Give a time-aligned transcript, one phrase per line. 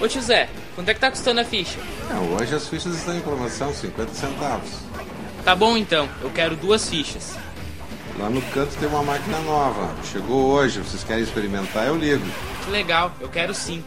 [0.00, 1.78] Ô tio Zé, quanto é que tá custando a ficha?
[2.10, 4.70] É, hoje as fichas estão em promoção, 50 centavos.
[5.42, 7.34] Tá bom então, eu quero duas fichas.
[8.18, 9.94] Lá no canto tem uma máquina nova.
[10.04, 11.86] Chegou hoje, vocês querem experimentar?
[11.86, 12.24] Eu ligo.
[12.64, 13.82] Que legal, eu quero sim.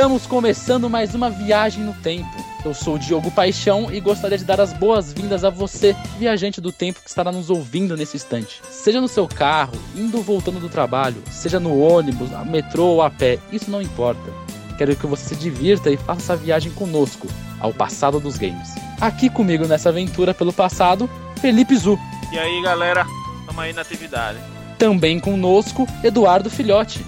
[0.00, 2.34] Estamos começando mais uma viagem no tempo.
[2.64, 6.72] Eu sou o Diogo Paixão e gostaria de dar as boas-vindas a você, viajante do
[6.72, 8.62] tempo que estará nos ouvindo nesse instante.
[8.70, 13.10] Seja no seu carro, indo ou voltando do trabalho, seja no ônibus, metrô ou a
[13.10, 14.32] pé, isso não importa.
[14.78, 17.28] Quero que você se divirta e faça essa viagem conosco,
[17.60, 18.70] ao passado dos games.
[19.02, 21.10] Aqui comigo nessa aventura pelo passado,
[21.42, 21.98] Felipe Zu.
[22.32, 23.04] E aí galera,
[23.46, 24.38] tamo aí na atividade.
[24.78, 27.04] Também conosco, Eduardo Filhote.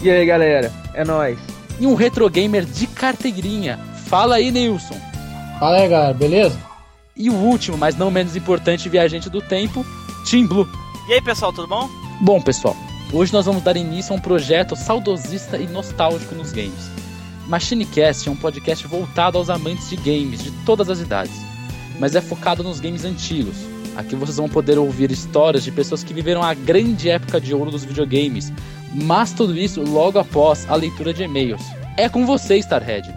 [0.00, 3.78] E aí galera, é nóis e um retro gamer de carteirinha.
[4.06, 4.96] Fala aí, Nilson.
[5.58, 6.58] Fala aí, galera, beleza?
[7.16, 9.84] E o último, mas não menos importante, viajante do tempo,
[10.28, 10.68] Team Blue.
[11.08, 11.88] E aí, pessoal, tudo bom?
[12.20, 12.76] Bom, pessoal,
[13.12, 16.90] hoje nós vamos dar início a um projeto saudosista e nostálgico nos games.
[17.46, 21.34] MachineCast é um podcast voltado aos amantes de games de todas as idades,
[21.98, 23.56] mas é focado nos games antigos.
[23.98, 27.68] Aqui vocês vão poder ouvir histórias de pessoas que viveram a grande época de ouro
[27.68, 28.52] dos videogames,
[28.94, 31.60] mas tudo isso logo após a leitura de e-mails.
[31.96, 33.12] É com você, Starhead.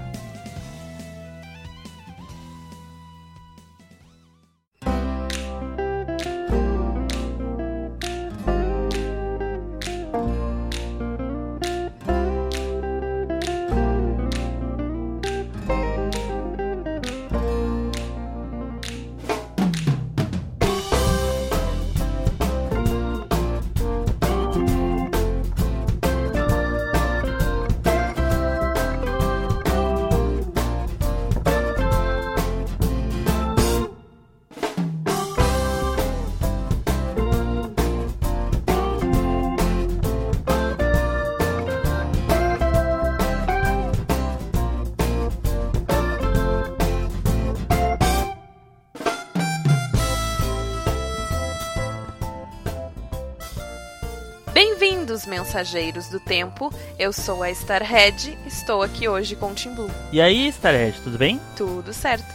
[55.22, 56.74] Bem-vindos, mensageiros do tempo.
[56.98, 59.90] Eu sou a Starhead, estou aqui hoje com o Tim Blue.
[60.12, 61.40] E aí, Starhead, tudo bem?
[61.56, 62.26] Tudo certo.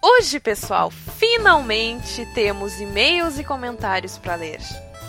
[0.00, 4.60] Hoje, pessoal, finalmente temos e-mails e comentários para ler.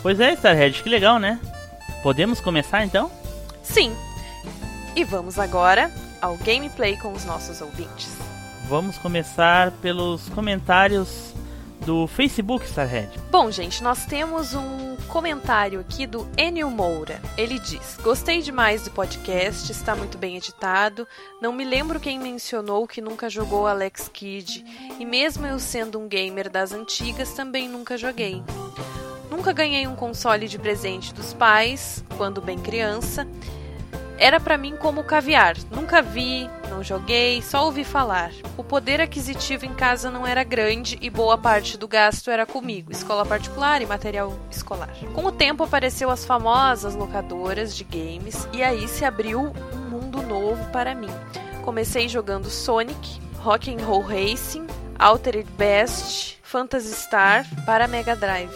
[0.02, 1.38] Pois é, Starhead, que legal, né?
[2.02, 3.10] Podemos começar então?
[3.62, 3.94] Sim.
[4.96, 5.90] E vamos agora
[6.20, 8.08] ao gameplay com os nossos ouvintes.
[8.68, 11.32] Vamos começar pelos comentários
[11.84, 13.10] do Facebook, Starhead.
[13.30, 17.20] Bom, gente, nós temos um comentário aqui do Enio Moura.
[17.36, 21.06] Ele diz: Gostei demais do podcast, está muito bem editado.
[21.40, 24.64] Não me lembro quem mencionou que nunca jogou Alex Kidd,
[24.98, 28.42] e mesmo eu sendo um gamer das antigas, também nunca joguei.
[29.30, 33.26] Nunca ganhei um console de presente dos pais, quando bem criança.
[34.20, 35.56] Era para mim como caviar.
[35.70, 38.30] Nunca vi, não joguei, só ouvi falar.
[38.54, 42.92] O poder aquisitivo em casa não era grande e boa parte do gasto era comigo,
[42.92, 44.90] escola particular e material escolar.
[45.14, 50.20] Com o tempo apareceu as famosas locadoras de games e aí se abriu um mundo
[50.20, 51.08] novo para mim.
[51.64, 54.66] Comecei jogando Sonic, Rock and Roll Racing,
[54.98, 58.52] Altered Best, Phantasy Star para Mega Drive.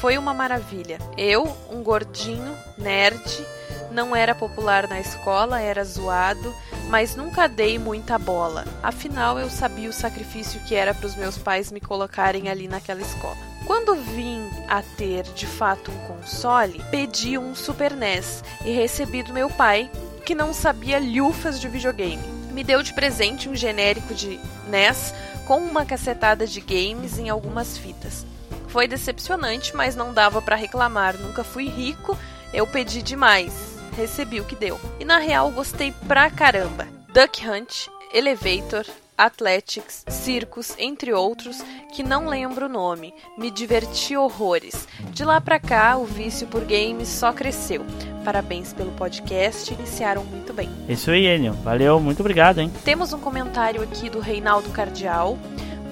[0.00, 0.98] Foi uma maravilha.
[1.16, 3.44] Eu, um gordinho, nerd,
[3.90, 6.54] não era popular na escola, era zoado,
[6.88, 8.64] mas nunca dei muita bola.
[8.82, 13.00] Afinal, eu sabia o sacrifício que era para os meus pais me colocarem ali naquela
[13.00, 13.36] escola.
[13.66, 19.32] Quando vim a ter de fato um console, pedi um Super NES e recebi do
[19.32, 19.90] meu pai,
[20.24, 22.26] que não sabia lhufas de videogame.
[22.52, 25.14] Me deu de presente um genérico de NES
[25.46, 28.26] com uma cacetada de games em algumas fitas.
[28.68, 31.16] Foi decepcionante, mas não dava para reclamar.
[31.16, 32.16] Nunca fui rico,
[32.52, 34.78] eu pedi demais recebi o que deu.
[34.98, 36.86] E na real gostei pra caramba.
[37.12, 38.84] Duck Hunt, Elevator,
[39.16, 41.62] Athletics, Circus, entre outros,
[41.94, 43.12] que não lembro o nome.
[43.36, 44.88] Me diverti horrores.
[45.10, 47.84] De lá pra cá, o vício por games só cresceu.
[48.24, 50.70] Parabéns pelo podcast, iniciaram muito bem.
[50.88, 51.52] Isso aí, Enio.
[51.52, 52.72] Valeu, muito obrigado, hein?
[52.82, 55.38] Temos um comentário aqui do Reinaldo Cardial.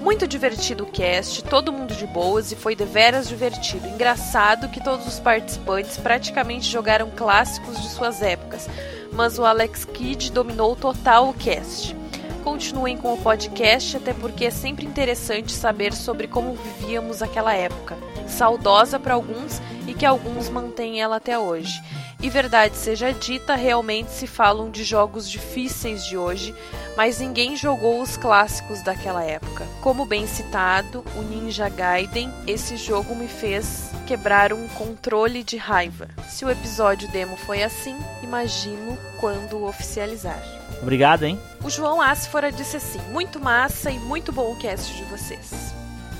[0.00, 3.88] Muito divertido o cast, todo mundo de boas e foi deveras divertido.
[3.88, 8.68] Engraçado que todos os participantes praticamente jogaram clássicos de suas épocas,
[9.12, 11.96] mas o Alex Kidd dominou total o cast.
[12.44, 17.98] Continuem com o podcast, até porque é sempre interessante saber sobre como vivíamos aquela época.
[18.26, 21.82] Saudosa para alguns e que alguns mantêm ela até hoje.
[22.20, 26.52] E verdade seja dita, realmente se falam de jogos difíceis de hoje,
[26.96, 29.64] mas ninguém jogou os clássicos daquela época.
[29.80, 36.08] Como bem citado, o Ninja Gaiden, esse jogo me fez quebrar um controle de raiva.
[36.28, 40.42] Se o episódio demo foi assim, imagino quando oficializar.
[40.82, 41.38] Obrigado, hein?
[41.62, 45.72] O João Asfora disse assim: muito massa e muito bom o cast de vocês.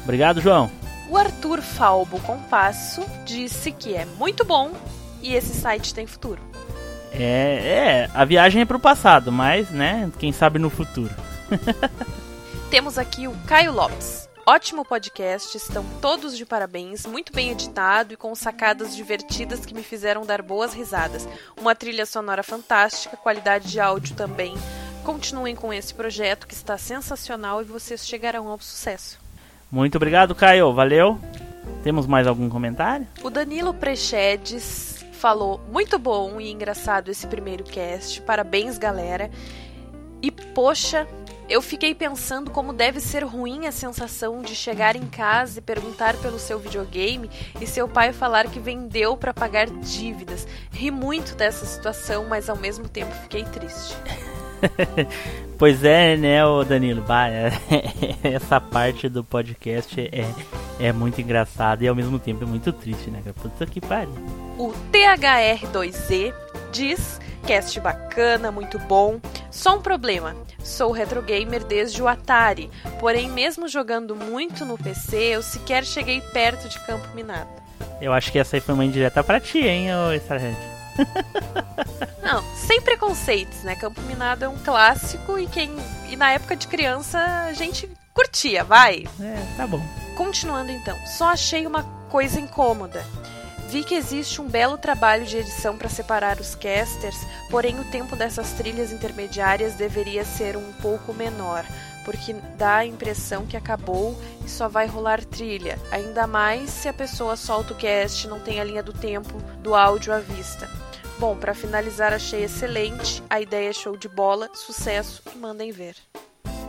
[0.04, 0.70] Obrigado, João.
[1.10, 4.72] O Arthur Falbo Compasso disse que é muito bom
[5.22, 6.40] e esse site tem futuro.
[7.12, 11.14] É, é, a viagem é pro passado, mas, né, quem sabe no futuro.
[12.70, 14.28] Temos aqui o Caio Lopes.
[14.46, 19.82] Ótimo podcast, estão todos de parabéns, muito bem editado e com sacadas divertidas que me
[19.82, 21.28] fizeram dar boas risadas.
[21.60, 24.54] Uma trilha sonora fantástica, qualidade de áudio também.
[25.04, 29.18] Continuem com esse projeto que está sensacional e vocês chegarão ao sucesso.
[29.70, 30.72] Muito obrigado, Caio.
[30.72, 31.20] Valeu.
[31.82, 33.06] Temos mais algum comentário?
[33.22, 38.22] O Danilo Prechedes falou: muito bom e engraçado esse primeiro cast.
[38.22, 39.30] Parabéns, galera.
[40.22, 41.06] E poxa,
[41.48, 46.16] eu fiquei pensando como deve ser ruim a sensação de chegar em casa e perguntar
[46.16, 47.30] pelo seu videogame
[47.60, 50.46] e seu pai falar que vendeu para pagar dívidas.
[50.70, 53.96] Ri muito dessa situação, mas ao mesmo tempo fiquei triste.
[55.58, 57.02] pois é, né, o Danilo?
[57.02, 57.52] Bah, é,
[58.22, 60.24] essa parte do podcast é,
[60.78, 63.22] é muito engraçada e ao mesmo tempo é muito triste, né?
[63.40, 64.14] Puta que pariu.
[64.58, 66.34] O THR2Z
[66.72, 69.20] diz: cast bacana, muito bom.
[69.50, 72.70] Só um problema: sou retro gamer desde o Atari,
[73.00, 77.48] porém, mesmo jogando muito no PC, eu sequer cheguei perto de Campo Minado.
[78.00, 80.77] Eu acho que essa aí foi uma indireta pra ti, hein, ô Starhead?
[82.22, 83.74] Não, sem preconceitos, né?
[83.76, 85.74] Campo Minado é um clássico e quem
[86.08, 89.04] e na época de criança a gente curtia, vai.
[89.20, 89.80] É, tá bom.
[90.16, 93.04] Continuando então, só achei uma coisa incômoda.
[93.68, 97.18] Vi que existe um belo trabalho de edição para separar os casters,
[97.50, 101.66] porém o tempo dessas trilhas intermediárias deveria ser um pouco menor,
[102.02, 106.94] porque dá a impressão que acabou e só vai rolar trilha, ainda mais se a
[106.94, 110.66] pessoa solta o cast e não tem a linha do tempo do áudio à vista.
[111.18, 115.96] Bom, para finalizar, achei excelente, a ideia é show de bola, sucesso e mandem ver.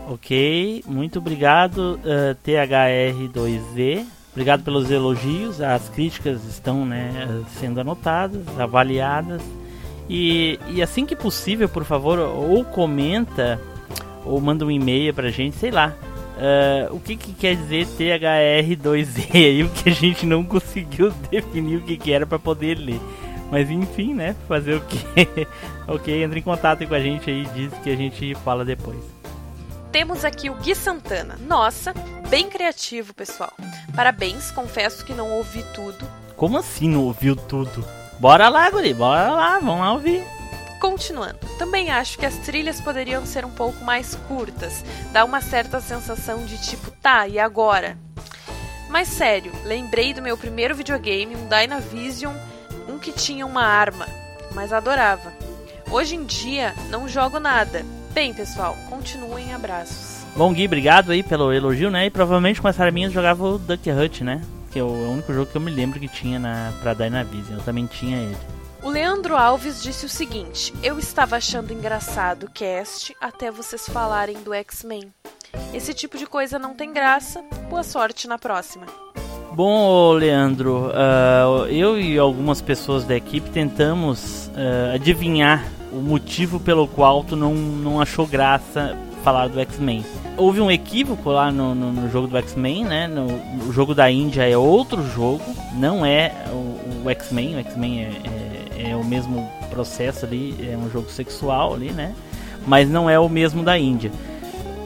[0.07, 4.07] Ok, muito obrigado, uh, THR2Z.
[4.31, 9.42] Obrigado pelos elogios, as críticas estão né, sendo anotadas, avaliadas.
[10.10, 13.62] E, e assim que possível, por favor, ou comenta
[14.25, 15.96] ou manda um e-mail pra gente, sei lá.
[16.40, 21.78] Uh, o que, que quer dizer THR2Z aí, o que a gente não conseguiu definir
[21.78, 23.00] o que, que era para poder ler.
[23.51, 24.36] Mas enfim, né?
[24.48, 25.00] Fazer o que?
[25.88, 29.00] ok, entre em contato com a gente aí, diz que a gente fala depois.
[29.91, 31.36] Temos aqui o Gui Santana.
[31.48, 31.94] Nossa,
[32.29, 33.51] bem criativo, pessoal.
[33.96, 36.08] Parabéns, confesso que não ouvi tudo.
[36.36, 37.84] Como assim não ouviu tudo?
[38.20, 40.24] Bora lá, Guri, bora lá, vamos lá ouvir.
[40.79, 45.82] Continuando, também acho que as trilhas poderiam ser um pouco mais curtas, dá uma certa
[45.82, 47.98] sensação de tipo, tá, e agora?
[48.89, 52.34] Mas sério, lembrei do meu primeiro videogame, um Dynavision,
[52.89, 54.08] um que tinha uma arma,
[54.53, 55.31] mas adorava.
[55.91, 57.86] Hoje em dia, não jogo nada.
[58.12, 60.25] Bem, pessoal, continuem abraços.
[60.36, 62.05] Bom, Gui, obrigado aí pelo elogio, né?
[62.05, 64.41] E provavelmente com essa arminha eu jogava o Duck Hunt, né?
[64.72, 67.58] Que é o único jogo que eu me lembro que tinha na, pra Dynavision.
[67.58, 68.38] Eu também tinha ele.
[68.81, 74.41] O Leandro Alves disse o seguinte: Eu estava achando engraçado o cast até vocês falarem
[74.41, 75.12] do X-Men.
[75.74, 77.43] Esse tipo de coisa não tem graça.
[77.69, 78.86] Boa sorte na próxima.
[79.53, 86.88] Bom, Leandro, uh, eu e algumas pessoas da equipe tentamos uh, adivinhar o motivo pelo
[86.88, 90.06] qual tu não, não achou graça falar do X-Men.
[90.38, 93.08] Houve um equívoco lá no, no, no jogo do X-Men, né?
[93.08, 93.25] No,
[93.68, 96.32] o jogo da Índia é outro jogo, não é
[97.03, 97.56] o, X-Men.
[97.56, 98.12] O X-Men é,
[98.77, 102.13] é, é, o mesmo processo ali, é um jogo sexual ali, né?
[102.68, 104.12] Mas não é o mesmo da Índia.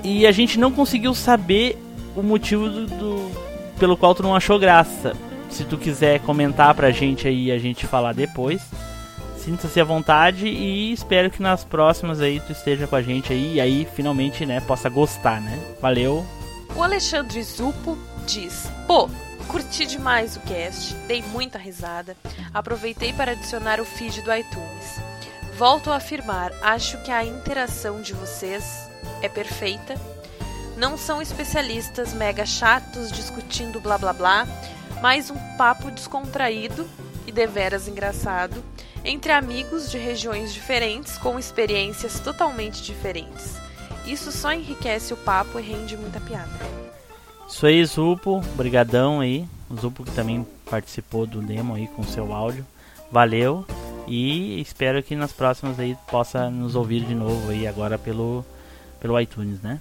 [0.04, 1.78] E a gente não conseguiu saber
[2.16, 3.43] o motivo do, do
[3.80, 5.14] pelo qual tu não achou graça.
[5.50, 8.62] Se tu quiser comentar pra gente aí a gente falar depois
[9.44, 13.56] sinta-se à vontade e espero que nas próximas aí tu esteja com a gente aí
[13.56, 15.60] e aí finalmente, né, possa gostar, né?
[15.82, 16.26] Valeu.
[16.76, 19.10] O Alexandre Zupo diz: Pô,
[19.48, 22.16] curti demais o cast, dei muita risada,
[22.54, 25.02] aproveitei para adicionar o feed do iTunes.
[25.58, 28.90] Volto a afirmar, acho que a interação de vocês
[29.22, 29.96] é perfeita.
[30.78, 34.48] Não são especialistas mega chatos discutindo blá blá blá,
[35.02, 36.88] mas um papo descontraído
[37.28, 38.64] e deveras engraçado
[39.06, 43.58] entre amigos de regiões diferentes com experiências totalmente diferentes.
[44.06, 46.52] Isso só enriquece o papo e rende muita piada.
[47.48, 49.48] Isso aí, Zupo, brigadão aí.
[49.70, 52.66] O Zupo que também participou do demo aí com seu áudio.
[53.12, 53.66] Valeu.
[54.08, 58.44] E espero que nas próximas aí possa nos ouvir de novo aí agora pelo
[59.00, 59.80] pelo iTunes, né?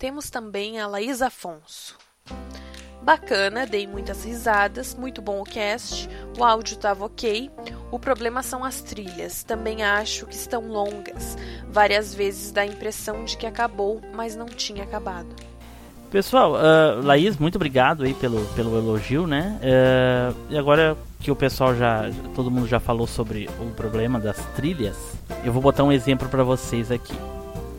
[0.00, 1.94] Temos também a Laís Afonso.
[3.02, 7.50] Bacana, dei muitas risadas, muito bom o cast, o áudio estava ok.
[7.90, 11.36] O problema são as trilhas, também acho que estão longas.
[11.68, 15.28] Várias vezes dá a impressão de que acabou, mas não tinha acabado.
[16.10, 19.60] Pessoal, uh, Laís, muito obrigado aí pelo, pelo elogio, né?
[19.60, 24.38] Uh, e agora que o pessoal já, todo mundo já falou sobre o problema das
[24.56, 24.96] trilhas,
[25.44, 27.14] eu vou botar um exemplo para vocês aqui.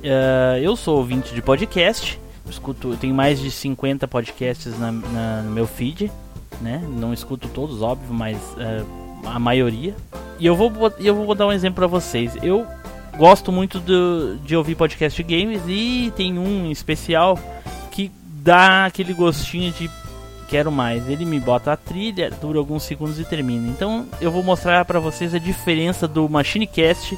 [0.01, 5.51] Uh, eu sou ouvinte de podcast, escuto, tenho mais de 50 podcasts na, na, no
[5.51, 6.11] meu feed,
[6.59, 6.83] né?
[6.89, 8.37] Não escuto todos, óbvio, mas
[9.25, 9.95] a maioria.
[10.39, 12.35] E eu vou, eu vou dar um exemplo para vocês.
[12.41, 12.65] Eu
[13.17, 17.37] gosto muito do, de ouvir podcast de games e tem um em especial
[17.91, 19.89] que dá aquele gostinho de
[20.47, 21.07] quero mais.
[21.07, 23.67] Ele me bota a trilha, dura alguns segundos e termina.
[23.69, 27.17] Então eu vou mostrar para vocês a diferença do Machinecast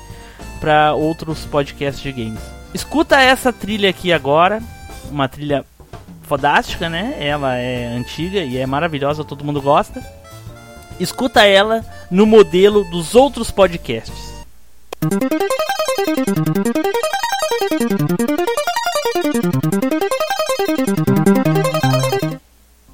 [0.60, 2.53] para outros podcasts de games.
[2.74, 4.62] Escuta essa trilha aqui agora,
[5.12, 5.64] uma trilha
[6.24, 7.16] fodástica, né?
[7.20, 10.04] Ela é antiga e é maravilhosa, todo mundo gosta.
[11.00, 14.34] Escuta ela no modelo dos outros podcasts.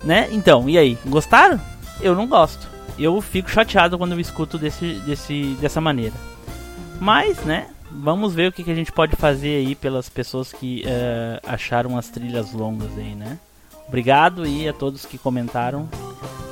[0.03, 0.27] Né?
[0.31, 0.97] Então, e aí?
[1.05, 1.59] Gostaram?
[2.01, 2.67] Eu não gosto.
[2.97, 6.15] Eu fico chateado quando eu escuto desse, desse, dessa maneira.
[6.99, 7.67] Mas, né?
[7.91, 11.97] Vamos ver o que, que a gente pode fazer aí pelas pessoas que uh, acharam
[11.97, 13.39] as trilhas longas aí, né?
[13.87, 15.89] Obrigado e a todos que comentaram.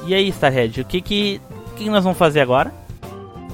[0.06, 1.42] E aí, Starhead, o que que,
[1.76, 2.74] que nós vamos fazer agora?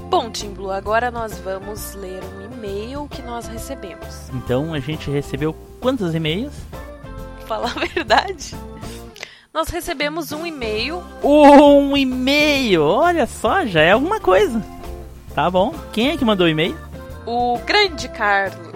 [0.10, 4.30] Bom, Timblu, agora nós vamos ler um e-mail que nós recebemos.
[4.34, 6.54] Então, a gente recebeu quantos e-mails?
[7.46, 8.56] Falar a verdade.
[9.54, 11.04] Nós recebemos um e-mail.
[11.22, 12.84] Um e-mail!
[12.84, 14.63] Olha só, já é alguma coisa.
[15.36, 15.75] Tá bom.
[15.92, 16.78] Quem é que mandou o e-mail?
[17.25, 18.74] O grande Carlos.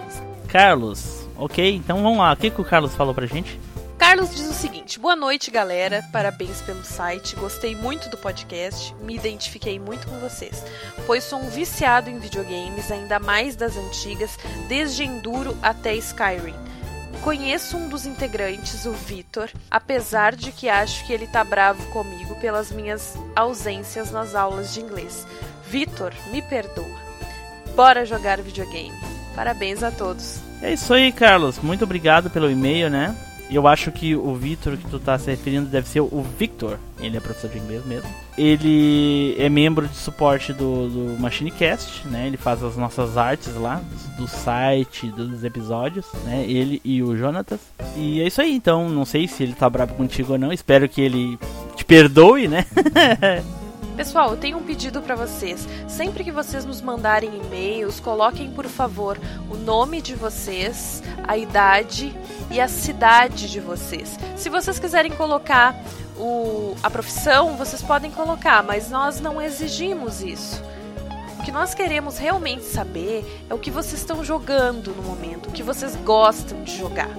[0.48, 2.32] Carlos, ok, então vamos lá.
[2.32, 3.60] O que, que o Carlos falou pra gente?
[3.98, 6.02] Carlos diz o seguinte: Boa noite, galera.
[6.14, 7.36] Parabéns pelo site.
[7.36, 8.96] Gostei muito do podcast.
[9.02, 10.64] Me identifiquei muito com vocês,
[11.06, 14.38] pois sou um viciado em videogames, ainda mais das antigas,
[14.70, 16.56] desde Enduro até Skyrim.
[17.24, 22.36] Conheço um dos integrantes, o Vitor, apesar de que acho que ele tá bravo comigo
[22.36, 25.28] pelas minhas ausências nas aulas de inglês.
[25.68, 27.07] Vitor, me perdoa.
[27.78, 28.92] Bora jogar videogame.
[29.36, 30.40] Parabéns a todos.
[30.64, 31.60] É isso aí, Carlos.
[31.60, 33.16] Muito obrigado pelo e-mail, né?
[33.52, 36.80] Eu acho que o Vitor que tu tá se referindo deve ser o Victor.
[37.00, 38.10] Ele é professor de inglês mesmo.
[38.36, 42.26] Ele é membro de suporte do, do MachineCast, né?
[42.26, 43.80] Ele faz as nossas artes lá,
[44.18, 46.44] do, do site, dos episódios, né?
[46.48, 47.60] Ele e o Jonatas.
[47.96, 48.90] E é isso aí, então.
[48.90, 50.52] Não sei se ele tá bravo contigo ou não.
[50.52, 51.38] Espero que ele
[51.76, 52.66] te perdoe, né?
[53.98, 55.68] Pessoal, eu tenho um pedido para vocês.
[55.88, 62.16] Sempre que vocês nos mandarem e-mails, coloquem por favor o nome de vocês, a idade
[62.52, 64.16] e a cidade de vocês.
[64.36, 65.76] Se vocês quiserem colocar
[66.16, 70.62] o, a profissão, vocês podem colocar, mas nós não exigimos isso.
[71.40, 75.52] O que nós queremos realmente saber é o que vocês estão jogando no momento, o
[75.52, 77.10] que vocês gostam de jogar.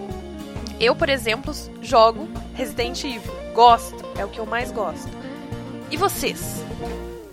[0.78, 3.32] Eu, por exemplo, jogo Resident Evil.
[3.52, 5.18] Gosto, é o que eu mais gosto.
[5.90, 6.64] E vocês?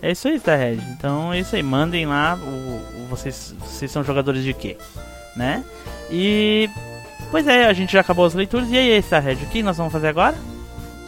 [0.02, 0.82] É isso aí, Starhead.
[0.90, 1.62] Então é isso aí.
[1.62, 2.36] Mandem lá.
[2.36, 4.76] O, o, vocês, vocês são jogadores de quê?
[5.34, 5.64] Né?
[6.10, 6.68] E.
[7.30, 8.70] Pois é, a gente já acabou as leituras.
[8.70, 10.36] E aí, Starhead, o que nós vamos fazer agora?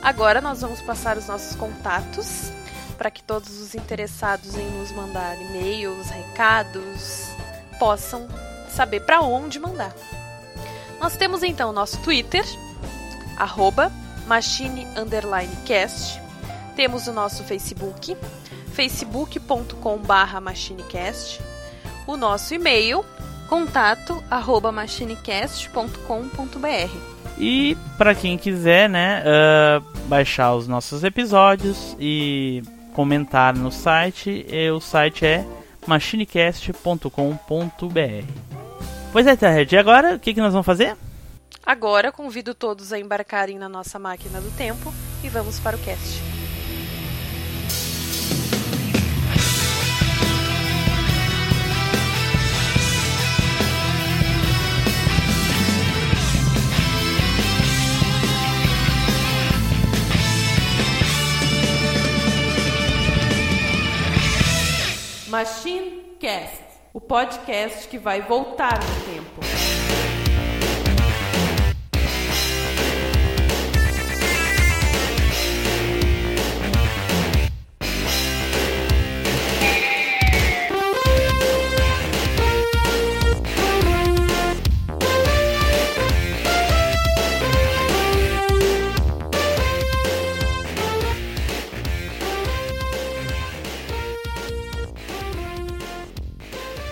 [0.02, 2.52] Agora nós vamos passar os nossos contatos
[2.96, 7.28] para que todos os interessados em nos mandar e-mails, recados,
[7.78, 8.26] possam
[8.68, 9.94] saber para onde mandar.
[11.00, 12.44] Nós temos então o nosso Twitter,
[13.36, 13.92] arroba
[14.26, 16.20] machine_cast.
[16.78, 18.16] Temos o nosso Facebook,
[18.72, 21.40] facebook.com.br machinecast,
[22.06, 23.04] o nosso e-mail,
[23.48, 26.96] contato arroba machinecast.com.br.
[27.36, 32.62] E para quem quiser, né, uh, baixar os nossos episódios e
[32.94, 35.44] comentar no site, o site é
[35.84, 37.10] machinecast.com.br.
[39.10, 40.96] Pois é, Terred, e agora o que, que nós vamos fazer?
[41.66, 44.94] Agora convido todos a embarcarem na nossa máquina do tempo
[45.24, 46.37] e vamos para o cast.
[65.38, 69.77] Machine Cast, o podcast que vai voltar no tempo.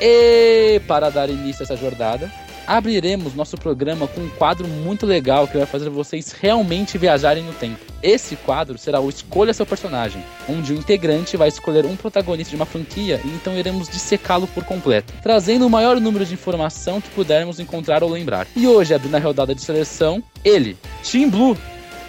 [0.08, 2.30] E para dar início a essa jornada,
[2.64, 7.52] abriremos nosso programa com um quadro muito legal que vai fazer vocês realmente viajarem no
[7.52, 7.80] tempo.
[8.00, 12.56] Esse quadro será o Escolha seu personagem, onde o integrante vai escolher um protagonista de
[12.56, 17.10] uma franquia e então iremos dissecá-lo por completo, trazendo o maior número de informação que
[17.10, 18.46] pudermos encontrar ou lembrar.
[18.54, 21.58] E hoje, abrindo a rodada de seleção, ele, Team Blue,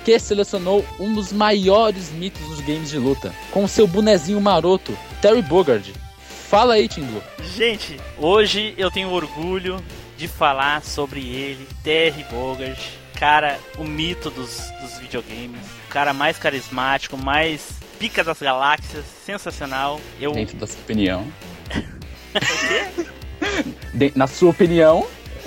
[0.05, 5.41] que selecionou um dos maiores mitos dos games de luta, com seu bonezinho maroto, Terry
[5.41, 6.06] Bogard.
[6.49, 7.21] Fala aí, Blue.
[7.55, 9.83] Gente, hoje eu tenho orgulho
[10.17, 12.79] de falar sobre ele, Terry Bogard,
[13.19, 19.99] cara, o mito dos, dos videogames, o cara mais carismático, mais pica das galáxias, sensacional.
[20.21, 20.31] Eu...
[20.31, 21.27] Dentro da sua opinião.
[23.93, 25.05] De- na sua opinião,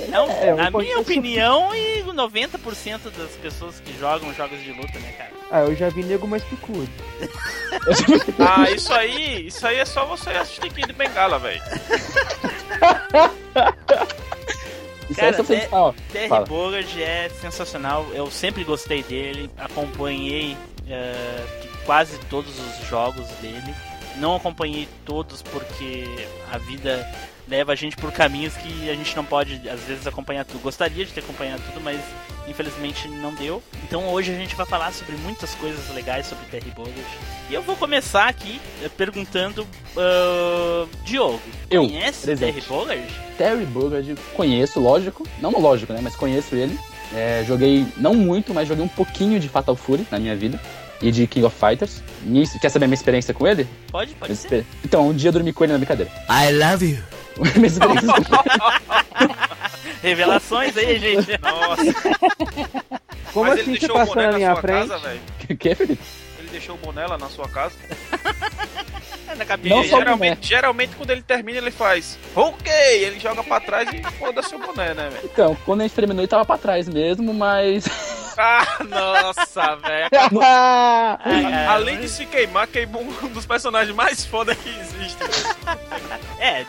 [0.08, 5.12] Não, É, na minha opinião, e 90% das pessoas que jogam jogos de luta, né,
[5.16, 5.30] cara?
[5.50, 6.88] Ah, eu já vi nego mais picudo.
[8.38, 11.60] Ah, isso aí, isso aí é só você assistir Kid Bengala, velho.
[15.08, 15.94] isso Cara, aí é só é-.
[16.12, 16.44] Terry.
[16.48, 20.56] Bogard é sensacional, eu sempre gostei dele, acompanhei
[20.88, 21.44] eh,
[21.84, 23.74] quase todos os jogos dele.
[24.16, 26.04] Não acompanhei todos porque
[26.52, 27.08] a vida
[27.50, 30.60] leva a gente por caminhos que a gente não pode, às vezes, acompanhar tudo.
[30.60, 32.00] Gostaria de ter acompanhado tudo, mas
[32.46, 33.62] infelizmente não deu.
[33.84, 37.04] Então hoje a gente vai falar sobre muitas coisas legais sobre Terry Bogard.
[37.50, 42.54] E eu vou começar aqui eh, perguntando, ah, Diogo, Eu, conhece presente.
[42.54, 43.20] Terry Bogard?
[43.36, 45.26] Terry Bogard, conheço, lógico.
[45.40, 46.00] Não lógico, né?
[46.02, 46.78] Mas conheço ele.
[47.12, 50.60] É, joguei, não muito, mas joguei um pouquinho de Fatal Fury na minha vida.
[51.02, 52.02] E de King of Fighters.
[52.60, 53.66] Quer saber a minha experiência com ele?
[53.90, 54.34] Pode, pode
[54.84, 56.12] Então, um dia eu dormi com ele na brincadeira.
[56.28, 57.19] I love you.
[60.02, 61.38] Revelações aí, gente.
[61.40, 61.84] Nossa,
[63.32, 64.88] Como mas assim você deixou o passou boné na minha sua frente?
[64.88, 65.20] casa, velho.
[65.50, 66.02] O que, Felipe?
[66.38, 67.74] Ele deixou o boné lá na sua casa.
[69.36, 69.74] Na E cabeça.
[69.74, 72.72] Não geralmente, geralmente quando ele termina, ele faz ok,
[73.04, 75.30] ele joga pra trás e foda-se o boné, né, velho?
[75.32, 77.84] Então, quando a gente terminou, ele tava pra trás mesmo, mas.
[78.36, 80.08] Ah, nossa, velho.
[81.68, 85.18] Além de se queimar, queimou um dos personagens mais foda que existe.
[85.18, 85.78] velho.
[86.40, 86.66] É, é,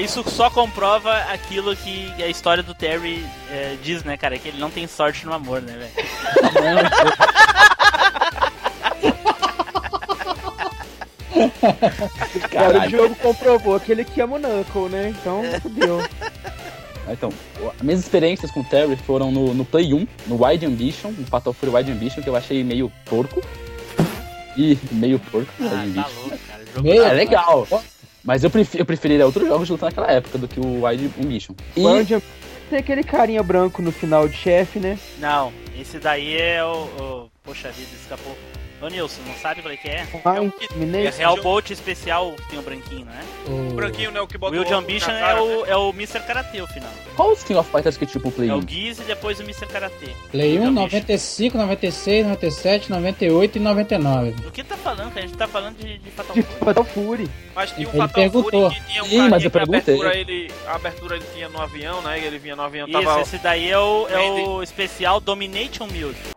[0.00, 4.38] isso só comprova aquilo que a história do Terry é, diz, né, cara?
[4.38, 5.92] Que ele não tem sorte no amor, né, velho?
[12.50, 15.08] cara, o jogo comprovou que ele que ama o Knuckle, né?
[15.20, 16.00] Então, fudeu.
[17.08, 17.32] Então,
[17.76, 21.26] as minhas experiências com o Terry foram no, no Play 1, no Wide Ambition, no
[21.26, 23.42] Fatal Fury Wide Ambition, que eu achei meio porco.
[24.56, 26.62] E meio porco, Ah, tá louco, cara.
[26.74, 27.66] Jogo Meio- É legal.
[28.24, 31.10] Mas eu, prefi eu preferiria outros jogos de luta naquela época do que o Wide
[31.20, 31.54] Ambition.
[31.76, 32.22] E O Andy
[32.70, 34.98] tem aquele carinha branco no final de chefe, né?
[35.18, 36.84] Não, esse daí é o.
[36.84, 38.36] o- Poxa vida, escapou.
[38.82, 40.04] Ô Nilson, não sabe qual é que é?
[40.24, 41.16] Ah, o que- É Minute.
[41.16, 43.24] Real Bolt especial que tem o branquinho, né?
[43.46, 43.70] O...
[43.70, 44.20] O branquinho, né?
[44.20, 45.70] O que bota O Wild o Ambition é cara, o, né?
[45.70, 46.20] é o Mr.
[46.20, 46.90] Karate, o final.
[47.14, 48.58] qual os King of Fighters que tipo o Play É 1?
[48.58, 49.66] o Giz e depois o Mr.
[49.66, 50.16] Karate.
[50.32, 54.30] Play 1, Wild 95, 96, 97, 98 e 99.
[54.32, 55.20] Do que tá falando, cara?
[55.24, 56.58] A gente tá falando de, de Fatal De Fury.
[56.64, 57.30] Fatal Fury.
[57.54, 58.68] Mas tinha um Ele Fatal perguntou.
[58.70, 59.94] Fury que tinha um Sim, mas eu que a perguntei.
[59.94, 62.18] abertura, ele, a abertura ele tinha no avião, né?
[62.18, 63.20] Ele vinha no avião, Isso, tava...
[63.20, 66.32] esse daí é o, é o especial Domination Music.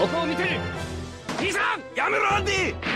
[0.00, 0.58] ここ見て。
[1.40, 2.93] 兄さんやめろアンディ。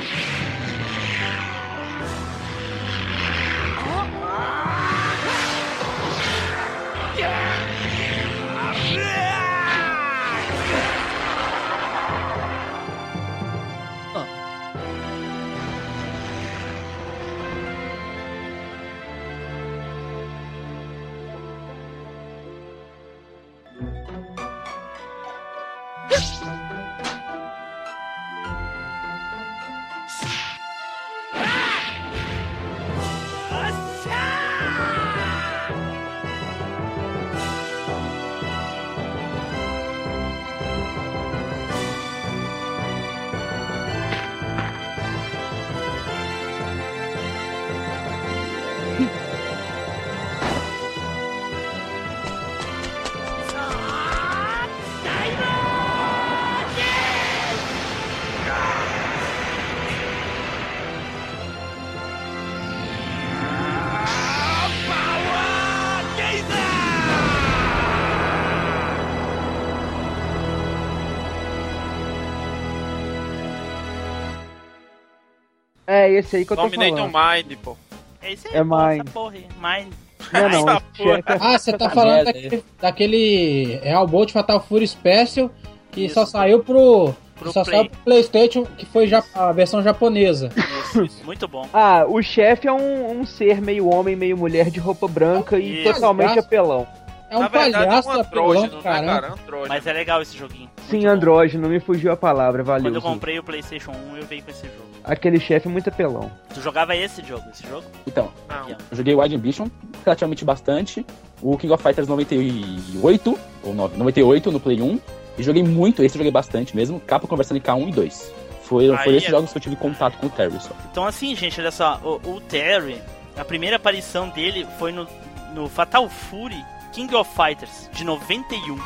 [75.98, 77.36] É esse aí que eu tô Dominator falando.
[77.48, 77.76] Mind, pô.
[78.22, 79.46] Esse É pô, essa porra aí.
[79.60, 79.92] Mine.
[80.32, 85.50] Não, é não, é- Ah, você tá falando daquele, daquele Real Bolt Fatal Fury Special
[85.92, 86.14] que Isso.
[86.14, 87.14] só saiu pro.
[87.38, 87.76] Pro só Play.
[87.76, 90.50] saiu pro Playstation, que foi já a versão japonesa.
[90.56, 91.24] Isso, isso.
[91.24, 91.68] Muito bom.
[91.72, 95.82] Ah, o chefe é um, um ser meio homem, meio mulher de roupa branca e
[95.84, 95.94] Isso.
[95.94, 96.44] totalmente Graças.
[96.46, 96.86] apelão.
[97.30, 99.12] É um Na verdade, palhaço é um apelão né, caramba.
[99.12, 99.32] cara?
[99.34, 99.68] Andrógeno.
[99.68, 100.68] Mas é legal esse joguinho.
[100.88, 101.08] Sim, bom.
[101.10, 102.82] andrógeno, me fugiu a palavra, valeu.
[102.84, 104.87] Quando eu comprei o PlayStation 1, eu veio com esse jogo.
[105.08, 106.30] Aquele chefe muito apelão.
[106.52, 107.84] Tu jogava esse jogo, esse jogo?
[108.06, 108.68] Então, Não.
[108.68, 109.66] eu joguei Wide Ambition
[110.04, 111.04] relativamente bastante.
[111.40, 115.00] O King of Fighters 98, ou 9, 98 no Play 1.
[115.38, 117.00] E joguei muito, esse eu joguei bastante mesmo.
[117.00, 118.32] Capa conversando em K1 e 2.
[118.64, 120.72] Foi, Aí foi esses é- jogos que eu tive contato com o Terry só.
[120.92, 123.00] Então assim, gente, olha só, o, o Terry,
[123.34, 125.08] a primeira aparição dele foi no,
[125.54, 128.76] no Fatal Fury King of Fighters de 91.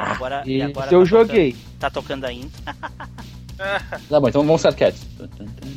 [0.00, 1.52] Agora, e agora eu tá joguei.
[1.52, 2.62] Tocando, tá tocando a intro.
[4.08, 5.06] Tá bom, então vamos ser Cats.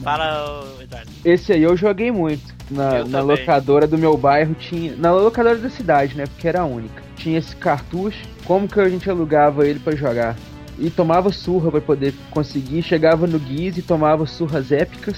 [0.02, 1.12] Fala, ô, Eduardo.
[1.26, 2.54] Esse aí eu joguei muito.
[2.72, 4.96] Na, na locadora do meu bairro tinha.
[4.96, 6.26] Na locadora da cidade, né?
[6.26, 7.04] Porque era a única.
[7.18, 8.26] Tinha esse cartucho.
[8.46, 10.38] Como que a gente alugava ele pra jogar?
[10.80, 12.82] E tomava surra pra poder conseguir.
[12.82, 15.18] Chegava no Guiz e tomava surras épicas.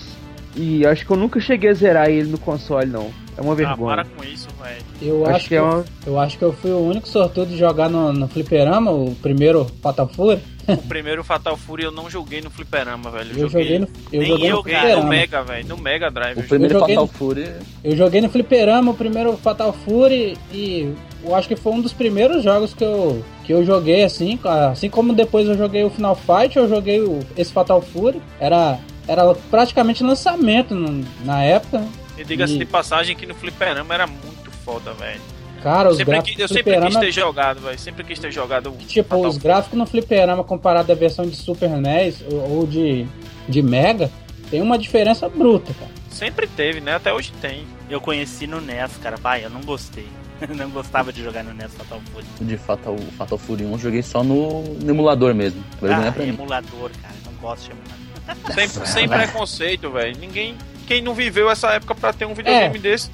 [0.55, 3.11] E acho que eu nunca cheguei a zerar ele no console, não.
[3.37, 3.95] É uma Ah, vergonha.
[3.97, 4.81] para com isso, velho.
[5.01, 7.07] Eu Acho acho, que que é eu, uma- eu acho que eu fui o único
[7.07, 10.39] sortudo de jogar no, no fliperama, o primeiro Fatal Fury.
[10.67, 13.37] O primeiro Fatal Fury eu não joguei no fliperama, velho.
[13.37, 14.95] Eu joguei no, eu Nem joguei eu, no cara.
[14.95, 15.03] no.
[15.07, 15.67] Mega, velho.
[15.67, 16.37] No Mega Drive.
[16.37, 17.49] O eu primeiro Eu joguei Fatal no- Fury.
[17.83, 20.91] Eu joguei no fliperama o primeiro Fatal Fury e
[21.23, 24.39] eu acho que foi um dos primeiros jogos que eu, que eu joguei assim.
[24.71, 28.19] Assim como depois eu joguei o Final Fight, eu joguei o, esse Fatal Fury.
[28.39, 31.83] Era, era praticamente lançamento no- na época.
[32.17, 35.21] E diga-se E- de passagem que no fliperama era muito foda, velho.
[35.61, 37.79] Cara, os Sempre gráficos que- Eu do sempre quis ter jogado, velho.
[37.79, 41.69] Sempre quis ter jogado o Tipo, os gráficos no fliperama comparado à versão de Super
[41.71, 43.05] NES ou ou de,
[43.49, 44.11] de Mega,
[44.51, 45.89] tem uma diferença bruta, cara.
[46.09, 46.95] Sempre teve, né?
[46.95, 47.65] Até hoje tem.
[47.89, 49.17] Eu conheci no NES, cara.
[49.17, 50.07] Pai, eu não gostei.
[50.55, 52.25] não gostava de jogar no NES Fatal Fury.
[52.41, 55.63] De Fatal, Fatal Fury 1 eu joguei só no, no emulador mesmo.
[55.81, 56.29] Vergonha Ah, mim.
[56.29, 57.15] emulador, cara.
[57.25, 58.53] Não gosto de emulador.
[58.53, 60.15] Sem, sem preconceito, velho.
[60.19, 60.55] Ninguém.
[60.87, 63.09] Quem não viveu essa época pra ter um videogame desse,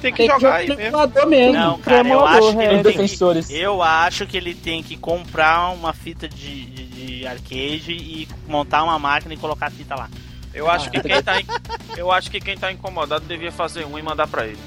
[0.00, 1.26] tem que Tem que jogar jogar aí mesmo.
[1.28, 1.52] mesmo.
[1.54, 2.64] Não, cara, eu acho que é.
[2.66, 3.50] ele Os tem que, defensores.
[3.50, 8.82] Eu acho que ele tem que comprar uma fita de, de, de arcade e montar
[8.84, 10.08] uma máquina e colocar a fita lá.
[10.54, 11.46] Eu acho que quem tá, in-
[11.98, 14.58] eu acho que quem tá incomodado devia fazer um e mandar pra ele.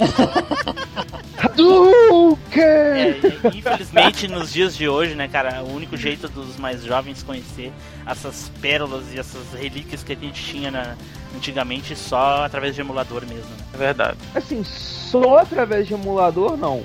[1.52, 2.62] Hadouken!
[2.62, 3.20] É,
[3.54, 7.72] infelizmente, nos dias de hoje, né, cara, o único jeito dos mais jovens conhecer
[8.06, 10.96] essas pérolas e essas relíquias que a gente tinha na-
[11.36, 13.64] antigamente só através de emulador mesmo, né?
[13.74, 14.18] É verdade.
[14.34, 16.82] Assim, só através de emulador, não.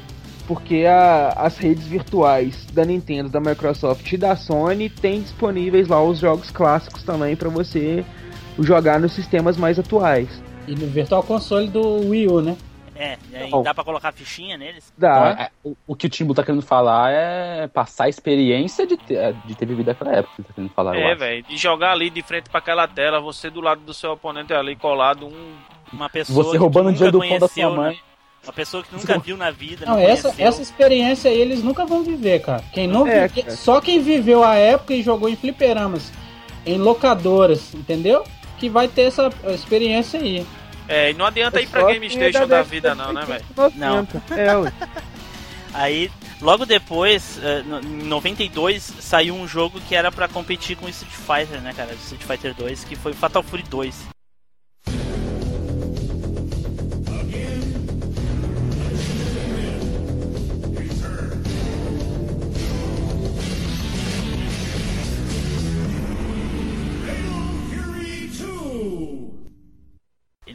[0.48, 6.02] Porque a- as redes virtuais da Nintendo, da Microsoft e da Sony têm disponíveis lá
[6.02, 8.06] os jogos clássicos também pra você
[8.60, 10.30] jogar nos sistemas mais atuais.
[10.68, 12.56] E no Virtual Console do Wii U, né?
[13.00, 13.62] É, e aí Não.
[13.64, 14.92] dá pra colocar fichinha neles?
[14.98, 15.30] Então, Dá.
[15.44, 19.34] é- o, o que o Timbu tá querendo falar é passar a experiência de ter,
[19.46, 20.34] de ter vivido aquela época.
[20.36, 21.44] que Ele tá querendo falar, É, velho.
[21.44, 24.76] De jogar ali de frente pra aquela tela, você do lado do seu oponente ali
[24.76, 25.54] colado, um.
[25.94, 27.92] Uma pessoa Você que roubando o dinheiro do pão da sua mãe.
[27.94, 27.98] né?
[28.44, 30.48] Uma pessoa que nunca viu na vida, Não, não, essa, conheceu.
[30.48, 32.64] essa experiência aí eles nunca vão viver, cara.
[32.74, 33.56] Quem não É, vive- cara.
[33.58, 36.12] Só quem viveu a época e jogou em fliperamas,
[36.66, 38.24] em locadoras, entendeu?
[38.58, 40.46] Que vai ter essa experiência aí.
[40.88, 43.46] É, e não adianta ir pra Game Station da vida, não, né, velho?
[43.56, 44.24] 90.
[44.34, 44.74] É, ué.
[45.74, 46.10] Aí,
[46.42, 51.14] logo depois, eh, em 92, saiu um jogo que era pra competir com o Street
[51.14, 51.94] Fighter, né, cara?
[51.94, 54.17] Street Fighter 2, que foi Fatal Fury 2.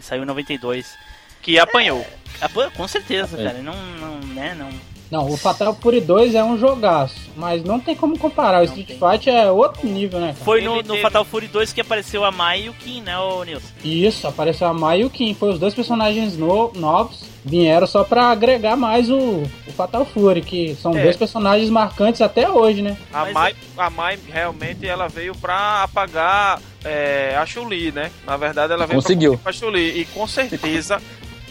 [0.03, 0.99] Ele saiu em 92.
[1.41, 2.05] Que apanhou.
[2.53, 3.45] Pô, com certeza, É.
[3.45, 3.63] cara.
[3.63, 4.69] Não, não, né, não.
[5.13, 8.63] Não, o Fatal Fury 2 é um jogaço, mas não tem como comparar.
[8.63, 8.99] O Street tem.
[8.99, 10.29] Fighter é outro nível, né?
[10.33, 10.43] Cara?
[10.43, 13.19] Foi no, no teve- Fatal Fury 2 que apareceu a Mai e o Kim, né,
[13.19, 13.67] ô Nilson?
[13.85, 15.35] Isso, apareceu a Mai e o Kim.
[15.35, 17.31] Foi os dois personagens no- novos.
[17.45, 19.19] Vieram só pra agregar mais o,
[19.67, 21.03] o Fatal Fury, que são É.
[21.03, 22.97] dois personagens marcantes até hoje, né?
[23.13, 28.11] A Mai, a Mai realmente ela veio pra apagar é, a Chuli, né?
[28.27, 29.33] Na verdade, ela veio Conseguiu.
[29.35, 30.01] pra, pra Chuli.
[30.01, 31.03] E com certeza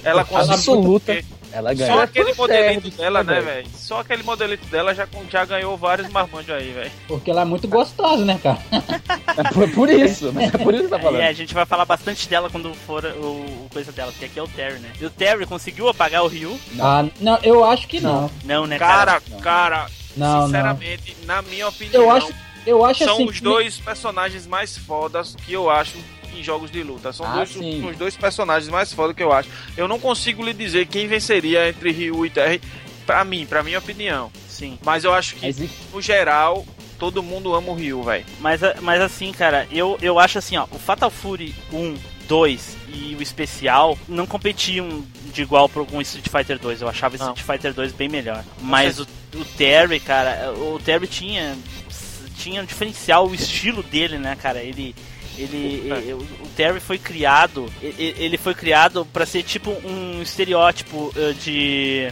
[0.04, 0.54] ela conseguiu.
[0.54, 1.24] Absoluta.
[1.54, 2.04] Ela Só ganha.
[2.04, 3.68] aquele modelito dela, né, né, velho?
[3.76, 6.92] Só aquele modelito dela já, com- já ganhou vários marmanjos aí, velho.
[7.10, 8.58] Porque ela é muito gostosa, né, cara?
[9.36, 11.20] É por, por isso, mas é por isso que tá falando.
[11.20, 13.26] É, a gente vai falar bastante dela quando for o,
[13.66, 14.92] o coisa dela, porque aqui é o Terry, né?
[15.02, 16.58] E o Terry conseguiu apagar o Ryu?
[16.80, 18.32] Ah, não, eu acho que não.
[18.46, 19.20] Não, né, cara?
[19.20, 20.46] Cara, cara, Não, não.
[20.46, 22.34] sinceramente, na minha opinião, Eu acho,
[22.66, 23.26] eu acho são assim.
[23.26, 25.98] os dois personagens mais fodas que eu acho
[26.36, 27.12] em jogos de luta.
[27.14, 27.86] São Ah, dois, sim.
[27.90, 29.50] os dois personagens mais fodas que eu acho.
[29.78, 32.62] Eu não consigo lhe dizer quem venceria entre Ryu e Terry,
[33.06, 34.32] pra mim, pra minha opinião.
[34.48, 34.78] Sim.
[34.84, 36.66] Mas eu acho que, Mas e- no geral,
[37.00, 38.26] todo mundo ama o Ryu, velho.
[38.40, 41.96] Mas, mas assim, cara, eu, eu acho assim, ó, o Fatal Fury 1,
[42.28, 46.82] 2 e o especial não competiam de igual pro, com o Street Fighter 2.
[46.82, 47.34] Eu achava o Não.
[47.34, 48.44] Street Fighter 2 bem melhor.
[48.62, 51.58] Mas o, o Terry, cara, o Terry tinha,
[52.38, 54.62] tinha um diferencial, o estilo dele, né, cara?
[54.62, 54.96] Ele.
[55.38, 61.34] Ele, ele- o Terry foi criado, ele, foi criado pra ser tipo um estereótipo eh,
[61.34, 62.08] de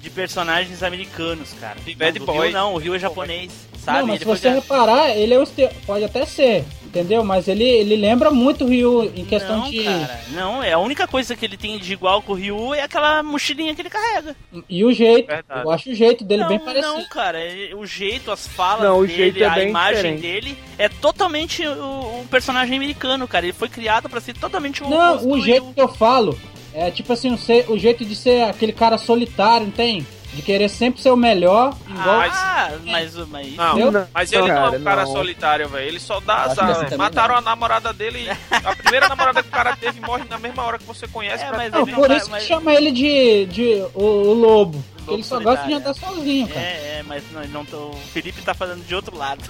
[0.00, 1.76] de personagens americanos, cara.
[1.84, 2.48] De bad boy.
[2.48, 3.50] Ryu não, o Rio é japonês,
[3.84, 3.98] sabe?
[4.00, 5.68] não, mas Ele se você criado- reparar, ele é o este...
[5.86, 6.64] pode até ser,
[6.94, 7.24] entendeu?
[7.24, 9.82] Mas ele, ele lembra muito o Ryu em questão não, de.
[9.82, 12.82] cara, não, é a única coisa que ele tem de igual com o Ryu é
[12.82, 14.36] aquela mochilinha que ele carrega.
[14.68, 15.26] E o jeito.
[15.26, 15.60] Verdade.
[15.64, 16.94] Eu acho o jeito dele não, bem parecido.
[16.94, 20.16] não, cara, é- o jeito, as falas Não, o dele, jeito é a bem imagem
[20.16, 20.20] diferente.
[20.22, 23.44] dele é totalmente o, o personagem americano, cara.
[23.46, 25.74] Ele foi criado pra ser totalmente o Não, o jeito Ryu.
[25.74, 26.38] que eu falo
[26.72, 27.36] é tipo assim,
[27.68, 30.06] o jeito de ser aquele cara solitário, não tem?
[30.34, 32.20] De querer sempre ser o melhor, igual.
[32.20, 34.06] Ah, mas, mas, Não, Entendeu?
[34.12, 35.12] mas ele não é cara, um cara não.
[35.12, 35.86] solitário, velho.
[35.88, 36.70] Ele só dá azar.
[36.70, 37.38] assim Mataram não.
[37.38, 38.28] a namorada dele.
[38.50, 41.44] A primeira namorada que o cara teve morre na mesma hora que você conhece.
[41.44, 44.82] É, mas Não, não por isso que mas- chama ele de, de o, o lobo.
[45.06, 46.60] Lobo ele só gosta de andar sozinho, cara.
[46.60, 49.42] É, é, mas não, não tô- o Felipe tá falando de outro lado.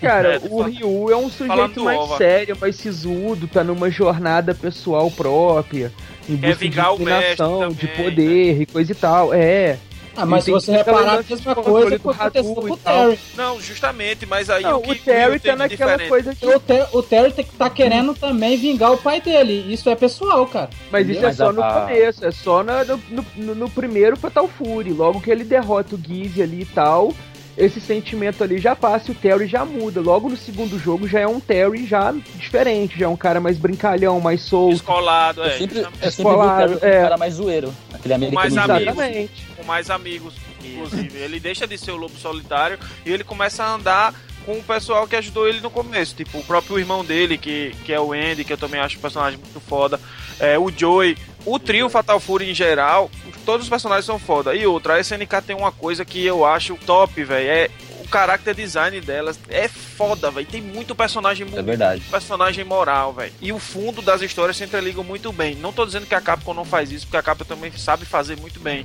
[0.00, 2.18] Cara, É, o Ryu é um sujeito mais Ova.
[2.18, 5.90] sério, mais sisudo, tá numa jornada pessoal própria,
[6.28, 9.34] em Quer busca de vingar o dominação, mestre de também, poder e coisa e tal.
[9.34, 9.78] É.
[10.18, 12.76] Ah, mas se você que reparar, a mesma coisa que aconteceu com o.
[12.78, 13.18] Terry.
[13.36, 16.08] Não, justamente, mas aí Não, o que o Terry tá naquela diferente?
[16.08, 16.46] coisa de.
[16.46, 19.66] O, Ter, o Terry tem- tá querendo também vingar o pai dele.
[19.70, 20.70] Isso é pessoal, cara.
[20.90, 24.16] Mas isso é Mas só a- no começo, é só na- no, no, no primeiro
[24.16, 24.90] Fatal Fury.
[24.94, 27.12] Logo que ele derrota o Gizzy ali e tal,
[27.56, 30.00] esse sentimento ali já passa e o Terry já muda.
[30.00, 33.56] Logo no segundo jogo já é um Terry já diferente, já é um cara mais
[33.58, 34.72] brincalhão, mais solto.
[34.74, 35.58] Descolado, Eu é.
[35.58, 36.98] sempre, eu sempre vi o Terry é.
[36.98, 37.74] um cara mais zoeiro.
[37.92, 38.94] Aquele mais americano amigos.
[38.94, 39.00] zoeiro.
[39.00, 39.46] Exatamente.
[39.56, 41.18] com mais amigos, inclusive.
[41.18, 44.14] Ele deixa de ser o lobo solitário e ele começa a andar
[44.44, 46.14] com o pessoal que ajudou ele no começo.
[46.14, 49.00] Tipo, o próprio irmão dele, que, que é o Andy, que eu também acho um
[49.00, 49.98] personagem muito foda.
[50.38, 51.16] É, o Joey.
[51.46, 53.08] O trio Fatal Fury em geral,
[53.44, 54.52] todos os personagens são foda.
[54.54, 57.48] E outra, a SNK tem uma coisa que eu acho top, velho.
[57.48, 57.70] É
[58.04, 59.38] o character design delas.
[59.48, 60.46] É foda, velho.
[60.46, 62.02] Tem muito personagem É verdade.
[62.10, 63.32] personagem moral, velho.
[63.40, 65.54] E o fundo das histórias se interligam muito bem.
[65.54, 68.36] Não tô dizendo que a Capcom não faz isso, porque a Capcom também sabe fazer
[68.36, 68.84] muito bem.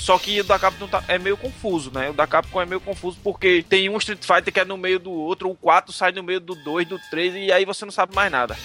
[0.00, 2.08] Só que o da Capcom tá- é meio confuso, né?
[2.08, 4.98] O da Capcom é meio confuso porque tem um Street Fighter que é no meio
[4.98, 7.92] do outro, o 4 sai no meio do 2, do 3 e aí você não
[7.92, 8.56] sabe mais nada.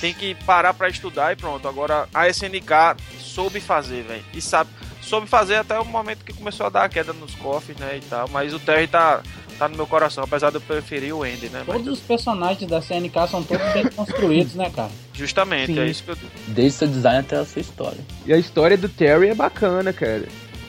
[0.00, 1.66] Tem que parar pra estudar e pronto.
[1.66, 4.24] Agora a SNK soube fazer, velho.
[4.32, 4.70] E sabe,
[5.02, 8.00] soube fazer até o momento que começou a dar a queda nos cofres, né, e
[8.00, 8.28] tal.
[8.28, 9.20] Mas o Terry tá
[9.58, 11.62] tá no meu coração, apesar de eu preferir o Andy, né?
[11.66, 14.90] Mas Todos os personagens da CNK são todos bem construídos, né, cara?
[15.12, 15.80] justamente, Sim.
[15.80, 16.16] é isso que eu
[16.48, 18.00] Desde seu design até a sua história.
[18.26, 20.24] E a história do Terry é bacana, cara.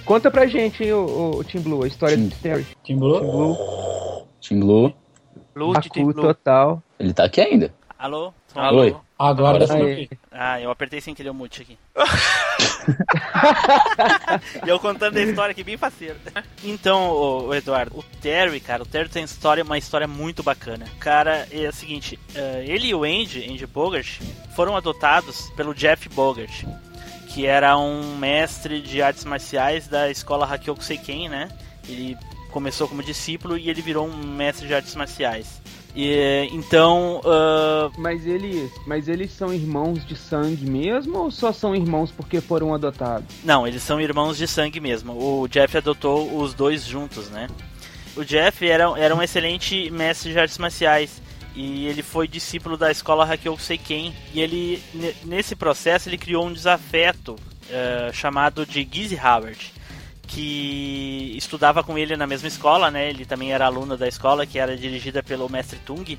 [0.06, 2.28] Conta pra gente, hein, o, o Team Blue, a história Sim.
[2.28, 2.66] do Terry.
[2.86, 3.20] Team Blue?
[3.20, 4.94] Team Blue, Team Blue,
[5.56, 6.84] Lute, Baku total.
[7.00, 7.74] ele tá aqui ainda.
[7.98, 8.34] Alô?
[8.54, 8.82] Alô?
[8.82, 8.96] Oi.
[9.18, 10.10] Agora Agora sim.
[10.30, 11.78] Ah, eu apertei sem querer o mute aqui.
[14.66, 16.18] e eu contando a história aqui bem faceiro.
[16.64, 20.86] Então, o, Eduardo, o Terry, cara, o Terry tem história, uma história muito bacana.
[21.00, 24.20] Cara, é o seguinte, eh, ele e o Andy, Andy Bogart,
[24.54, 26.66] foram adotados pelo Jeff Bogart,
[27.36, 31.50] que era um mestre de artes marciais da escola Hakyoku Seiken, né?
[31.86, 32.18] Ele
[32.50, 35.62] começou como discípulo e ele virou um mestre de artes marciais.
[35.94, 41.76] E, então, ah, Mas eles, mas eles são irmãos de sangue mesmo ou só são
[41.76, 43.28] irmãos porque foram adotados?
[43.44, 45.12] Não, eles são irmãos de sangue mesmo.
[45.12, 47.50] O Jeff adotou os dois juntos, né?
[48.16, 51.22] O Jeff era, era um excelente mestre de artes marciais.
[51.56, 54.14] E ele foi discípulo da escola Hakyoku Seiken.
[54.34, 57.36] E ele, ne- nesse processo, ele criou um desafeto
[57.70, 59.74] eh, chamado de Gizzy Howard.
[60.28, 63.10] Que estudava com ele na mesma escola, né?
[63.10, 66.18] Ele também era aluno da escola, que era dirigida pelo mestre Tung.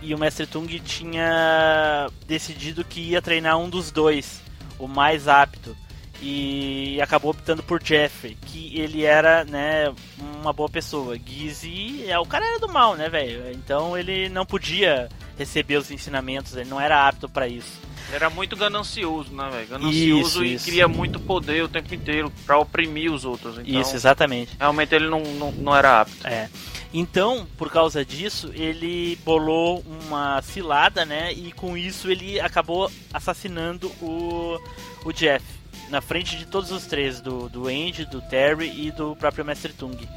[0.00, 4.40] E o mestre Tung tinha decidido que ia treinar um dos dois,
[4.78, 5.76] o mais apto
[6.20, 9.92] e acabou optando por Jeffrey, que ele era, né,
[10.40, 11.16] uma boa pessoa.
[11.18, 13.50] Gizzy, é, o cara era do mal, né, velho?
[13.52, 17.80] Então ele não podia receber os ensinamentos, ele não era apto para isso.
[18.08, 19.68] Ele era muito ganancioso, né, velho?
[19.68, 20.64] Ganancioso Isso, e isso.
[20.64, 23.56] queria muito poder o tempo inteiro pra oprimir os outros.
[23.58, 24.56] Então, Isso, exatamente.
[24.58, 26.26] realmente ele não, não, não era apto.
[26.26, 26.50] É.
[26.92, 31.32] Então, por causa disso, ele bolou uma cilada, né?
[31.32, 34.58] E com isso ele acabou assassinando o,
[35.04, 35.59] o Jeff.
[35.90, 39.72] Na frente de todos os três, do, do Andy, do Terry e do próprio Mestre
[39.72, 40.08] Tung.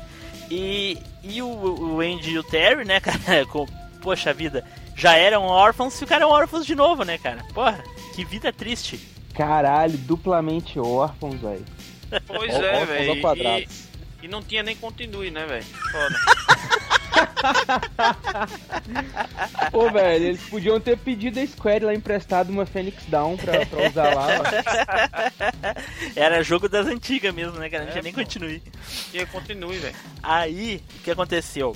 [0.50, 3.66] E, e o, o Andy e o Terry, né, cara, com,
[4.02, 4.64] poxa vida,
[4.96, 7.44] já eram órfãos, ficaram órfãos de novo, né, cara?
[7.54, 7.84] Porra,
[8.14, 9.00] que vida triste.
[9.34, 11.66] Caralho, duplamente órfãos, velho.
[12.28, 13.68] Pois Ó- é, velho.
[14.22, 15.64] E, e não tinha nem continue, né, velho?
[15.64, 16.16] Foda.
[19.72, 23.88] Pô, velho, eles podiam ter pedido a Square lá emprestado uma Phoenix Down pra, pra
[23.90, 24.28] usar lá.
[24.40, 24.44] ó.
[26.16, 27.84] Era jogo das antigas mesmo, né, cara?
[27.84, 28.62] Não É, tinha nem continue.
[29.12, 29.96] Tinha continue, velho.
[30.22, 31.76] Aí, o que aconteceu?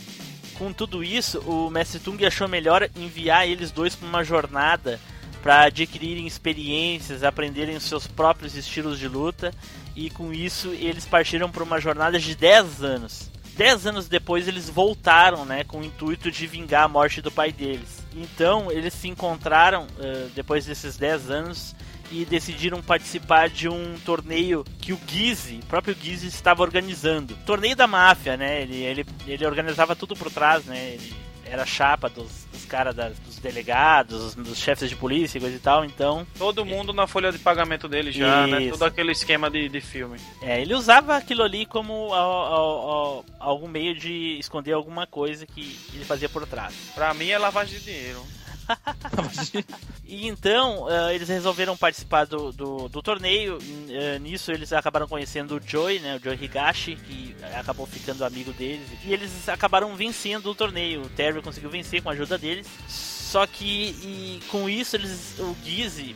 [0.58, 5.00] Com tudo isso, o Mestre Tung achou melhor enviar eles dois para uma jornada
[5.44, 9.54] para adquirirem experiências, aprenderem os seus próprios estilos de luta,
[9.96, 13.30] e com isso eles partiram para uma jornada de 10 anos.
[13.58, 17.52] 10 anos depois eles voltaram, né, com o intuito de vingar a morte do pai
[17.52, 18.06] deles.
[18.16, 21.76] Então, eles se encontraram eh, depois desses 10 anos
[22.12, 27.36] e decidiram participar de um torneio que o Gizzy, o próprio Gizzy estava organizando.
[27.46, 28.62] Torneio da máfia, né?
[28.62, 30.92] Ele, ele, ele organizava tudo por trás, né?
[30.94, 35.60] Ele era chapa dos, dos caras dos delegados, dos chefes de polícia e coisa e
[35.60, 38.62] tal, então Todo mundo na folha de pagamento dele já, né?
[38.64, 38.72] Isso.
[38.72, 40.18] Todo aquele esquema de, de filme.
[40.42, 46.06] é, ele usava aquilo ali como ao- algum meio de esconder alguma coisa que ele
[46.06, 46.74] fazia por trás.
[46.94, 48.22] Pra mim é lavagem de dinheiro.
[50.10, 53.58] E então eh, eles resolveram participar do, do, do torneio.
[53.90, 56.16] Eh, nisso eles acabaram conhecendo o Joey, né?
[56.16, 58.88] O Joey Higashi, que acabou ficando amigo deles.
[59.04, 61.02] E eles acabaram vencendo o torneio.
[61.02, 62.68] O Terry conseguiu vencer com a ajuda deles.
[62.88, 66.16] Só que com isso eles, o Gizzy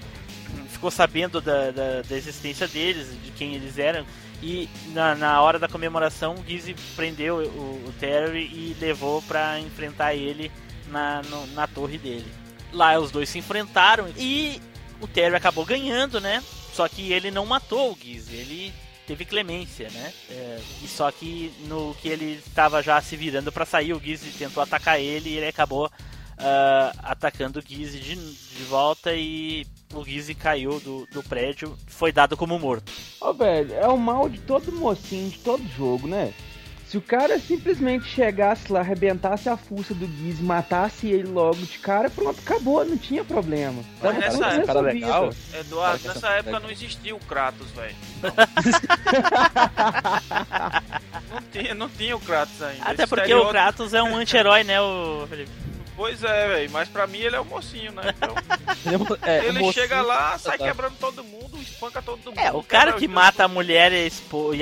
[0.70, 4.06] ficou sabendo da, da, da existência deles, de quem eles eram.
[4.42, 9.60] E na, na hora da comemoração, o Gizzy prendeu o, o Terry e levou pra
[9.60, 10.50] enfrentar ele
[10.88, 12.26] na, no- na torre dele.
[12.72, 14.62] Lá os dois se enfrentaram e
[15.00, 16.44] o Terry acabou ganhando, né?
[16.74, 18.74] Só que ele não matou o Gizzy, ele
[19.06, 20.14] teve clemência, né?
[20.30, 24.32] É, e só que no que ele estava já se virando pra sair, o Gizzy
[24.32, 25.92] tentou atacar ele e ele acabou
[26.38, 32.12] ah, atacando o Gizzy de, de volta e o Gizzy caiu do, do prédio, foi
[32.12, 32.92] dado como morto.
[33.20, 36.34] Ô, velho, é o mal de todo mocinho, de todo jogo, né?
[36.92, 41.80] Se o cara simplesmente chegasse lá, arrebentasse a fuça do Giz, matasse ele logo de
[41.80, 43.82] cara, pronto, acabou, não tinha problema.
[44.02, 45.30] Mas Tava nessa tudo época- legal.
[45.58, 47.96] Eduardo, nessa essa- época não existia o Kratos, velho.
[51.32, 52.84] Não tinha, não tinha o Kratos ainda.
[52.86, 55.50] Até porque o Kratos é um anti-herói, né, o Felipe?
[56.02, 56.72] Pois é, velho.
[56.72, 58.02] Mas pra mim ele é o mocinho, né?
[58.18, 58.34] Então,
[59.22, 60.66] É, o ele mocinho- chega lá, sai tá.
[60.66, 62.40] quebrando todo mundo, espanca todo mundo.
[62.40, 64.10] É, o cara que mata a mulher e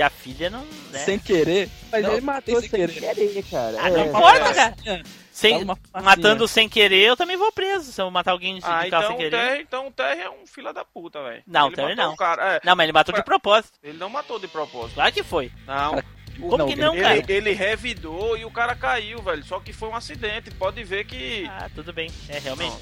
[0.02, 0.66] a, e filha não.
[0.92, 1.00] Né?
[1.00, 1.70] Sem querer.
[1.90, 3.16] Mas Não, ele matou sem sem querer.
[3.16, 3.78] querer, cara.
[3.80, 3.92] Ah, É.
[3.92, 4.54] não importa, É.
[4.54, 5.04] cara.
[5.32, 5.64] Sem,
[6.04, 7.94] matando sem querer, eu também vou preso.
[7.94, 9.32] Se eu matar alguém de Ah, carro então sem o, querer.
[9.38, 11.42] Terry, então o Terry é um filho da puta, velho.
[11.48, 12.14] Não, Ele o Terry não.
[12.14, 12.56] o Cara.
[12.56, 13.80] É, Não, mas ele matou de propósito.
[13.82, 14.96] ele não matou de propósito.
[14.96, 15.50] Claro que foi.
[15.66, 16.04] Não.
[16.40, 17.24] Como que não, ele, cara?
[17.32, 19.44] ele revidou e o cara caiu, velho.
[19.44, 20.52] Só que foi um acidente.
[20.52, 22.10] Pode ver que Ah, tudo bem.
[22.28, 22.78] É, realmente.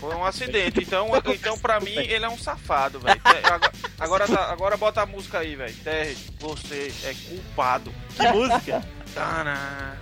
[0.00, 0.80] foi um acidente.
[0.80, 3.20] Então, então pra mim, ele é um safado, velho.
[3.24, 5.74] Agora, agora, tá- agora bota a música aí, velho.
[5.84, 7.92] Terry, você é culpado.
[8.16, 8.82] Que música.
[9.14, 9.98] Tana.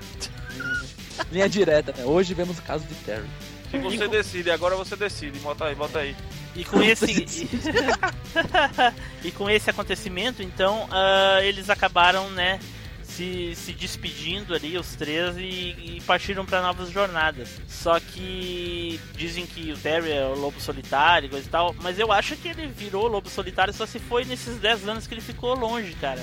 [1.31, 2.05] Linha direta, né?
[2.05, 3.29] Hoje vemos o caso de Terry.
[3.71, 5.39] Se você decide, agora você decide.
[5.41, 6.17] Bota aí, bota aí.
[6.55, 7.49] E com esse.
[9.25, 12.61] e com esse acontecimento, então, ah, eles acabaram, né?
[13.15, 17.61] Se, se despedindo ali, os três, e, e partiram para novas jornadas.
[17.69, 21.99] Só que dizem que o Terry é o lobo solitário e coisa e tal, mas
[21.99, 25.21] eu acho que ele virou lobo solitário só se foi nesses 10 anos que ele
[25.21, 26.21] ficou longe, cara.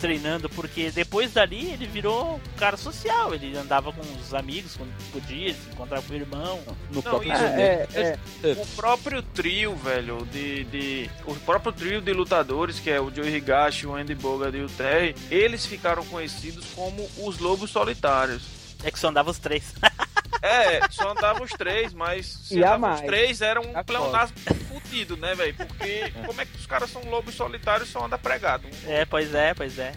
[0.00, 3.34] Treinando, porque depois dali ele virou um cara social.
[3.34, 6.60] Ele andava com os amigos quando podia, se encontrava com o irmão.
[6.90, 7.68] No Não, próprio isso- torneio.
[7.94, 11.10] É, é, O próprio trio, velho, de, de.
[11.26, 14.68] O próprio trio de lutadores, que é o Joe Higashi, o Andy Bogard e o
[14.68, 18.42] Terry, eles ficaram conhecidos como os Lobos Solitários.
[18.84, 19.74] É que só andava os três.
[20.46, 24.36] É, só andavam os três, mas se andavam os três era um pleonasmo
[24.68, 25.54] fudido, né, velho?
[25.54, 28.66] Porque como é que os caras são lobos solitários e só anda pregado?
[28.86, 29.92] É, pois é, pois é.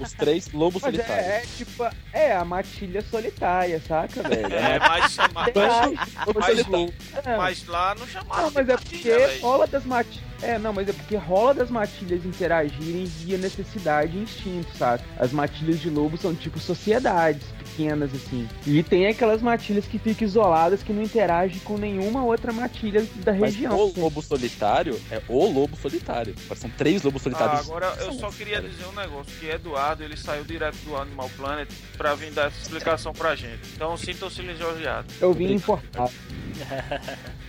[0.00, 1.26] Os três lobos mas solitários.
[1.26, 4.54] é, é tipo, é a matilha solitária, saca, velho?
[4.54, 5.98] É, mas, Verdade.
[6.34, 7.36] mas, É.
[7.36, 10.32] mas lá não chamaram Não, mas de é matilha, porque rola das matilhas.
[10.42, 15.04] É, não, mas é porque rola das matilhas interagirem via necessidade e instinto, saca?
[15.18, 18.48] As matilhas de lobo são tipo sociedades, pequenas, assim.
[18.66, 23.32] E tem aquelas matilhas que ficam isoladas, que não interagem com nenhuma outra matilha da
[23.32, 23.76] Mas região.
[23.76, 26.34] o lobo solitário é o lobo solitário.
[26.56, 27.60] São três lobos Ah, solitários.
[27.68, 31.68] agora eu só queria dizer um negócio, que Eduardo ele saiu direto do Animal Planet
[31.96, 33.60] pra vir dar essa explicação pra gente.
[33.74, 35.14] Então sintam-se lisonjeados.
[35.20, 36.08] Eu vim importar.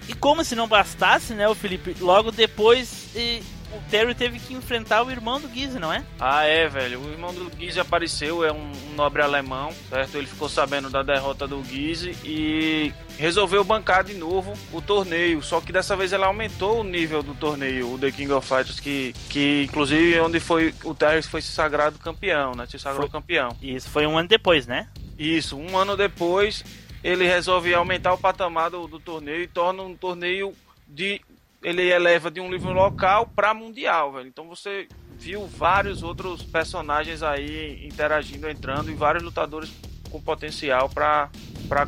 [0.08, 3.42] E como se não bastasse, né, o Felipe, logo depois e,
[3.78, 6.04] o Terry teve que enfrentar o irmão do Gizzy, não é?
[6.20, 7.02] Ah, é, velho.
[7.02, 10.18] O irmão do Gizzy apareceu, é um, um nobre alemão, certo?
[10.18, 15.42] Ele ficou sabendo da derrota do Gizzy e resolveu bancar de novo o torneio.
[15.42, 18.80] Só que dessa vez ela aumentou o nível do torneio, o The King of Fighters,
[18.80, 22.66] que, que inclusive é onde foi o Terry foi se sagrado campeão, né?
[22.68, 23.22] Se sagrou Foi.
[23.22, 23.56] campeão.
[23.62, 24.88] E isso foi um ano depois, né?
[25.18, 26.64] Isso, um ano depois
[27.04, 30.54] ele resolve aumentar o patamar do, do torneio e torna um torneio
[30.88, 31.22] de.
[31.64, 34.28] Ele eleva de um nível local para mundial, velho.
[34.28, 34.88] Então você
[35.18, 39.72] viu vários outros personagens aí interagindo, entrando e vários lutadores
[40.10, 41.30] com potencial para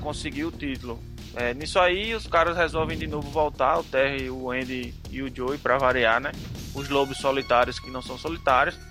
[0.02, 1.00] conseguir o título.
[1.36, 5.36] É, nisso aí os caras resolvem de novo voltar, o Terry, o Andy e o
[5.36, 6.32] Joey para variar, né?
[6.74, 8.76] Os lobos solitários que não são solitários.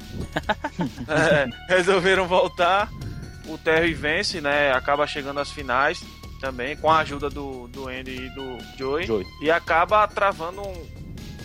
[1.09, 2.89] É, resolveram voltar
[3.47, 4.73] o Terry vence, né?
[4.73, 6.05] Acaba chegando às finais
[6.45, 9.07] também, com a ajuda do, do Andy e do Joey.
[9.07, 9.27] Joey.
[9.41, 10.87] E acaba travando um-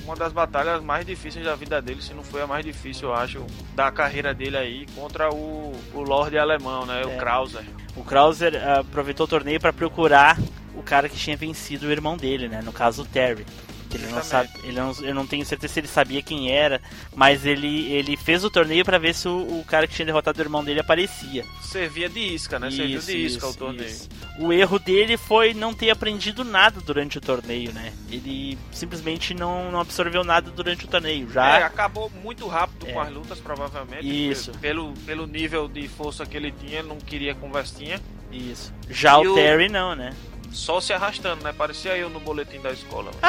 [0.03, 3.13] uma das batalhas mais difíceis da vida dele, se não foi a mais difícil, eu
[3.13, 3.45] acho,
[3.75, 7.03] da carreira dele aí, contra o, o Lorde alemão, né?
[7.05, 7.15] O É.
[7.17, 7.63] Krauser.
[7.95, 10.37] O Krauser ah, aproveitou o torneio para procurar
[10.75, 12.61] o cara que tinha vencido o irmão dele, né?
[12.63, 13.45] No caso, o Terry.
[13.89, 16.79] Que ele não sabe, ele não, eu não tenho certeza se ele sabia quem era,
[17.15, 20.37] mas ele, ele fez o torneio para ver se o, o cara que tinha derrotado
[20.37, 21.43] o irmão dele aparecia.
[21.61, 22.69] Servia de isca, né?
[22.69, 23.87] Serviu de isca o torneio.
[23.89, 24.07] isso.
[24.37, 27.91] O erro dele foi não ter aprendido nada durante o torneio, né?
[28.11, 31.27] Ele simplesmente não, não absorveu nada durante o torneio.
[31.31, 32.93] Já É, acabou muito rápido É.
[32.93, 34.05] com as lutas, provavelmente.
[34.29, 34.51] Isso.
[34.61, 37.99] Pelo, pelo nível de força que ele tinha, ele não queria conversinha.
[38.31, 38.71] isso.
[38.87, 40.13] Já E o o- Terry não, né?
[40.51, 41.53] Só se arrastando, né?
[41.53, 43.11] Parecia eu no boletim da escola.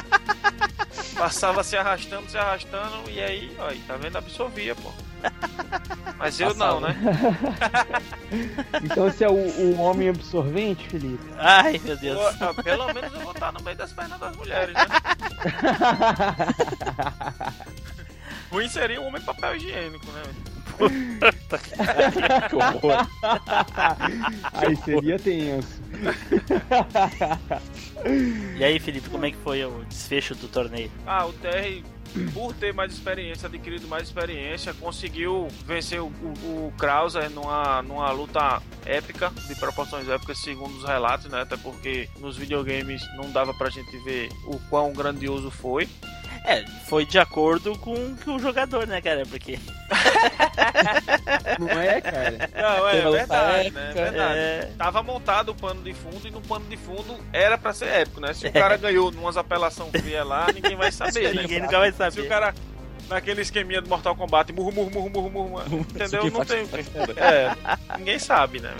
[1.16, 4.16] Passava se arrastando, se arrastando, e aí, ó, aí, tá vendo?
[4.16, 4.90] Absorvia, pô.
[6.16, 6.96] Mas eu não, né?
[8.82, 11.24] Então você é o, o homem absorvente, Felipe?
[11.36, 12.36] Ai, meu Deus.
[12.36, 14.86] Pô, ah, pelo menos eu vou estar no meio das pernas das mulheres, né?
[18.50, 20.22] Ruim seria o homem papel higiênico, né?
[22.48, 23.06] Que horror.
[24.52, 25.80] Aí seria tenso.
[28.58, 30.90] E aí, Felipe, como é que foi o desfecho do torneio?
[31.06, 31.84] Ah, o Terry,
[32.32, 38.10] por ter mais experiência, adquirido mais experiência, conseguiu vencer o, o, o Krauser numa, numa
[38.10, 41.42] luta épica, de proporções épicas, segundo os relatos, né?
[41.42, 45.88] Até porque nos videogames não dava pra gente ver o quão grandioso foi.
[46.44, 49.24] É, foi de acordo com o jogador, né, cara?
[49.26, 49.58] Porque
[51.58, 52.50] Não é, cara?
[52.54, 53.80] Não, é uma luta verdade, né?
[53.82, 54.38] É épica, verdade.
[54.38, 57.88] é, Tava montado o pano de fundo e no pano de fundo era pra ser
[57.88, 58.32] épico, né?
[58.32, 61.42] Se o cara ganhou numas apelação fria lá, ninguém vai saber, né?
[61.42, 62.28] ninguém nunca vai Se o saber.
[62.28, 62.54] cara
[63.08, 66.30] naquele esqueminha do Mortal Kombat, murro, murro, murro, murro, murro, entendeu?
[66.30, 66.64] Não tem.
[67.16, 67.54] É,
[67.98, 68.70] ninguém sabe, né?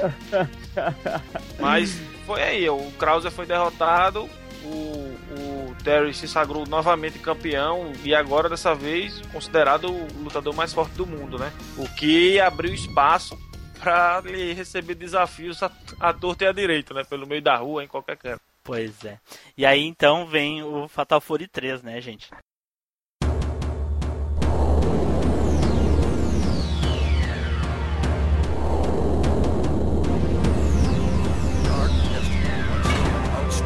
[1.58, 4.28] Mas foi aí, o Krauser foi derrotado,
[4.64, 5.49] o, o
[5.80, 11.06] Terry se sagrou novamente campeão e agora dessa vez considerado o lutador mais forte do
[11.06, 11.52] mundo, né?
[11.76, 13.38] O que abriu espaço
[13.78, 17.02] para ele receber desafios à, à torta e à direita, né?
[17.04, 18.42] Pelo meio da rua, em qualquer canto.
[18.62, 19.18] Pois é.
[19.56, 22.30] E aí então vem o Fatal Fury 3, né, gente?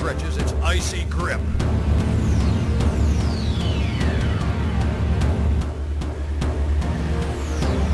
[0.05, 1.41] outstretches its icy grip.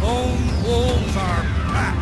[0.02, 1.42] Lone wolves are
[1.72, 1.96] back.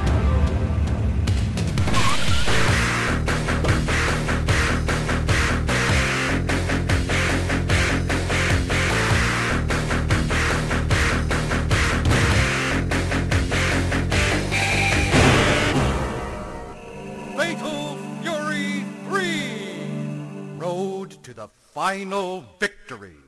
[18.22, 23.27] Fury 3 Road to the final victory.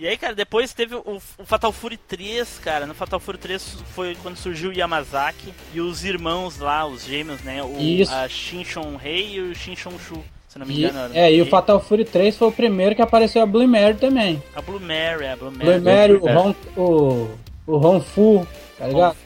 [0.00, 1.02] E aí, cara, depois teve o,
[1.38, 2.86] o Fatal Fury 3, cara.
[2.86, 3.62] No Fatal Fury 3
[3.94, 7.62] foi quando surgiu o Yamazaki e os irmãos lá, os gêmeos, né?
[7.62, 8.10] O, Isso.
[8.14, 10.98] A Shinshon Rei e o Shinshon Shu, se não me E, engano.
[11.00, 11.18] era.
[11.18, 14.42] é, e o Fatal Fury 3 foi o primeiro que apareceu a Blue Mary também.
[14.54, 15.64] A Blue Mary, a Blue Mary.
[15.80, 16.32] Blue Mary, o É.
[16.32, 17.30] Ron, o,
[17.66, 18.46] o Ron Fu,
[18.78, 19.16] tá ligado?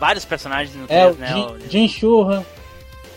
[0.00, 1.26] Vários personagens no É, 3, o né?
[1.28, 2.44] Jin, o- Jin Shurra.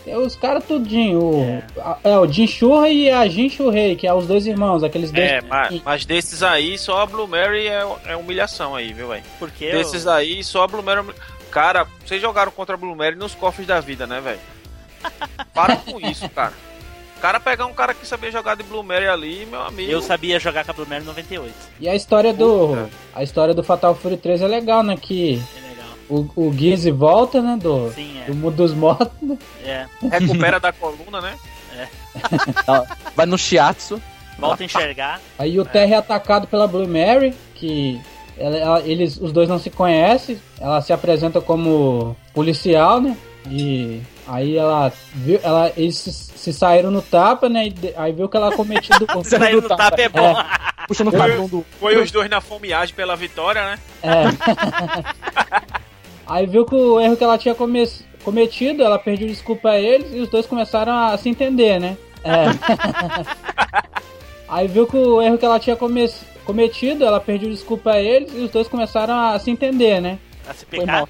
[0.06, 1.20] É os caras tudinho.
[1.20, 1.62] O, É.
[2.04, 5.30] é, o Jin Shurra e a Jin Shurrei, que é os dois irmãos, aqueles dois.
[5.30, 9.22] É, mas, mas desses aí, só a Blue Mary é, é humilhação aí, viu, velho?
[9.38, 11.08] Porque Desses aí, só a Blue Mary.
[11.08, 11.14] é
[11.50, 14.40] Cara, vocês jogaram contra a Blue Mary nos cofres da vida, né, velho?
[15.54, 16.52] Para com isso, cara.
[17.16, 19.90] O cara pegar um cara que sabia jogar de Blue Mary ali, meu amigo.
[19.92, 21.54] Eu sabia jogar com a Blue Mary 98.
[21.78, 22.88] E a história do.
[23.14, 24.96] A história do Fatal Fury 3 é legal, né?
[25.00, 25.71] Que É.
[26.08, 27.56] o, o Gizzy volta, né?
[27.60, 28.24] Do, Sim, é.
[28.26, 29.08] do mundo dos mortos.
[29.22, 29.36] né?
[29.64, 29.86] É.
[30.10, 31.34] Recupera da coluna, né?
[33.16, 34.00] Vai no shiatsu.
[34.38, 35.20] Volta a enxergar.
[35.38, 38.00] Aí o Terry é atacado pela Blue Mary, que
[38.36, 40.40] ela- ela- eles, os dois não se conhecem.
[40.60, 43.16] Ela se apresenta como policial, né?
[43.50, 47.66] E aí ela viu, ela, eles se, se saíram no tapa, né?
[47.66, 50.34] E aí viu que ela cometido o Sair no tapa é bom.
[50.88, 51.64] Puxa no cabelo do.
[51.80, 53.78] Foi os dois na fomeagem pela vitória, né?
[54.02, 54.22] É.
[56.32, 57.86] Aí viu que o erro que ela tinha come-
[58.24, 61.94] cometido, ela pediu desculpa a eles e os dois começaram a se entender, né?
[62.24, 62.46] É.
[64.48, 66.08] Aí viu que o erro que ela tinha come-
[66.46, 70.18] cometido, ela pediu desculpa a eles e os dois começaram a se entender, né?
[70.48, 70.92] A se Foi pegar.
[70.92, 71.08] mal.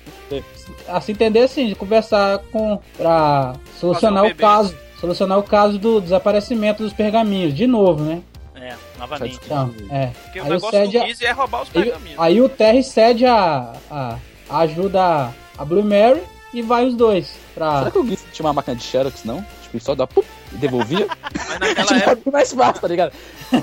[0.88, 2.80] A se entender assim, de conversar com.
[2.96, 4.74] pra solucionar um o caso.
[5.00, 8.22] Solucionar o caso do desaparecimento dos pergaminhos, de novo, né?
[8.56, 9.38] É, novamente.
[9.44, 10.10] Então, é.
[10.24, 12.18] Porque o Aí o negócio Ced- do Gizzy é roubar os Aí, pergaminhos.
[12.20, 14.16] aí o Terry cede a, a
[14.60, 16.22] ajuda a, Blue Mary
[16.52, 17.78] e vai os dois pra.
[17.78, 19.42] Será que o Gui tinha uma máquina de Xerox, não?
[19.62, 21.06] Tipo, ele só dá pup, e devolvia?
[21.48, 23.12] Mas naquela época, é mais fácil, tá ligado?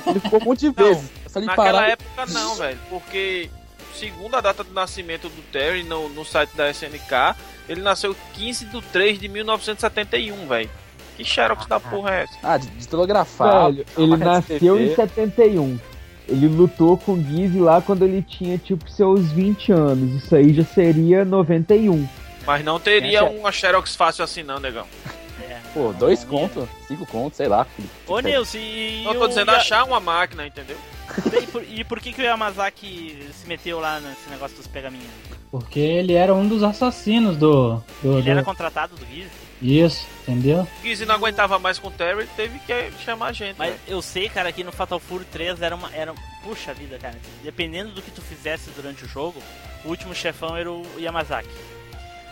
[0.07, 1.09] Ele ficou um monte de Não, vezes.
[1.25, 1.89] É só ele naquela parar.
[1.89, 2.79] época não, velho.
[2.89, 3.49] Porque,
[3.95, 7.35] segundo a data do nascimento do Terry no, no site da SNK,
[7.67, 10.69] ele nasceu 15 de 3 de 1971, velho.
[11.15, 12.33] Que xerox da porra é essa?
[12.41, 13.65] Ah, de, de telegrafar.
[13.71, 14.91] Velho, ele nasceu TV.
[14.91, 15.79] em 71.
[16.29, 20.23] Ele lutou com o Gizzy lá quando ele tinha, tipo, seus 20 anos.
[20.23, 22.07] Isso aí já seria 91.
[22.45, 24.85] Mas não teria Essa- uma xerox fácil assim não, negão.
[25.41, 25.57] É.
[25.73, 27.65] Pô, dois contos, cinco contos, sei lá.
[28.07, 29.01] Ô, Nilson, e.
[29.05, 30.77] Não tô dizendo achar uma máquina, entendeu?
[31.41, 35.07] E por, e por que, que o Yamazaki se meteu lá nesse negócio dos pergaminhos?
[35.51, 37.81] Porque ele era um dos assassinos do.
[38.03, 39.29] do, Ele do- era contratado do Gizzy?
[39.61, 40.67] Isso, entendeu?
[40.79, 43.57] O Gizzy não aguentava mais com o Terry, teve que chamar a gente.
[43.57, 43.81] Mas velho.
[43.87, 45.93] eu sei, cara, que no Fatal Fury 3 era uma.
[45.93, 46.13] Era,
[46.43, 47.17] puxa vida, cara.
[47.43, 49.41] Dependendo do que tu fizesse durante o jogo,
[49.83, 51.49] o último chefão era o Yamazaki.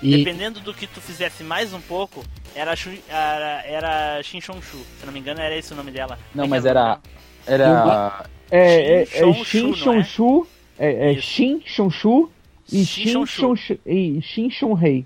[0.02, 2.24] E, Dependendo do que tu fizesse mais um pouco,
[2.54, 4.78] era, Shu- era, era Shinshonshu.
[5.00, 6.20] Se não me engano, era esse o nome dela.
[6.36, 7.00] Não, é mas é era.
[7.48, 8.26] Era.
[8.52, 9.76] É, é, Shin é Shin é?
[9.76, 11.22] Shonshu, é, é Isso.
[11.28, 12.32] Shin Shonshu
[12.72, 13.26] e Shin
[14.22, 15.06] Shin Shonshu.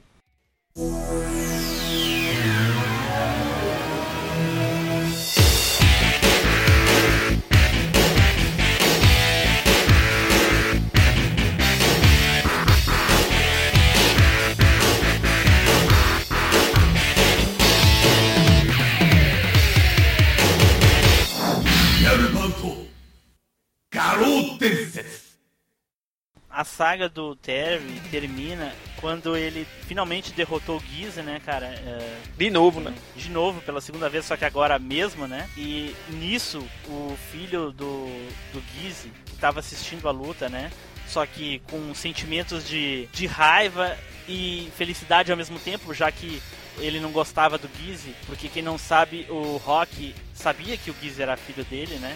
[23.93, 25.05] Shonrei.
[26.49, 31.67] A saga do Terry termina quando ele finalmente derrotou o Gizzy, né, cara?
[31.67, 32.93] É, De novo, né?
[33.15, 35.49] de novo pela segunda vez, só que agora mesmo, né?
[35.57, 38.05] E nisso, o filho do,
[38.51, 40.69] do Gizzy, que tava assistindo a luta, né?
[41.07, 46.41] Só que com sentimentos de, de raiva e felicidade ao mesmo tempo, já que
[46.77, 51.21] ele não gostava do Gizzy, porque quem não sabe, o Rock sabia que o Gizzy
[51.21, 52.15] era filho dele, né?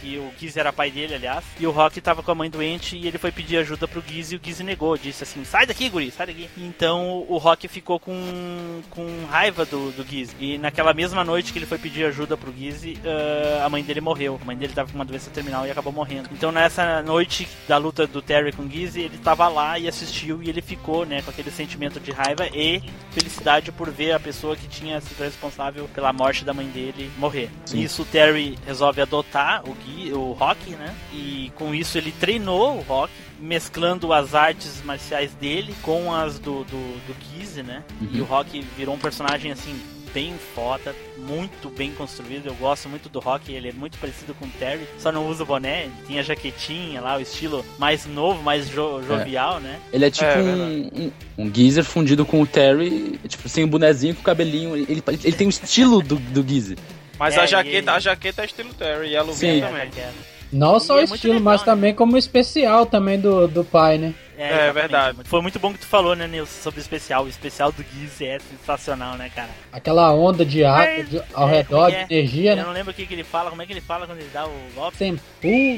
[0.00, 1.44] Que o Gizzy era pai dele, aliás.
[1.58, 4.34] E o Rock tava com a mãe doente e ele foi pedir ajuda pro Gizzy
[4.34, 4.96] e o Gizzy negou.
[4.96, 6.48] Disse assim, sai daqui, guri, sai daqui.
[6.56, 10.34] Então o Rock ficou com, com raiva do, do Gizzy.
[10.40, 14.00] E naquela mesma noite que ele foi pedir ajuda pro Gizzy, ah, a mãe dele
[14.00, 14.38] morreu.
[14.42, 16.28] A mãe dele tava com uma doença terminal e acabou morrendo.
[16.32, 20.42] Então nessa noite da luta do Terry com o Gizzy, ele tava lá e assistiu
[20.42, 24.56] e ele ficou, né, com aquele sentimento de raiva e felicidade por ver a pessoa
[24.56, 27.50] que tinha sido responsável pela morte da mãe dele morrer.
[27.64, 27.80] Sim.
[27.82, 30.94] Isso o Terry resolve adotar o, Gui, o Rock, né?
[31.12, 36.64] E com isso ele treinou o Rock, mesclando as artes marciais dele com as do,
[36.64, 37.82] do, do Gizzy, né?
[38.12, 39.74] E o Rock virou um personagem assim
[40.12, 42.46] bem foda, muito bem construído.
[42.46, 45.44] Eu gosto muito do Rock, ele é muito parecido com o Terry, só não usa
[45.44, 49.78] o boné, ele tinha a jaquetinha lá, o estilo mais novo, mais jo- jovial, né?
[49.92, 50.90] Ele é tipo É, um,
[51.38, 54.76] um, um Geezer fundido com o Terry, tipo, sem o bonezinho, com o cabelinho.
[54.76, 56.76] Ele, ele tem o estilo do, do Geezer.
[57.20, 59.60] Mas É, a e jaqueta, ele- a jaqueta é estilo Terry e a luvinha Sim.
[59.60, 59.90] também.
[59.98, 60.10] É,
[60.50, 61.64] não só E o é estilo, legal, mas né?
[61.66, 64.14] também como especial também do, do pai, né?
[64.38, 65.18] É, É, verdade.
[65.24, 67.24] Foi muito bom que tu falou, né, Nilson, sobre o especial.
[67.24, 69.50] O especial do Gizzy é sensacional, né, cara?
[69.70, 72.06] Aquela onda de ar de- ao É, redor, como de é?
[72.08, 72.62] energia, Eu né?
[72.64, 74.46] não lembro o que, que ele fala, como é que ele fala quando ele dá
[74.46, 74.96] o golpe?
[74.96, 75.18] Sem uh,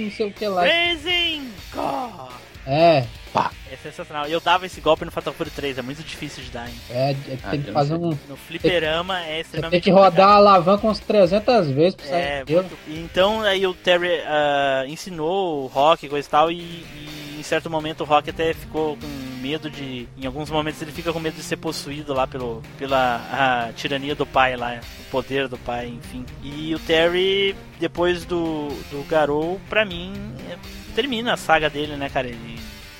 [0.01, 0.63] não sei o que lá.
[0.63, 2.31] Raising God!
[2.67, 3.05] É,
[3.71, 4.29] É sensacional.
[4.29, 6.75] E eu dava esse golpe no Fatal Fury 3, é muito difícil de dar, hein?
[6.91, 8.17] é, é, Ah, tem eu que fazer um.
[8.29, 10.37] No fliperama é extremamente tem que rodar a complicado.
[10.37, 12.63] alavanca uns 300 vezes pra sair É, daquilo.
[12.65, 17.37] muito- Então aí o Terry ah, ensinou o Rock e coisa e tal, e, e
[17.39, 19.07] em certo momento o Rock até ficou com
[19.41, 20.07] medo de.
[20.21, 23.17] Em alguns momentos ele fica com medo de ser possuído lá pelo, pela
[23.69, 26.25] a tirania do pai lá, o poder do pai, enfim.
[26.45, 30.13] E o Terry, depois do, do Garou, pra mim,
[30.51, 32.29] é- termina a saga dele, né, cara?
[32.29, 32.59] Ele.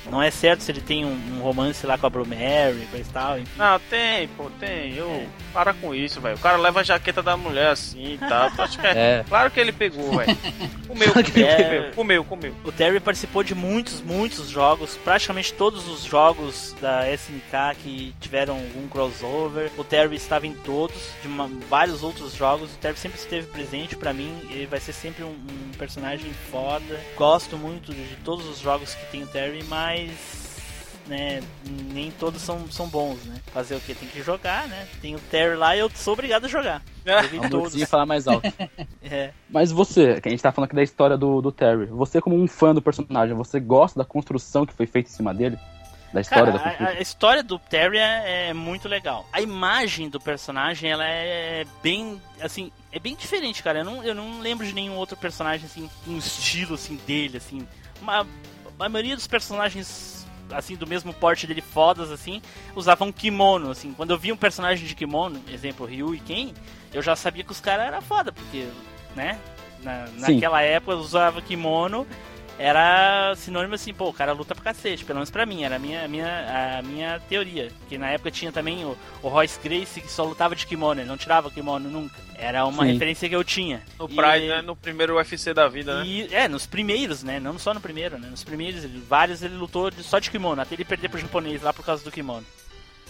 [0.09, 3.13] Não é certo se ele tem um, um romance lá com a Brumary, coisa e
[3.13, 3.51] tal, enfim.
[3.57, 4.93] Não, tem, pô, tem.
[4.95, 5.25] Eu.
[5.53, 6.35] Para com isso, velho.
[6.35, 8.49] O cara leva a jaqueta da mulher assim e tal.
[8.53, 8.91] Tu acha que é...
[9.19, 9.25] É.
[9.27, 10.37] Claro que ele pegou, velho.
[10.87, 11.55] Comeu, comeu, é.
[11.63, 12.55] comeu, comeu, comeu.
[12.63, 18.55] O Terry participou de muitos, muitos jogos, praticamente todos os jogos da SNK que tiveram
[18.55, 19.71] algum crossover.
[19.77, 22.73] O Terry estava em todos, de uma- vários outros jogos.
[22.73, 26.99] O Terry sempre esteve presente pra mim, ele vai ser sempre um, um personagem foda.
[27.15, 29.92] Gosto muito de todos os jogos que tem o Terry, mas
[31.07, 31.41] né,
[31.93, 33.35] nem todos são, são bons, né?
[33.53, 33.93] Fazer o que?
[33.93, 34.87] Tem que jogar, né?
[35.01, 36.81] Tem o Terry lá e eu sou obrigado a jogar.
[37.05, 37.65] Joguei Não todos.
[37.65, 38.47] conseguia falar mais alto.
[39.05, 39.31] É.
[39.49, 42.41] Mas você, que a gente tá falando aqui da história do, do Terry, você como
[42.41, 45.59] um fã do personagem, você gosta da construção que foi feita em cima dele?
[46.13, 49.27] Da história Cara, da a, a história do Terry é, é muito legal.
[49.33, 53.79] A imagem do personagem, ela é bem, assim, é bem diferente, cara.
[53.79, 57.67] Eu não, eu não lembro de nenhum outro personagem, assim, um estilo, assim, dele, assim.
[58.01, 58.25] Uma,
[58.83, 62.41] a maioria dos personagens, assim, do mesmo porte dele, fodas, assim,
[62.75, 63.93] usavam kimono, assim.
[63.93, 66.53] Quando eu vi um personagem de kimono, exemplo, Ryu e Ken,
[66.93, 68.67] eu já sabia que os caras eram foda, porque,
[69.15, 69.39] né,
[69.81, 72.07] na, naquela época usava kimono
[72.63, 75.79] era sinônimo assim, pô, o cara luta pra cacete, pelo menos pra mim, era a
[75.79, 77.69] minha, a minha, a minha teoria.
[77.89, 81.07] Que na época tinha também o, o Royce Grace que só lutava de kimono, ele
[81.09, 82.15] não tirava o kimono nunca.
[82.35, 82.93] Era uma Sim.
[82.93, 83.81] referência que eu tinha.
[83.99, 84.61] No E- Pride, né?
[84.61, 86.05] No primeiro UFC da vida, né?
[86.05, 87.39] E, é, nos primeiros, né?
[87.39, 88.27] Não só no primeiro, né?
[88.29, 91.61] Nos primeiros, ele- vários ele lutou de- só de kimono, até ele perder pro japonês
[91.61, 92.45] lá por causa do kimono.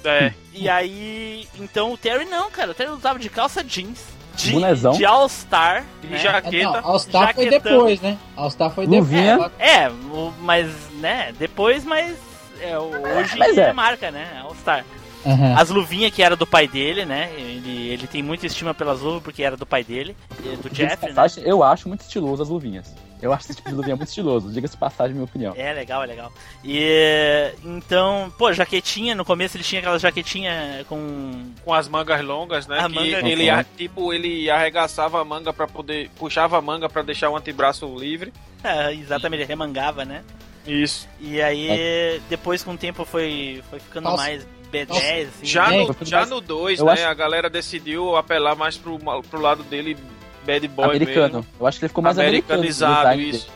[0.04, 0.34] É.
[0.52, 4.04] E aí, então o Terry não, cara, o Terry lutava de calça jeans,
[4.36, 4.94] de, Bonezão.
[4.94, 6.16] de All-Star, E né?
[6.18, 6.64] É, jaqueta.
[6.82, 7.72] não, All-Star foi jaquetão.
[7.74, 8.18] depois, né?
[8.36, 9.34] All-Star foi Luvinha.
[9.38, 9.52] depois.
[9.60, 9.92] É,
[10.40, 10.70] mas,
[11.00, 12.16] né, depois, mas
[12.62, 13.70] é, hoje Mas é.
[13.70, 13.74] é.
[13.74, 14.86] marca, né, All Star.
[15.26, 15.56] Aham.
[15.58, 19.24] As luvinhas que era do pai dele, né, ele, ele tem muita estima pelas luvas
[19.24, 20.16] porque era do pai dele,
[20.62, 21.14] do Jeff, né.
[21.38, 22.94] Eu acho muito estiloso as luvinhas.
[23.24, 24.52] Eu acho esse tipo de luvinha muito estiloso.
[24.52, 25.54] Diga-se passagem, minha opinião.
[25.56, 26.32] É legal, é legal.
[26.64, 31.52] E então, pô, jaquetinha, no começo ele tinha aquela jaquetinha com.
[31.64, 32.80] Com as mangas longas, né?
[32.80, 33.64] A que manga- ele, Uhum.
[33.78, 36.10] tipo, ele arregaçava a manga pra poder.
[36.18, 38.34] Puxava a manga pra deixar o antebraço livre.
[38.64, 40.24] É, exatamente, ele remangava, né?
[40.66, 41.08] Isso.
[41.20, 44.18] E aí, depois com o tempo foi, foi ficando Nossa.
[44.18, 45.46] mais B10, assim.
[45.46, 46.94] Já É, no, já no 2, eu né?
[46.94, 48.98] acho- A galera decidiu apelar mais pro,
[49.30, 49.98] pro lado dele,
[50.46, 51.36] bad boy americano.
[51.40, 51.46] mesmo.
[51.60, 53.38] Eu acho que ele ficou mais Americanizado, americano.
[53.38, 53.50] isso.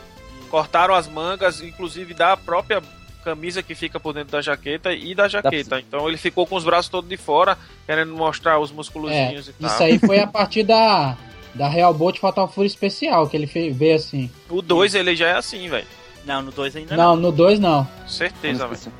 [0.50, 2.82] Cortaram as mangas, inclusive da própria
[3.24, 5.78] camisa que fica por dentro da jaqueta e da jaqueta.
[5.80, 9.52] Então ele ficou com os braços todos de fora, querendo mostrar os É, musculozinhos e
[9.52, 9.70] tal.
[9.70, 11.16] isso aí foi a partir da,
[11.54, 14.30] da Real Bolt Fatal Fury especial, que ele fez, veio assim.
[14.48, 15.86] O 2 ele já é assim, velho.
[16.24, 17.04] Não, no 2 ainda não.
[17.14, 17.86] Não, no 2 não.
[18.06, 18.92] Certeza, velho.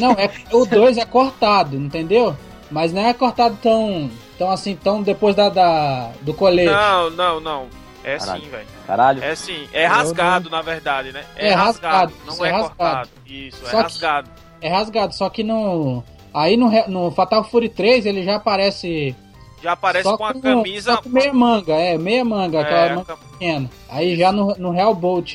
[0.00, 2.36] Não, é, o 2 é cortado, entendeu?
[2.70, 6.70] Mas não é cortado tão, tão assim, tão depois da, da do colete.
[6.72, 7.66] Não, não, não.
[8.04, 8.42] É Caralho.
[8.42, 8.66] sim, velho.
[8.86, 9.22] Caralho.
[9.24, 9.68] É sim.
[9.72, 11.24] É rasgado, na verdade, né?
[11.36, 12.74] É rasgado, Não isso é, é rasgado.
[12.76, 13.08] cortado.
[13.26, 14.30] Isso, é Só que- rasgado.
[14.60, 16.02] É rasgado, só que no.
[16.34, 19.14] Aí no, no Fatal Fury 3 ele já aparece.
[19.62, 20.94] Já aparece só com a camisa.
[20.96, 23.70] Só com meia manga, é, meia manga, aquela É, manga pequena.
[23.88, 25.34] Aí já no, no Real Bolt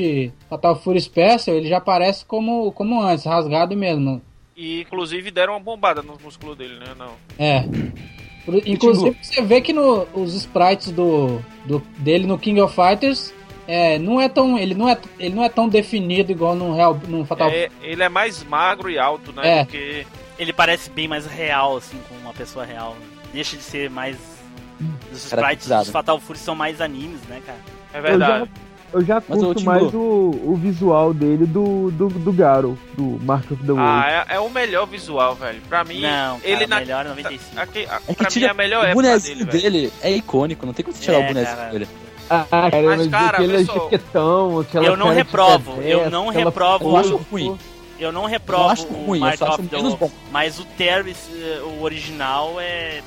[0.50, 4.22] Fatal Fury Special ele já aparece como, como antes, rasgado mesmo.
[4.56, 6.88] E inclusive deram uma bombada no músculo dele, né?
[6.98, 7.12] Não.
[7.40, 7.64] É.
[8.66, 13.34] Inclusive você vê que no, os sprites do, do, dele no King of Fighters
[13.68, 17.00] é, não é tão, ele, não é, ele não é tão definido igual no, Real,
[17.08, 19.60] no Fatal É, ele é mais magro e alto, né?
[19.60, 19.64] É.
[19.64, 20.08] Do que.
[20.40, 22.96] Ele parece bem mais real, assim, com uma pessoa real.
[23.34, 24.16] Deixa de ser mais.
[25.12, 27.60] Os sprites dos Fatal Fury são mais animes, né, cara?
[27.94, 28.50] É verdade.
[28.94, 29.66] Eu já Mas, curto Timbu.
[29.70, 29.98] mais o,
[30.44, 33.80] o visual dele do, do, do Garo, do Mark of the Wolf.
[33.82, 35.62] Ah, é, é o melhor visual, velho.
[35.68, 36.80] Pra mim, Não, cara, ele na.
[36.80, 37.60] melhor é 95.
[37.60, 40.12] Aqui, a, É que pra mim tira é a melhor o bonezinho dele, dele, é
[40.12, 41.70] icônico, não tem como você tirar É, o bonezinho cara.
[41.72, 41.88] dele.
[42.30, 43.74] Ah, cara, Mas, mas, cara, aquele só.
[43.74, 46.90] jaquetão, aquela Eu não reprovo, cabeça, eu não aquela reprovo.
[46.90, 47.58] Eu acho ruim.
[48.00, 50.12] Eu não Eu reprovo acho o ruim, eu Mark só acho of the Wolf, bom.
[50.32, 53.02] mas o Terry, eh, o original, é,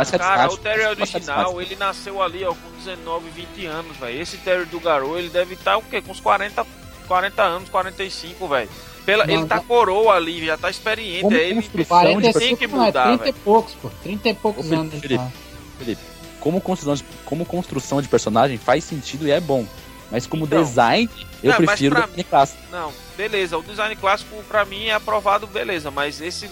[0.00, 0.36] é sensacional.
[0.36, 4.20] Mas Cara, o Terry mais original, ele nasceu ali, ó, com 19, 20 anos, velho.
[4.20, 6.00] Esse Terry do Garou, ele deve estar o quê?
[6.00, 6.64] Com uns 40,
[7.08, 8.68] 40 anos, 45, velho.
[9.04, 9.64] Pela, Não, ele tá não.
[9.64, 11.22] coroa ali, já tá experiente.
[11.22, 11.84] Como é ele construção de
[12.32, 13.44] 45, tem que não, é mudar, 30 e velho.
[13.44, 13.90] poucos, pô.
[14.02, 15.00] 30 e poucos Ô, Felipe, anos.
[15.00, 15.18] Felipe.
[15.24, 15.30] tá.
[15.78, 16.02] Felipe,
[16.38, 19.66] como construção, de, como construção de personagem faz sentido e é bom.
[20.10, 20.62] Mas como Então.
[20.62, 21.08] design,
[21.42, 22.62] eu Não, prefiro o design clássico.
[22.70, 23.56] Não, beleza.
[23.58, 25.90] O design clássico pra mim é aprovado, beleza.
[25.90, 26.48] Mas esse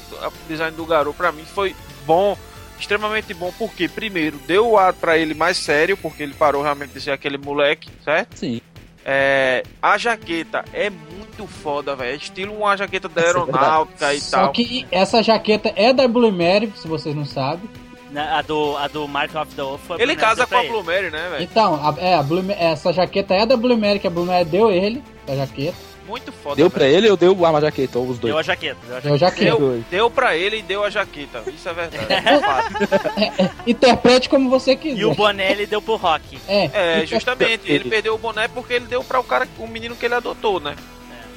[0.49, 1.77] design do Garou pra mim foi
[2.07, 2.37] bom,
[2.81, 3.53] extremamente bom.
[3.59, 7.11] Porque, primeiro, deu o ar pra ele mais sério, porque ele parou realmente de ser
[7.13, 8.37] aquele moleque, certo?
[8.37, 8.61] Sim.
[9.05, 12.13] É, a jaqueta é muito foda, velho.
[12.13, 14.53] É estilo uma jaqueta da aeronáutica e Só tal.
[14.53, 17.69] que essa jaqueta é da Blue Mary, se vocês não sabem.
[18.11, 20.63] Na- A do, a do Mark of the Wolf foi Ele Bruno casa com a.
[20.65, 21.43] Blue Mary, né, velho?
[21.45, 24.45] Então, a- é, a Blue, essa jaqueta é da Blue Mary, que a Blue Mary
[24.45, 25.77] deu ele, a jaqueta.
[26.11, 26.57] Muito foda.
[26.57, 26.71] Deu velho.
[26.73, 27.99] pra ele ou deu a jaqueta?
[28.01, 28.33] Ou os dois?
[28.33, 29.01] Deu a jaqueta.
[29.03, 29.57] Deu a jaqueta.
[29.57, 31.43] Deu, deu pra ele e deu a jaqueta.
[31.47, 32.07] Isso é verdade.
[32.13, 33.51] É.
[33.71, 34.99] Interprete como você quiser.
[34.99, 36.37] E o boné ele deu pro Rock.
[36.49, 37.63] É, É, justamente.
[37.71, 40.59] Ele perdeu o boné porque ele deu pra o cara, o menino que ele adotou,
[40.59, 40.75] né?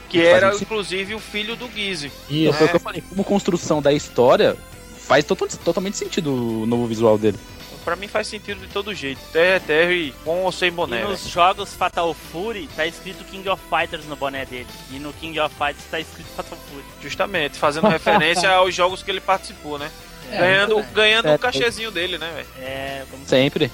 [0.09, 2.11] Que Faz era, inclusive, o filho do Gizzy.
[2.29, 2.53] Então, Isso.
[2.53, 3.03] foi o que eu falei.
[3.09, 4.55] Como construção da história,
[4.97, 7.37] faz total- totalmente sentido o novo visual dele.
[7.83, 9.19] Pra mim faz sentido de todo jeito.
[9.31, 11.03] Terra é terra e com ou sem E boné.
[11.03, 14.67] nos jogos Fatal Fury tá escrito King of Fighters no boné dele.
[14.91, 16.83] E no King of Fighters tá escrito Fatal Fury.
[17.01, 19.91] Justamente, fazendo referência aos jogos que ele participou, né?
[20.31, 22.47] É, ganhando muito ganhando É, o cachezinho dele, né, velho?
[22.59, 23.69] É, vamos Sempre.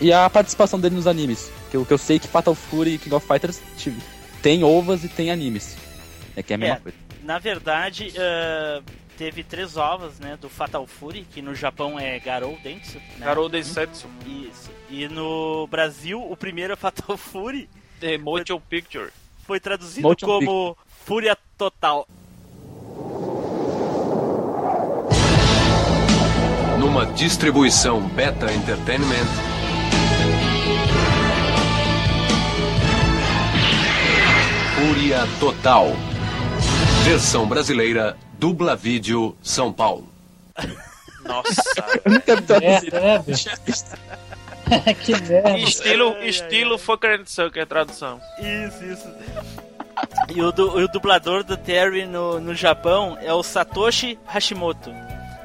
[0.00, 1.50] E a participação dele nos animes.
[1.70, 3.60] Que eu, que eu sei que Fatal Fury e King of Fighters
[4.42, 5.76] tem ovas e tem animes.
[6.36, 6.80] É que é a mesma É.
[6.80, 6.98] coisa.
[7.22, 8.82] Na verdade, ah,
[9.16, 12.98] teve três ovas, né, do Fatal Fury, que no Japão é Garou Dentsu.
[13.18, 13.26] Né?
[13.26, 14.08] Garou Densetsu.
[14.26, 14.70] Isso.
[14.90, 17.68] E no Brasil, o primeiro Fatal Fury
[18.00, 19.10] The Motion Picture.
[19.46, 22.06] foi traduzido Motion como Fúria Total.
[26.78, 29.26] Numa distribuição Beta Entertainment.
[34.76, 35.86] Fúria Total.
[37.04, 40.06] Versão brasileira, dubla vídeo São Paulo.
[41.24, 41.62] Nossa.
[42.06, 42.60] Merda,
[43.00, 43.48] né, bicho?
[45.02, 45.58] Que merda.
[45.58, 48.20] estilo, estilo Fucker and Sucker, tradução.
[48.38, 49.08] Isso, isso.
[50.34, 54.90] E o, du- o dublador do Terry no, no Japão é o Satoshi Hashimoto,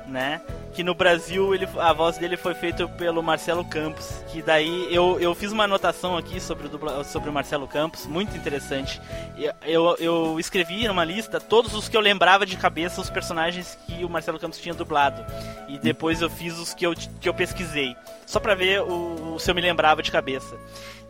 [0.06, 0.42] né?
[0.80, 4.24] Que no Brasil ele, a voz dele foi feita pelo Marcelo Campos.
[4.32, 8.08] Que daí eu, eu fiz uma anotação aqui sobre o, dubla, sobre o Marcelo Campos,
[8.08, 9.02] muito interessante.
[9.38, 13.78] Eu, eu, eu escrevi numa lista todos os que eu lembrava de cabeça, os personagens
[13.86, 15.22] que o Marcelo Campos tinha dublado.
[15.68, 17.94] E depois eu fiz os que eu, que eu pesquisei.
[18.26, 20.56] Só pra ver o, o se eu me lembrava de cabeça.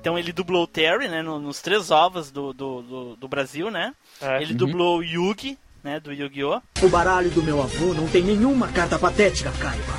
[0.02, 3.70] Então ele dublou o Terry, né, no- nos três ovos do, do, do, do Brasil,
[3.70, 3.94] né?
[4.20, 4.42] É.
[4.42, 6.62] Ele dublou o Yugi, né, do Yu-Gi-Oh!
[6.82, 9.94] O baralho do meu avô não tem nenhuma carta patética, Kaiba.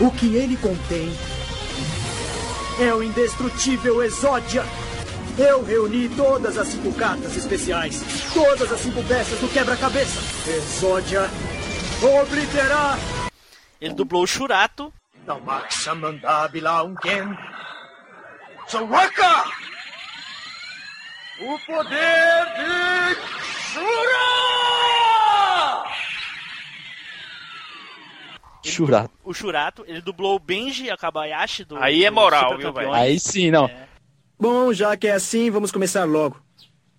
[0.00, 1.12] O que ele contém
[2.80, 4.64] é o indestrutível Exódia.
[5.38, 8.02] Eu reuni todas as cinco cartas especiais,
[8.34, 10.20] todas as cinco peças do quebra-cabeça.
[10.50, 11.28] Exódia
[12.02, 12.98] obliterar
[13.80, 14.92] Ele dublou o Shurato.
[18.66, 19.44] Soraka!
[21.40, 23.14] O poder de
[23.72, 24.89] Shura!
[28.62, 29.10] Churato.
[29.24, 32.92] o Shurato, ele dublou o Benji Akabayashi do Aí é moral, viu, velho?
[32.92, 33.70] Aí sim, não.
[34.38, 36.40] Bom, já que é assim, vamos começar logo.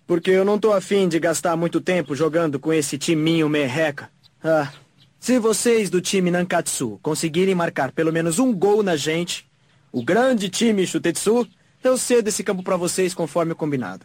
[0.06, 4.10] Porque eu não tô afim de gastar muito tempo jogando com esse timinho merreca.
[4.42, 4.70] Ah,
[5.18, 9.46] se vocês do time Nankatsu conseguirem marcar pelo menos um gol na gente,
[9.92, 11.46] o grande time Shutetsu,
[11.82, 14.04] eu cedo esse campo pra vocês conforme o combinado.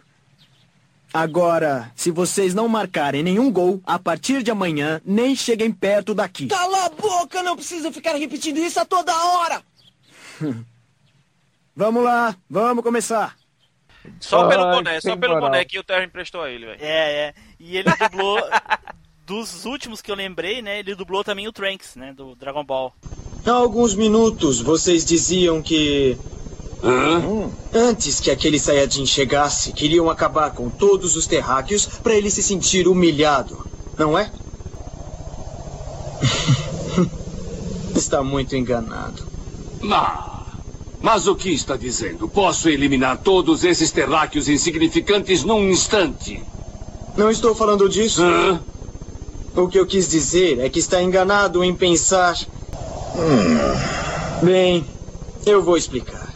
[1.13, 6.47] Agora, se vocês não marcarem nenhum gol, a partir de amanhã, nem cheguem perto daqui.
[6.47, 9.61] Cala a boca, não precisa ficar repetindo isso a toda hora.
[11.75, 13.37] Vamos lá, vamos começar.
[14.19, 15.49] Só pelo Ai, boné, só pelo moral.
[15.51, 16.79] boné que o Terry emprestou a ele, velho.
[16.81, 17.33] É, é.
[17.59, 18.39] E ele dublou
[19.27, 20.79] dos últimos que eu lembrei, né?
[20.79, 22.95] Ele dublou também o Trunks, né, do Dragon Ball.
[23.45, 26.17] Há alguns minutos vocês diziam que.
[27.73, 32.87] Antes que aquele Saiyajin chegasse, queriam acabar com todos os terráqueos para ele se sentir
[32.87, 33.57] humilhado,
[33.97, 34.31] não é?
[37.95, 39.27] Está muito enganado.
[39.91, 40.43] Ah,
[41.01, 42.27] mas o que está dizendo?
[42.27, 46.43] Posso eliminar todos esses terráqueos insignificantes num instante.
[47.15, 48.21] Não estou falando disso.
[48.21, 48.59] Hã?
[49.55, 52.37] O que eu quis dizer é que está enganado em pensar.
[54.43, 54.85] Bem,
[55.45, 56.26] eu vou explicar.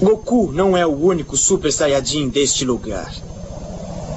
[0.00, 3.10] Goku não é o único Super Saiyajin deste lugar.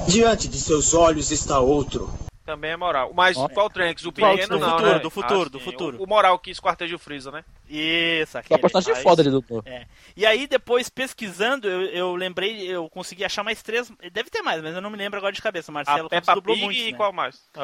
[0.08, 2.10] Diante de seus olhos está outro.
[2.44, 3.12] Também é moral.
[3.14, 3.48] Mas Ó.
[3.48, 4.04] qual Trunks?
[4.04, 4.98] O pequeno Do não, futuro, né?
[4.98, 5.98] do futuro, Ah, do futuro.
[6.00, 7.44] O, o moral que esquarteja o Freeza, né?
[7.68, 8.56] Isso, É aquele.
[8.56, 9.62] uma personagem Aí- foda ele dublou.
[9.64, 9.86] É.
[10.16, 13.90] E aí, depois, pesquisando, eu, eu lembrei, eu consegui achar mais três.
[14.12, 15.70] Deve ter mais, mas eu não me lembro agora de cabeça.
[15.70, 16.78] Marcelo A Peppa Pig muito.
[16.78, 16.96] e né?
[16.96, 17.38] qual mais?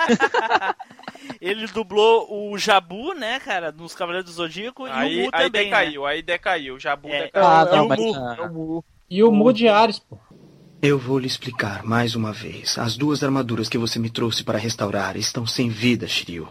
[1.40, 5.44] Ele dublou o Jabu, né, cara, nos Cavaleiros do Zodíaco, e o aí, Mu aí
[5.50, 5.70] também.
[5.70, 5.70] né?
[5.70, 6.78] decaiu, aí decaiu.
[6.78, 7.22] Jabu É.
[7.24, 7.46] decaiu.
[7.46, 8.00] Ah, e não, o mas.
[8.00, 8.14] Mu?
[8.16, 10.18] ah, E o Mu de Ares, pô.
[10.82, 12.78] Eu vou lhe explicar mais uma vez.
[12.78, 16.48] As duas armaduras que você me trouxe para restaurar estão sem vida, Shiryu.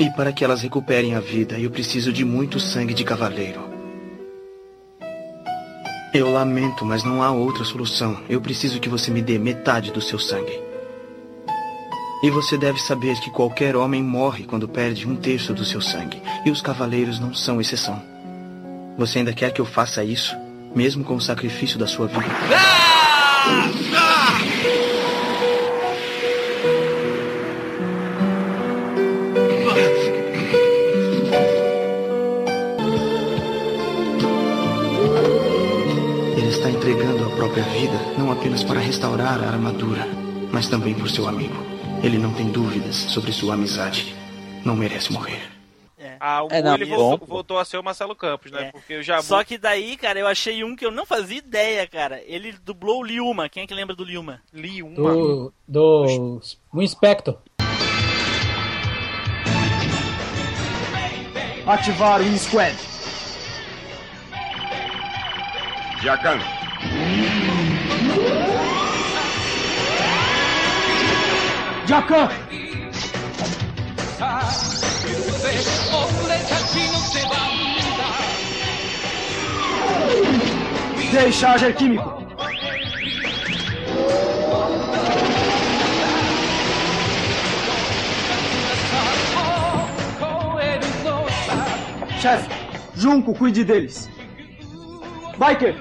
[0.00, 3.70] E para que elas recuperem a vida, eu preciso de muito sangue de cavaleiro.
[6.14, 8.22] Eu lamento, mas não há outra solução.
[8.28, 10.60] Eu preciso que você me dê metade do seu sangue.
[12.22, 16.22] E você deve saber que qualquer homem morre quando perde um terço do seu sangue.
[16.46, 18.00] E os cavaleiros não são exceção.
[18.96, 20.36] Você ainda quer que eu faça isso?
[20.72, 22.24] Mesmo com o sacrifício da sua vida?
[36.36, 40.06] Ele está entregando a própria vida não apenas para restaurar a armadura,
[40.52, 41.71] mas também por seu amigo.
[42.02, 44.14] Ele não tem dúvidas sobre sua amizade.
[44.64, 45.52] Não merece morrer.
[46.24, 47.26] Ah, o É, não, ele bom, voltou, pô.
[47.26, 48.70] voltou a ser o Marcelo Campos, né?
[48.70, 49.24] Porque o Jabu...
[49.24, 52.22] Só que daí, cara, eu achei um que eu não fazia ideia, cara.
[52.26, 53.48] Ele dublou o Liuma.
[53.48, 54.40] Quem é que lembra do Liuma?
[54.52, 54.94] Liuma?
[54.94, 55.52] Do.
[55.66, 56.40] Do.
[56.72, 57.38] O Inspector.
[61.66, 62.76] Ativar o Squad.
[66.02, 66.38] Jacan.
[71.92, 72.26] Jacan!
[81.12, 82.22] Deixarger químico.
[92.18, 92.48] Chefe,
[92.94, 94.08] Junco, cuide deles.
[95.36, 95.76] Biker,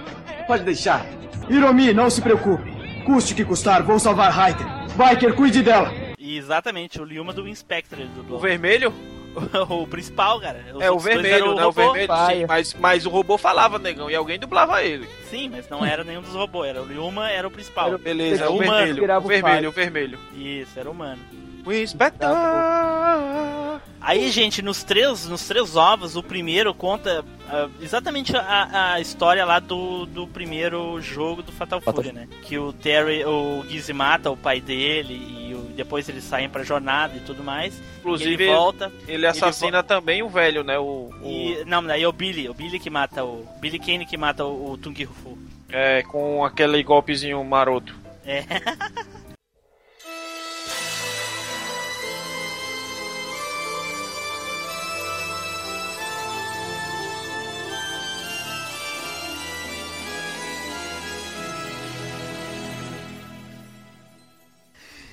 [0.45, 1.05] pode deixar.
[1.49, 2.69] Hiromi, não se preocupe.
[3.05, 4.67] Custe o que custar, vou salvar Raiter.
[4.97, 6.00] Biker, cuide dela.
[6.41, 8.39] Exatamente, o Liuma do Inspector ele dublou.
[8.39, 8.91] O vermelho?
[9.69, 10.59] o principal, cara.
[10.73, 11.61] Os É o vermelho, né?
[11.63, 11.93] O robô.
[11.93, 12.45] vermelho, sim.
[12.47, 15.07] Mas, mas o robô falava, negão, e alguém dublava ele.
[15.29, 16.67] Sim, mas não era nenhum dos robôs.
[16.69, 17.87] Era o Liuma, era o principal.
[17.87, 18.85] Era o- Beleza, Era o humano.
[18.95, 20.19] vermelho, o vermelho, o vermelho.
[20.35, 21.21] Isso, era humano.
[21.65, 22.29] O Inspector!
[24.01, 29.45] Aí, gente, nos três, nos três ovos, o primeiro conta ah, exatamente a, a história
[29.45, 32.27] lá do, do primeiro jogo do Fatal Fury, né?
[32.41, 36.63] Que o Terry, o Gizzy mata o pai dele e o- depois eles saem pra
[36.63, 37.79] jornada e tudo mais.
[37.99, 38.91] Inclusive, ele volta.
[39.07, 40.79] Ele assassina também o velho, né?
[40.79, 43.45] O, o- E, não, daí é o Billy, o Billy que mata o.
[43.61, 45.37] Billy Kane que mata o, o Tung Fu.
[45.69, 47.95] É, com aquele golpezinho maroto.
[48.25, 48.43] É.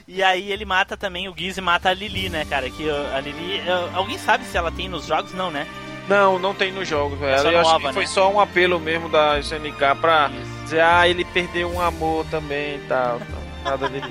[0.08, 2.70] E aí ele mata também, o Gizzy mata a Lili, né, cara?
[2.70, 3.60] Que a Lili.
[3.60, 5.34] uh, alguém sabe se ela tem nos jogos?
[5.34, 5.66] Não, né?
[6.08, 7.46] Não, não tem nos jogos, velho.
[7.46, 8.08] É Eu acho nova, que foi né?
[8.08, 10.30] só um apelo mesmo da SNK pra
[10.64, 13.20] dizer, ah, ele perdeu um amor também e tal.
[13.62, 14.06] Nada dele.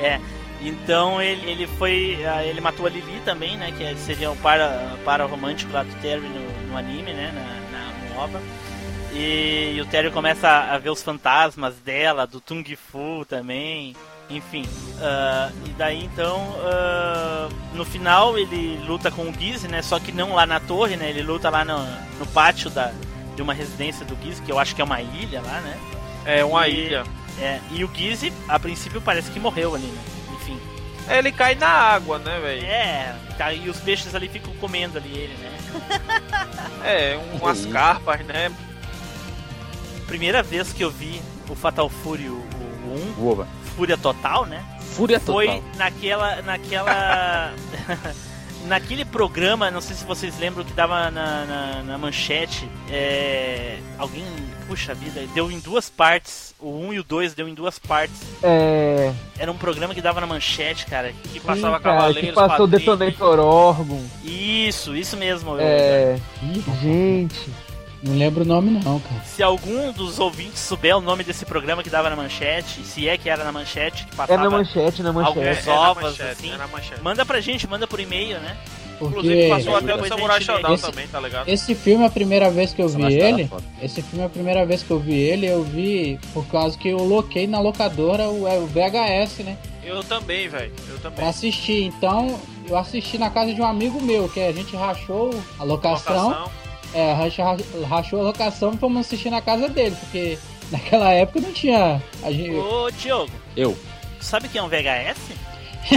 [0.00, 0.20] É.
[0.60, 2.24] Então ele, ele foi.
[2.24, 3.72] ah, Ele matou a Lili também, né?
[3.76, 7.32] Que seria um para, para romântico lá do Terry no, no anime, né?
[7.34, 8.40] Na, na nova.
[9.12, 13.96] E, e o Terry começa a ver os fantasmas dela, do Tung Fu também.
[14.28, 14.64] Enfim.
[15.00, 16.54] ah, e daí então.
[16.64, 19.82] ah, no final ele luta com o Gizzy, né?
[19.82, 21.10] Só que não lá na torre, né?
[21.10, 21.78] Ele luta lá no,
[22.18, 22.92] no pátio da,
[23.36, 25.78] de uma residência do Gizzy, que eu acho que é uma ilha lá, né?
[26.24, 27.04] É, uma E- ilha.
[27.38, 30.02] É, e o Gizzy, a princípio, parece que morreu ali, né?
[30.36, 30.58] Enfim.
[31.06, 32.64] É, Ele cai na água, né, velho?
[32.66, 35.52] É, tá, e os peixes ali ficam comendo ali ele, né?
[36.82, 37.68] É, umas Isso.
[37.70, 38.50] carpas, né?
[40.06, 43.46] Primeira vez que eu vi o Fatal Fury, o, o 1, Uova.
[43.76, 44.64] Fúria Total, né?
[44.92, 45.62] Fúria Foi total.
[45.76, 46.42] naquela.
[46.42, 47.52] naquela.
[48.66, 52.68] naquele programa, não sei se vocês lembram que dava na, na, na manchete.
[52.90, 54.24] É, alguém.
[54.66, 56.52] Puxa vida, deu em duas partes.
[56.58, 58.20] O 1 e o 2 deu em duas partes.
[58.42, 59.12] É.
[59.38, 61.12] Era um programa que dava na manchete, cara.
[61.22, 62.66] Que Sim, passava cara, Cavaleiros, que passou.
[62.66, 64.02] Detonator Orgon.
[64.24, 65.52] Isso, isso mesmo.
[65.52, 66.18] eu- É.
[66.82, 67.48] Gente.
[68.02, 69.20] Não lembro o nome não, cara.
[69.24, 73.16] Se algum dos ouvintes souber o nome desse programa que dava na manchete, se é
[73.16, 75.38] que era na manchete, que É passava na manchete, na manchete.
[75.38, 77.00] alguns É, é na ovos, manchete, assim, é na manchete.
[77.02, 78.56] manda pra gente, manda por e-mail, né?
[79.00, 80.40] Inclusive Porque passou até no a Samurai.
[80.40, 81.48] Shodown Esse- também, tá ligado?
[81.48, 83.42] esse filme, a primeira vez que eu vi ele,
[83.80, 86.88] é esse filme, a primeira vez que eu vi ele, eu vi por causa que
[86.88, 89.58] eu loquei na locadora o, é, o VHS, né?
[89.84, 90.72] Eu também, velho.
[90.88, 91.28] Eu Pra também.
[91.28, 91.84] assistir.
[91.84, 96.28] Então, eu assisti na casa de um amigo meu, que a gente rachou a locação.
[96.30, 96.65] Locação.
[96.98, 97.44] É, racha-
[97.88, 100.38] rachou a locação e fomos assistir na casa dele, porque
[100.72, 102.02] naquela época não tinha.
[102.22, 103.76] A gente, Ô, Diogo, Eu.
[104.20, 105.18] sabe quem é um VHS?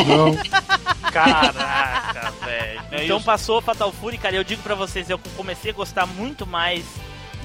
[0.05, 0.35] não,
[1.11, 2.81] Caraca, velho.
[2.91, 3.25] É então isso.
[3.25, 6.83] passou Fatal Fury, cara, eu digo pra vocês, eu comecei a gostar muito mais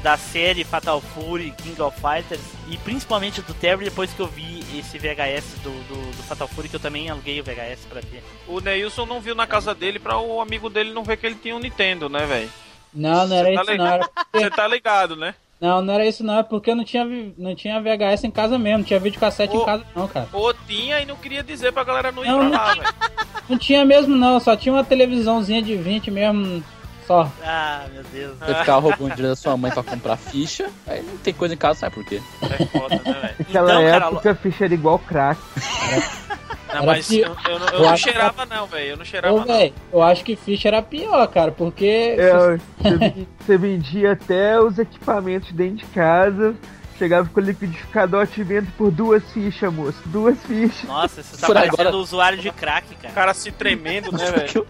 [0.02, 4.62] da série Fatal Fury, King of Fighters, e principalmente do Terry depois que eu vi
[4.78, 8.22] esse VHS do, do, do Fatal Fury, que eu também aluguei o VHS pra ver.
[8.46, 11.36] O Neilson não viu na casa dele pra o amigo dele não ver que ele
[11.36, 12.50] tinha um Nintendo, né, velho?
[12.94, 13.86] Não, não era tá isso, não.
[13.86, 15.34] Era Você tá ligado, né?
[15.60, 17.04] Não, não era isso não, é porque não tinha,
[17.38, 20.28] não tinha VHS em casa mesmo, não tinha videocassete em casa não, cara.
[20.32, 22.94] Ou tinha e não queria dizer pra galera não ir Não, pra lá, velho.
[23.46, 26.64] Não tinha mesmo não, só tinha uma televisãozinha de 20 mesmo,
[27.06, 27.30] só.
[27.44, 28.38] Ah, meu Deus.
[28.38, 31.58] Você ficava roubando dinheiro da sua mãe pra comprar ficha, aí não tem coisa em
[31.58, 32.22] casa, sabe por quê?
[32.42, 33.34] É foda, né, velho?
[33.38, 35.38] Naquela Então, cara, época a ficha era igual crack.
[36.74, 38.86] Não, Era mas pi- eu, eu não, eu Eu não acho que- cheirava não, velho.
[38.90, 39.46] Eu não cheirava Ô, não.
[39.46, 42.16] velho, eu acho que ficha era pior, cara, porque...
[42.18, 42.60] É, você,
[42.98, 46.54] ven- você vendia até os equipamentos dentro de casa.
[46.98, 49.98] Chegava com o liquidificador te vendo por duas fichas, moço.
[50.06, 50.84] Duas fichas.
[50.84, 53.14] Nossa, você tá Por parecendo agora- usuário de crack, O cara.
[53.14, 54.66] cara se tremendo, né, velho?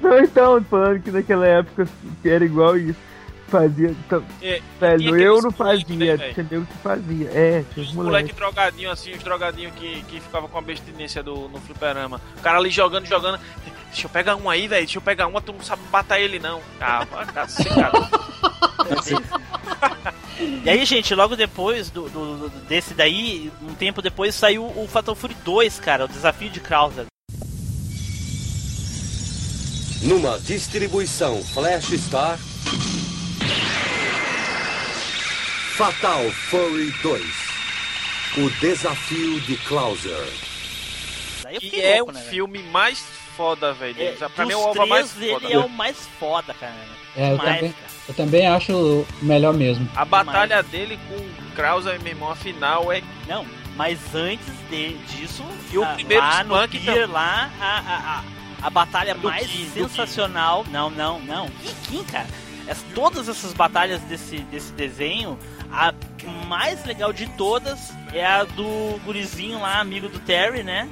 [0.00, 1.86] Não, então, falando que naquela época
[2.24, 2.98] era igual isso.
[3.48, 3.90] Fazia.
[3.90, 7.30] Então, É, velho, eu não moleque, né, fazia, tinha nego que fazia.
[7.32, 8.36] É, tinha os moleque moleques.
[8.36, 12.20] drogadinho assim, os drogadinhos que, que ficava com a bestinência do, no fliperama.
[12.38, 13.40] O cara ali jogando, jogando.
[13.90, 14.84] Deixa eu pegar um aí, velho.
[14.84, 16.60] Deixa eu pegar uma, tu não sabe matar ele não.
[16.80, 17.68] Ah, cacete.
[20.64, 24.86] E aí, gente, logo depois do, do- do- desse daí, um tempo depois, saiu o
[24.88, 27.06] Fatal Fury 2, cara, o desafio de Krauser.
[30.02, 32.38] Numa distribuição Flash Star.
[35.78, 37.22] Fatal Fury 2.
[38.38, 40.26] O desafio de Klauser.
[41.44, 42.98] Daí eu E fiquei é louco, o né, filme mais
[43.36, 43.96] foda, velho.
[44.02, 45.44] É, pra mim é o Alva mais três, foda.
[45.46, 46.74] ele é o mais foda, cara.
[47.16, 47.86] É, eu Demais, também, cara.
[48.08, 49.88] eu também acho o melhor mesmo.
[49.94, 53.00] A batalha dele com o Krauser, meu irmão, a final é.
[53.28, 57.64] Não, mas antes de, disso, E o a- primeiro lá no Spunk Gear, lá, a,
[57.78, 60.66] a, a, a batalha Do mais do sensacional.
[60.72, 61.48] Não, não, não.
[61.48, 62.26] Que Kim, cara?
[62.94, 65.38] Todas essas batalhas desse, desse desenho,
[65.70, 65.92] a
[66.46, 70.88] mais legal de todas é a do gurizinho lá, amigo do Terry, né?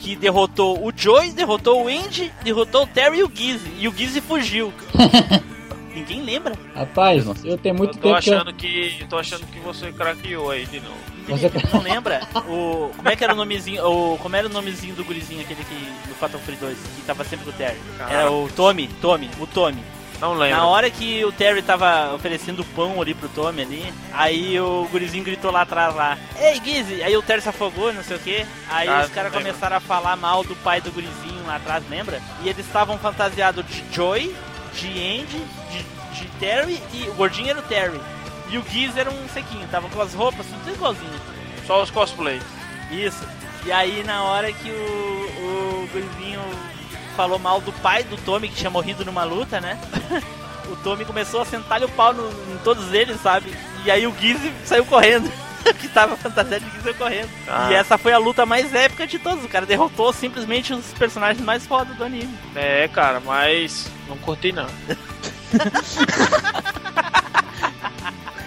[0.00, 3.72] Que derrotou o Joey, derrotou o Andy, derrotou o Terry e o Gizzy.
[3.78, 4.72] E o Gizzy fugiu.
[5.94, 6.54] Ninguém lembra.
[6.74, 8.34] Rapaz, eu tenho muito eu tô tempo que eu...
[8.36, 8.96] achando que.
[9.00, 10.96] eu tô achando que você craqueou aí de novo.
[11.28, 12.20] Você- Não lembra?
[12.48, 13.86] O, como é que era o nomezinho?
[13.86, 15.74] O, como era o nomezinho do gurizinho aquele que
[16.08, 17.78] do Fatal Fury 2 que tava sempre com o Terry?
[18.08, 19.82] Era o Tommy, Tommy, o Tommy.
[20.24, 20.56] Não lembro.
[20.56, 25.22] Na hora que o Terry tava oferecendo pão ali pro Tommy ali, aí o gurizinho
[25.22, 27.02] gritou lá atrás lá, Ei Gizzy!
[27.02, 28.46] Aí o Terry se afogou, não sei o que.
[28.70, 32.22] Aí Ah, os caras começaram a falar mal do pai do gurizinho lá atrás, lembra?
[32.42, 34.34] E eles estavam fantasiados de Joy,
[34.74, 38.00] de Andy, de, de Terry e o gordinho era o Terry.
[38.48, 41.20] E o Gizzy era um sequinho, tava com as roupas tudo igualzinho.
[41.66, 42.40] Só os cosplay.
[42.90, 43.26] Isso.
[43.66, 44.74] E aí na hora que o,
[45.84, 46.40] o gurizinho
[47.14, 49.78] falou mal do pai do Tommy, que tinha morrido numa luta, né?
[50.70, 53.54] o Tommy começou a sentar-lhe o pau no- em todos eles, sabe?
[53.84, 55.30] E aí o Gizzy saiu correndo.
[55.80, 57.30] que tava fantasiado de Gizzy saiu correndo.
[57.48, 57.68] Ah.
[57.70, 59.44] E essa foi a luta mais épica de todos.
[59.44, 62.36] O cara derrotou simplesmente os personagens mais foda do anime.
[62.54, 63.90] É, cara, mas.
[64.08, 64.66] Não curti não.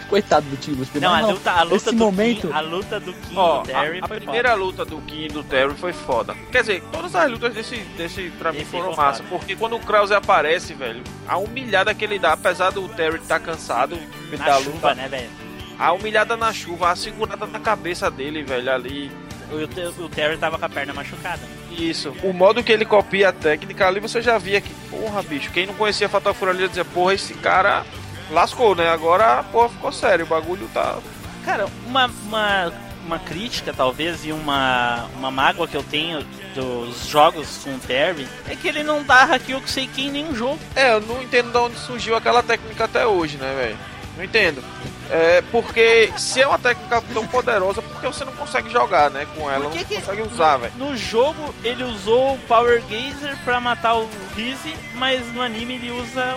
[0.10, 1.02] Coitado do Tim Lucifer.
[1.02, 2.48] Não, a luta, a luta esse do momento...
[2.48, 4.64] Kim, a luta do Kim Ó, e do Terry a, a foi primeira foda.
[4.64, 6.36] luta do Kim e do Terry foi foda.
[6.52, 9.24] Quer dizer, todas as lutas desse, desse pra mim Esse foram ficou massa.
[9.24, 13.40] Porque quando o Krause aparece, velho, a humilhada que ele dá, apesar do Terry estar
[13.40, 13.98] cansado
[14.38, 15.30] Na da chuva, luta, né, velho?
[15.78, 19.12] a humilhada na chuva, a segurada na cabeça dele, velho, ali.
[19.52, 21.42] O, o Terry tava com a perna machucada.
[21.72, 22.14] Isso.
[22.24, 25.66] O modo que ele copia a técnica ali, você já via que, porra, bicho, quem
[25.66, 27.86] não conhecia Fatal Fury ali ia dizer, porra, esse cara
[28.32, 28.90] lascou, né?
[28.90, 30.98] Agora, porra, ficou sério, o bagulho tá.
[31.46, 32.74] Cara, uma, uma,
[33.06, 36.24] uma crítica, talvez, e uma, uma mágoa que eu tenho
[36.54, 40.60] dos jogos com o Terry é que ele não dá Hakyoku Seiken em nenhum jogo.
[40.76, 43.78] É, eu não entendo de onde surgiu aquela técnica até hoje, né, velho?
[44.18, 44.64] Não entendo.
[45.10, 49.26] É, porque se é uma técnica tão poderosa, por que você não consegue jogar, né,
[49.38, 49.70] com ela?
[49.70, 50.74] Que não que- consegue usar, velho.
[50.76, 55.92] No jogo, ele usou o Power Gazer pra matar o Rizzy, mas no anime ele
[55.92, 56.36] usa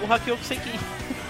[0.00, 0.72] o, o Hakyoku Seiken.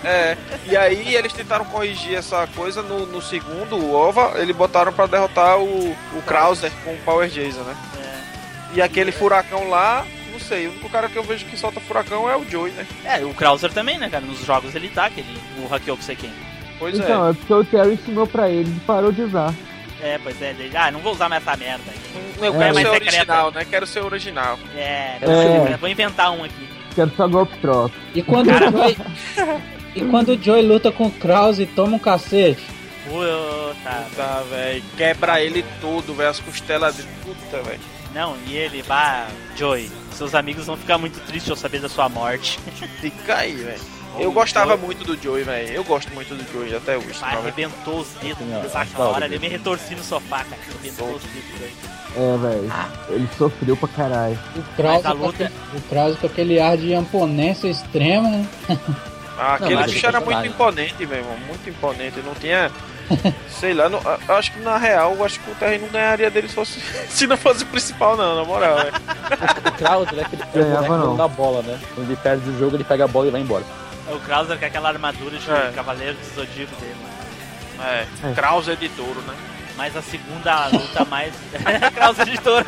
[0.05, 0.37] É,
[0.67, 5.07] e aí eles tentaram corrigir essa coisa no, no segundo, o OVA, eles botaram pra
[5.07, 7.77] derrotar o, o Krauser com o Power Jason, né?
[8.73, 12.31] E aquele furacão lá, não sei, o único cara que eu vejo que solta furacão
[12.31, 12.87] é o Joey, né?
[13.05, 14.25] É, o Krauser também, né, cara?
[14.25, 16.31] Nos jogos ele dá aquele, o Hakyoku Seiken.
[16.79, 19.53] Pois então, é porque o Terry ensinou pra ele e parou de usar.
[20.01, 22.47] É, pois é, ele, ah, não vou usar mais essa merda aí.
[22.47, 23.05] Eu É, quero ser secreta.
[23.05, 23.67] original, né?
[23.69, 24.59] Quero ser original.
[24.75, 25.77] É, É.
[25.79, 26.69] vou inventar um aqui.
[26.95, 27.95] Quero só golpe troca.
[28.15, 28.97] E quando o Joy...
[29.95, 32.63] e quando o Joy luta com o Krause e toma um cacete?
[33.09, 34.83] Puta, Tá, velho.
[34.97, 36.29] Quebra ele todo, velho.
[36.31, 37.09] As costelas dele.
[37.25, 37.81] Puta, velho.
[38.15, 42.09] Não, e ele, bah, Joey, seus amigos vão ficar muito tristes ao saber da sua
[42.09, 42.59] morte.
[43.01, 43.81] Fica aí, velho.
[44.19, 45.69] Eu gostava muito do Joey, velho.
[45.69, 47.07] Eu gosto muito do Joey até hoje.
[47.13, 47.39] Velho?
[47.39, 50.61] arrebentou os dedos Não, naquela hora hora, ele me retorci no sofá, cara.
[50.69, 51.59] Arrebentou os dedos.
[51.61, 51.73] velho.
[52.17, 52.73] É, velho.
[53.11, 54.39] Ele sofreu pra caralho.
[54.57, 58.29] O Krause, Mas a com luta- aquele- o Krause com aquele ar de imponência extrema,
[58.29, 58.49] né?
[59.41, 61.37] Ah, aquele bicho ele era muito imponente, meu irmão.
[61.47, 62.21] Muito imponente.
[62.21, 62.71] Não tinha.
[63.49, 66.31] Sei lá, não- eu acho que na real, eu acho que o Terry não ganharia
[66.31, 68.79] dele se, fosse, se não fosse o principal, não, na moral.
[68.79, 68.91] É.
[69.69, 71.17] O Krauser é aquele é o Ganhava, não.
[71.17, 71.81] da bola, né?
[71.95, 73.65] Quando ele perde o jogo, ele pega a bola e vai embora.
[74.09, 75.73] É o Krauser com aquela armadura de É.
[75.75, 76.97] Cavaleiro do Zodíaco dele,
[77.79, 78.07] né?
[78.25, 79.35] É, Krauser de touro, né?
[79.77, 81.33] Mas a segunda luta mais.
[81.95, 82.67] Krauser de touro.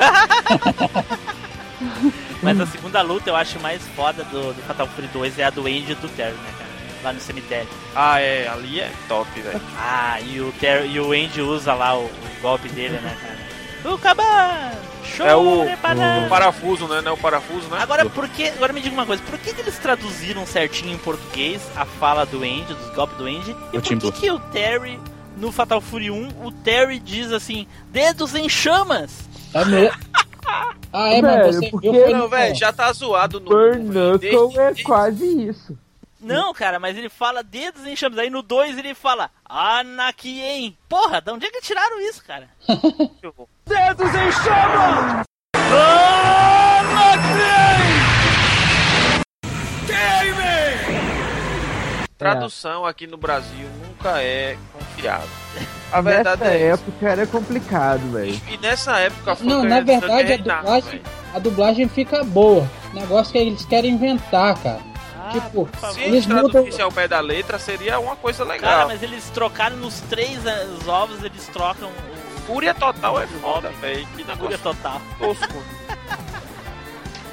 [2.42, 5.50] Mas a segunda luta eu acho mais foda do, do Fatal Fury 2 é a
[5.50, 6.61] do Andy e do Terry, né, cara?
[7.02, 7.68] Lá no cemitério.
[7.96, 9.60] Ah, é, ali é top, velho.
[9.76, 13.42] Ah, e o, Terry, e o Andy usa lá o, o golpe dele, né, cara?
[13.84, 14.70] O Caban!
[15.04, 16.24] Show É o, banana!
[16.24, 17.00] o parafuso, né?
[17.00, 17.78] Não é o parafuso, né?
[17.80, 20.98] Agora, por que, agora me diga uma coisa, por que, que eles traduziram certinho em
[20.98, 23.50] português a fala do Andy, dos golpes do Andy?
[23.72, 25.00] E por que, que o Terry,
[25.36, 29.10] no Fatal Fury 1, o Terry diz assim, dedos em chamas?
[29.52, 29.98] É mesmo?
[30.94, 33.48] Ah, é, Velho, mas você porque- Não, velho, já tá zoado no.
[33.48, 35.78] Burn Knuckle desde- é desde- quase isso.
[36.22, 38.20] Não, cara, mas ele fala dedos em chamas.
[38.20, 40.78] Aí no 2 ele fala Anakien.
[40.88, 42.48] Porra, de onde é que tiraram isso, cara?
[43.66, 45.26] Dedos em chamas!
[52.16, 55.28] Tradução aqui no Brasil nunca é confiável.
[55.90, 58.40] A verdade Nessa é época era complicado, velho.
[58.48, 61.02] E nessa época foi Não, na verdade a dublagem,
[61.34, 62.70] a dublagem fica boa.
[62.92, 64.91] O negócio que eles querem inventar, cara.
[65.30, 66.48] Tipo, Se eles mudam.
[66.50, 68.70] traduzissem ao pé da letra, seria uma coisa legal.
[68.70, 73.26] Cara, mas eles trocaram nos três eh, os ovos, eles trocam o Fúria Total é
[73.26, 74.06] foda, velho.
[74.16, 75.00] Que Fúria Total.
[75.18, 75.46] tosco.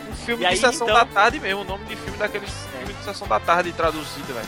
[0.09, 2.49] Um filme E de aí, sessão então- da tarde mesmo, o nome de filme daqueles
[2.77, 4.47] filmes de sessão da tarde traduzido, velho.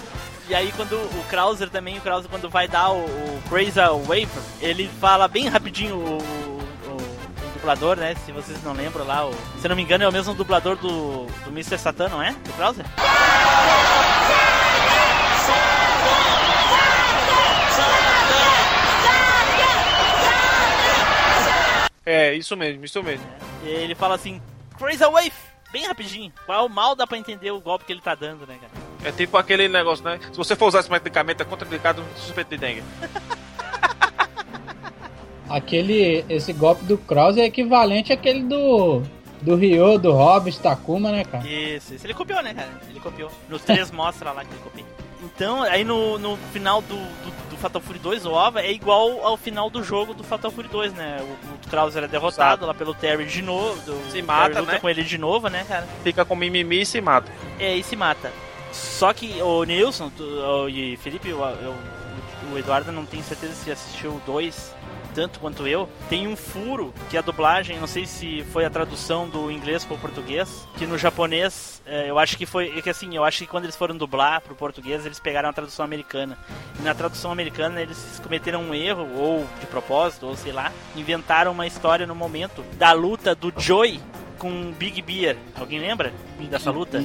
[0.49, 4.27] E aí quando o Krauser também, o Krauser quando vai dar o, o Crazy Wave,
[4.59, 6.50] ele fala bem rapidinho o
[7.61, 8.15] dublador, né?
[8.25, 11.25] Se vocês não lembram lá, o, se não me engano é o mesmo dublador do,
[11.25, 11.77] do Mr.
[11.77, 12.31] Satan, não é?
[12.31, 12.85] Do Krauser?
[22.03, 23.25] É, isso mesmo, isso mesmo.
[23.63, 24.41] E ele fala assim,
[24.77, 25.31] Crazy Wave,
[25.71, 26.33] bem rapidinho.
[26.47, 28.73] Qual mal dá pra entender o golpe que ele tá dando, né, cara?
[29.03, 30.19] É tipo aquele negócio, né?
[30.31, 32.83] Se você for usar esse medicamento, é contraindicado no suspeito de dengue.
[35.55, 36.25] Aquele.
[36.29, 39.01] Esse golpe do Krause é equivalente àquele do.
[39.41, 41.47] Do Ryo, do Hobbit, Takuma, né, cara?
[41.47, 42.69] Isso, isso ele copiou, né, cara?
[42.87, 43.31] Ele copiou.
[43.49, 44.85] Nos três mostra lá que ele copiou.
[45.23, 49.25] Então, aí no, no final do, do, do Fatal Fury 2, o OVA é igual
[49.25, 51.17] ao final do jogo do Fatal Fury 2, né?
[51.21, 53.81] O, o Krauser é derrotado lá pelo Terry de novo.
[53.81, 54.79] Do, Se o mata, Terry luta né?
[54.79, 55.87] com ele de novo, né, cara?
[56.03, 57.31] Fica com mimimi e se mata.
[57.59, 58.31] É, e se mata.
[58.71, 61.75] Só que o Nilson tu- o- e Felipe, eu- eu-
[62.53, 64.71] o Eduardo não tem certeza se assistiu o 2
[65.13, 65.89] tanto quanto eu.
[66.09, 69.95] Tem um furo que a dublagem, não sei se foi a tradução do inglês para
[69.95, 73.39] o português, que no japonês, é, eu acho que foi, é que assim, eu acho
[73.39, 76.37] que quando eles foram dublar pro português, eles pegaram a tradução americana.
[76.79, 81.51] E na tradução americana eles cometeram um erro, ou de propósito, ou sei lá, inventaram
[81.51, 83.99] uma história no momento da luta do Joey
[84.37, 85.35] com Big Bear.
[85.55, 86.11] Alguém lembra
[86.49, 86.99] dessa luta?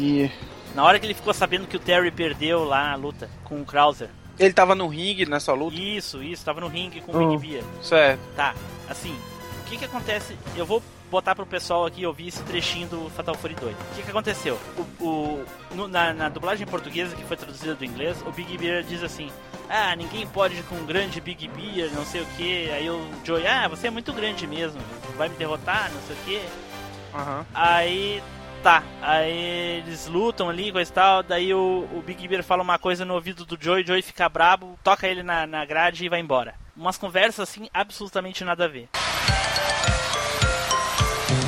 [0.75, 3.65] Na hora que ele ficou sabendo que o Terry perdeu lá a luta com o
[3.65, 4.11] Krauser.
[4.39, 5.77] Ele tava no ringue nessa luta?
[5.77, 7.37] Isso, isso, tava no ringue com o Oh.
[7.39, 7.65] Big Bear.
[7.83, 8.21] Certo.
[8.37, 8.55] Tá,
[8.89, 9.15] assim,
[9.61, 10.37] o que que acontece?
[10.57, 13.73] Eu vou botar pro pessoal aqui ouvir esse trechinho do Fatal Fury 2.
[13.75, 14.59] O que que aconteceu?
[15.01, 15.45] O, o-
[15.75, 19.31] no- na, na dublagem portuguesa que foi traduzida do inglês, o Big Bear diz assim:
[19.71, 22.69] Ah, ninguém pode ir com um grande Big Bear, não sei o que.
[22.71, 24.81] Aí o Joey, ah, você é muito grande mesmo,
[25.17, 26.43] vai me derrotar, não sei o que.
[27.55, 28.23] Aí
[28.63, 31.23] tá, aí eles lutam ali, coisa e tal.
[31.23, 34.29] Daí o, o Big Bear fala uma coisa no ouvido do Joey, o Joey fica
[34.29, 36.55] brabo, toca ele na, na grade e vai embora.
[36.77, 38.89] Umas conversas assim, absolutamente nada a ver.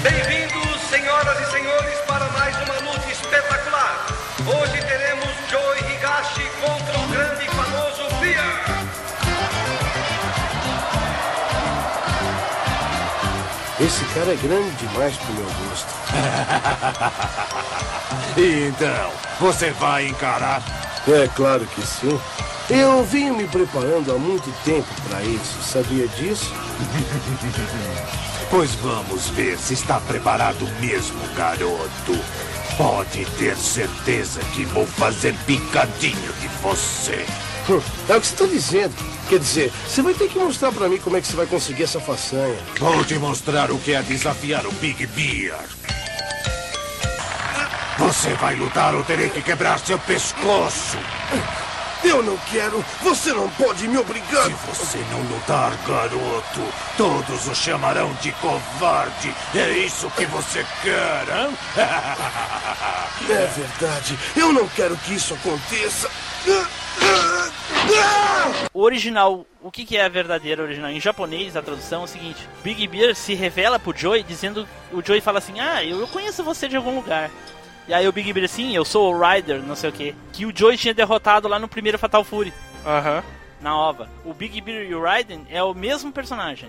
[0.02, 4.06] Bem-vindos, senhoras e senhores, para mais uma luta espetacular.
[4.46, 8.68] Hoje teremos Joe Higashi contra o grande e famoso Beer.
[13.80, 15.46] Esse cara é grande demais pro meu.
[18.36, 20.62] Então, você vai encarar?
[21.08, 22.18] É claro que sim.
[22.70, 25.60] Eu venho me preparando há muito tempo para isso.
[25.62, 26.52] Sabia disso?
[28.50, 32.18] Pois vamos ver se está preparado mesmo, garoto.
[32.78, 37.26] Pode ter certeza que vou fazer picadinho de você.
[37.68, 37.78] Hum,
[38.08, 38.94] É o que você está dizendo.
[39.28, 41.82] Quer dizer, você vai ter que mostrar para mim como é que você vai conseguir
[41.82, 42.56] essa façanha.
[42.78, 45.60] Vou te mostrar o que é desafiar o Big Bear.
[47.98, 50.98] Você vai lutar ou terei que quebrar seu pescoço.
[52.04, 52.84] Eu não quero!
[53.02, 54.44] Você não pode me obrigar!
[54.44, 56.60] Se você não lutar, garoto,
[56.96, 59.34] todos o chamarão de covarde.
[59.54, 61.56] É isso que você quer, hein?
[63.28, 64.16] É verdade.
[64.36, 66.08] Eu não quero que isso aconteça.
[68.72, 70.90] O original, o que, que é a verdadeira original?
[70.90, 74.68] Em japonês, a tradução é o seguinte: Big Bear se revela pro Joey dizendo.
[74.92, 77.30] O Joey fala assim: Ah, eu conheço você de algum lugar.
[77.88, 80.14] E aí o Big Bear assim, eu sou o Ryder, não sei o que.
[80.32, 82.52] Que o Joey tinha derrotado lá no primeiro Fatal Fury.
[82.84, 83.24] Aham.
[83.62, 84.08] Na ova.
[84.24, 86.68] O Big Bear e o Raiden é o mesmo personagem.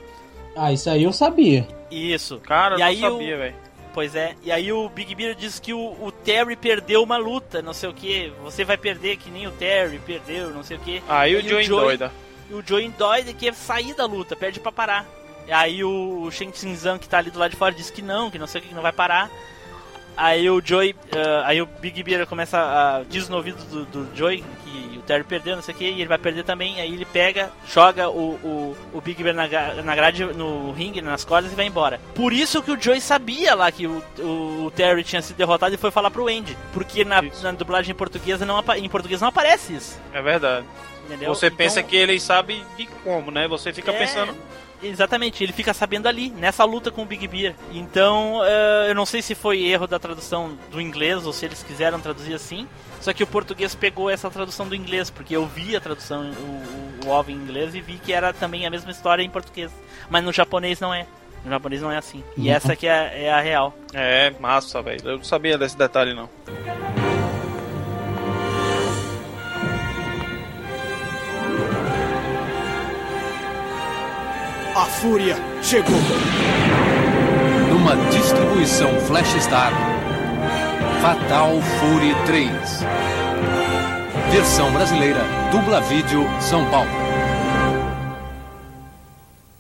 [0.56, 1.68] Ah, isso aí eu sabia.
[1.92, 2.40] Isso.
[2.40, 3.40] Cara, eu e não aí sabia, o...
[3.40, 3.56] velho.
[3.94, 4.36] Pois é.
[4.44, 7.90] E aí o Big Bear diz que o, o Terry perdeu uma luta, não sei
[7.90, 8.32] o que.
[8.42, 11.04] Você vai perder que nem o Terry perdeu, não sei o que.
[11.10, 12.12] Aí o Joey endoida.
[12.50, 15.06] E o Joey endoida quer sair da luta, perde pra parar.
[15.46, 18.32] E aí o Shen Xinzan que tá ali do lado de fora diz que não,
[18.32, 19.30] que não sei o que, que não vai parar.
[20.22, 24.16] Aí o Joey, ah, aí o Big Bear começa a diz no ouvido do, do
[24.18, 26.80] Joey que o Terry perdeu, não sei o que, e ele vai perder também.
[26.82, 29.48] Aí ele pega, joga o, o, o Big Bear na,
[29.82, 32.00] na grade, no ringue, nas cordas e vai embora.
[32.14, 35.74] Por isso que o Joey sabia lá que o, o, o Terry tinha sido derrotado
[35.74, 36.58] e foi falar pro Andy.
[36.74, 40.00] Porque na, na dublagem portuguesa não, em português não aparece isso.
[40.14, 40.66] É verdade.
[41.06, 41.34] Entendeu?
[41.34, 43.48] Você pensa Então- que ele sabe de como, né?
[43.48, 44.36] Você fica É, pensando.
[44.82, 47.54] Exatamente, ele fica sabendo ali, nessa luta com o Big Bear.
[47.74, 51.62] Então, eh, eu não sei se foi erro da tradução do inglês ou se eles
[51.64, 52.68] quiseram traduzir assim.
[53.02, 57.06] Só que o português pegou essa tradução do inglês, porque eu vi a tradução, o,
[57.06, 59.72] o, o OVA em inglês e vi que era também a mesma história em português.
[60.10, 61.06] Mas no japonês não é.
[61.44, 62.24] No japonês não é assim.
[62.36, 62.54] E Uhum.
[62.56, 63.74] essa aqui é, é a real.
[63.94, 65.02] É, massa, velho.
[65.06, 66.30] Eu não sabia desse detalhe, não.
[74.76, 75.96] A fúria chegou.
[77.70, 79.72] Numa distribuição Flash Star.
[81.02, 82.50] Fatal Fury 3.
[84.32, 85.22] Versão brasileira,
[85.52, 86.90] Dubla Vídeo, São Paulo.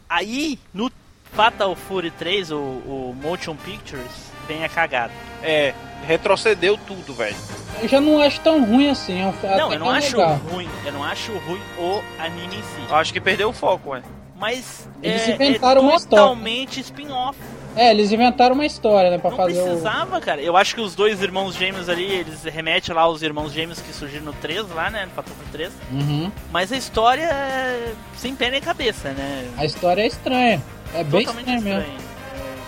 [0.07, 0.91] Aí, no
[1.33, 4.11] Fatal Fury 3, o, o Motion Pictures,
[4.47, 5.11] vem a cagada.
[5.41, 5.73] É,
[6.05, 7.35] retrocedeu tudo, velho.
[7.81, 9.21] Eu já não acho tão ruim assim.
[9.21, 10.35] é um- Não, eu não é acho legal.
[10.51, 10.69] ruim.
[10.85, 12.81] Eu não acho ruim o anime em si.
[12.89, 14.01] Eu acho que perdeu o foco, ué.
[14.39, 16.23] Mas Eles é, inventaram é uma história.
[16.23, 17.37] totalmente spin-off.
[17.75, 19.63] É, eles inventaram uma história, né, pra Não fazer o...
[19.63, 20.41] precisava, cara.
[20.41, 23.93] Eu acho que os dois irmãos gêmeos ali, eles remetem lá aos irmãos gêmeos que
[23.93, 25.05] surgiram no 3 lá, né?
[25.05, 25.71] No Fatal Fury 3.
[25.91, 26.31] Uhum.
[26.51, 29.47] Mas a história é sem pé nem cabeça, né?
[29.57, 30.61] A história é estranha.
[30.93, 31.93] É bem Totalmente estranha mesmo.
[31.93, 32.09] estranho.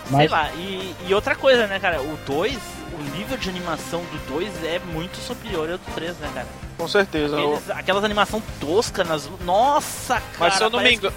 [0.08, 2.02] Sei Mas- lá, e, e outra coisa, né, cara?
[2.02, 2.58] O 2,
[3.00, 6.48] o nível de animação do 2 é muito superior ao do 3, né, cara?
[6.78, 7.38] Com certeza.
[7.40, 10.26] Aqueles, aquelas animação tosca nas Nossa, cara!
[10.40, 11.16] Mas se eu não me engano.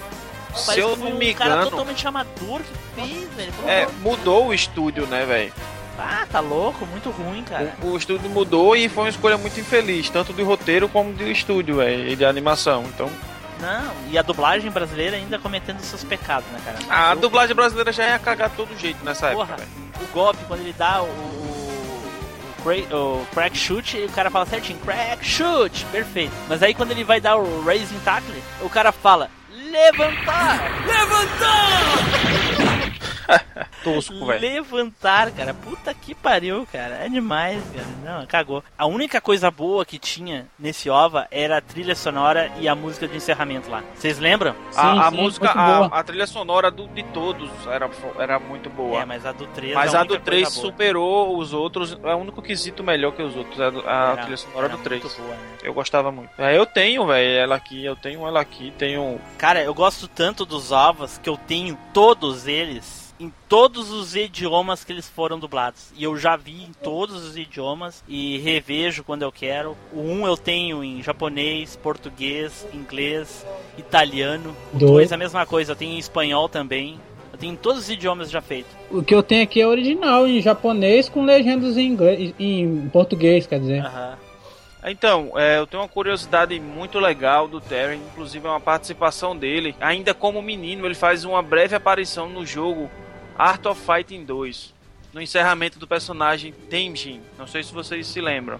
[0.65, 1.69] Parece Se eu não um me cara engano.
[1.71, 3.53] totalmente amador que fez, velho.
[3.67, 5.53] É, mudou o estúdio, né, velho?
[5.97, 7.73] Ah, tá louco, muito ruim, cara.
[7.81, 11.23] O, o estúdio mudou e foi uma escolha muito infeliz, tanto do roteiro como do
[11.23, 12.83] estúdio, velho, e de animação.
[12.83, 13.09] Então,
[13.61, 16.77] Não, e a dublagem brasileira ainda cometendo seus pecados, né, cara?
[16.89, 19.67] a Eu- dublagem brasileira já ia cagar todo jeito nessa Porra, época,
[20.03, 21.07] o golpe, quando ele dá o,
[22.65, 26.33] o crack shoot, o cara fala certinho, crack shoot, perfeito.
[26.49, 29.29] Mas aí quando ele vai dar o raising tackle, o cara fala,
[29.75, 32.55] levantar, levantar!
[33.83, 34.39] Tosco, velho.
[34.41, 35.53] Levantar, cara.
[35.53, 36.95] Puta que pariu, cara.
[37.05, 37.87] É demais, cara.
[38.19, 38.63] Não, cagou.
[38.77, 43.07] A única coisa boa que tinha nesse OVA era a trilha sonora e a música
[43.07, 43.83] de encerramento lá.
[43.95, 44.55] Vocês lembram?
[44.75, 47.89] a, a música, a, a trilha sonora do, de todos era,
[48.19, 49.01] era muito boa.
[49.01, 50.71] É, mas a do 3 Mas é a a do única 3 coisa boa.
[50.71, 51.97] superou os outros.
[52.03, 53.59] É o único quesito melhor que os outros.
[53.59, 55.03] A, Era- trilha sonora do 3.
[55.03, 55.41] muito boa, né?
[55.63, 56.29] Eu gostava muito.
[56.37, 57.83] É, eu tenho, velho, ela aqui.
[57.83, 58.73] Eu tenho ela aqui.
[58.77, 59.19] Tenho.
[59.37, 64.83] Cara, eu gosto tanto dos ovos que eu tenho todos eles em todos os idiomas
[64.83, 65.91] que eles foram dublados.
[65.95, 69.75] E eu já vi em todos os idiomas e revejo quando eu quero.
[69.93, 73.45] O 1 eu tenho em japonês, português, inglês,
[73.77, 74.55] italiano.
[74.73, 74.91] O Dois.
[74.91, 76.99] 2 a mesma coisa, eu tenho em espanhol também.
[77.31, 78.67] Eu tenho em todos os idiomas já feito.
[78.89, 83.45] O que eu tenho aqui é original, em japonês, com legendas em inglês, em português,
[83.45, 83.83] quer dizer.
[84.85, 89.75] Então, é, eu tenho uma curiosidade muito legal do Terry, inclusive é uma participação dele.
[89.79, 92.89] Ainda como menino, ele faz uma breve aparição no jogo
[93.37, 94.73] Art of Fighting 2,
[95.11, 97.19] no encerramento do personagem Tenjin.
[97.37, 98.59] Não sei se vocês se lembram.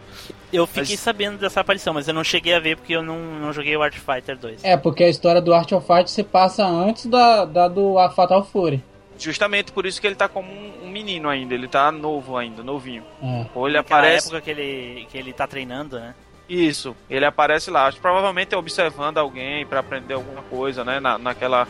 [0.51, 3.19] Eu fiquei Mas- sabendo dessa aparição, mas eu não cheguei a ver porque eu não,
[3.19, 4.63] não joguei o Art Fighter 2.
[4.63, 8.09] É, porque a história do Art of Fight se passa antes da, da do a
[8.09, 8.81] Fatal Fury.
[9.17, 12.63] Justamente por isso que ele tá como um, um menino ainda, ele tá novo ainda,
[12.63, 13.03] novinho.
[13.21, 13.45] É.
[13.55, 14.27] Ou ele Naquela aparece.
[14.27, 16.13] época que ele, que ele tá treinando, né?
[16.47, 20.99] Isso, ele aparece lá, acho que provavelmente é observando alguém pra aprender alguma coisa, né,
[20.99, 21.67] na, naquela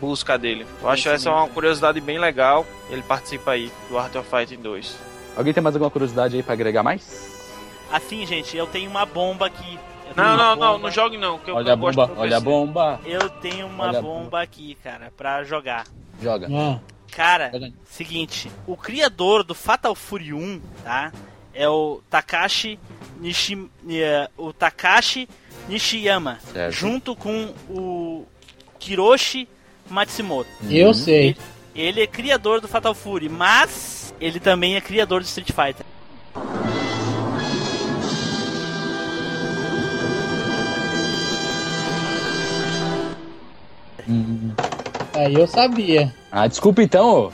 [0.00, 0.66] busca dele.
[0.82, 2.66] Eu acho essa uma curiosidade bem legal.
[2.90, 4.98] Ele participa aí do Art of Fighting 2.
[5.36, 7.38] Alguém tem mais alguma curiosidade aí pra agregar mais?
[7.90, 9.78] Assim, gente, eu tenho uma bomba aqui.
[10.14, 11.38] Não, não, não, não jogue não.
[11.38, 13.00] Que eu, Olha a eu gosto bomba, olha a bomba.
[13.04, 15.84] Eu tenho uma Olha a bomba aqui, cara, pra jogar.
[16.22, 16.48] Joga.
[16.52, 16.80] Ah,
[17.10, 17.50] Cara,
[17.84, 21.12] seguinte, o criador do Fatal Fury 1, tá?
[21.54, 22.78] É o Takashi
[23.18, 25.28] Nishi, eh, o Takashi
[25.68, 26.72] Nishiyama, Certo.
[26.72, 28.24] junto com o
[28.78, 29.48] Kiroshi
[29.90, 30.48] Matsumoto.
[30.70, 31.30] Eu sei.
[31.30, 31.36] Ele,
[31.74, 35.84] ele é criador do Fatal Fury, mas ele também é criador do Street Fighter.
[45.18, 46.14] Aí eu sabia.
[46.30, 47.32] Ah, desculpa então,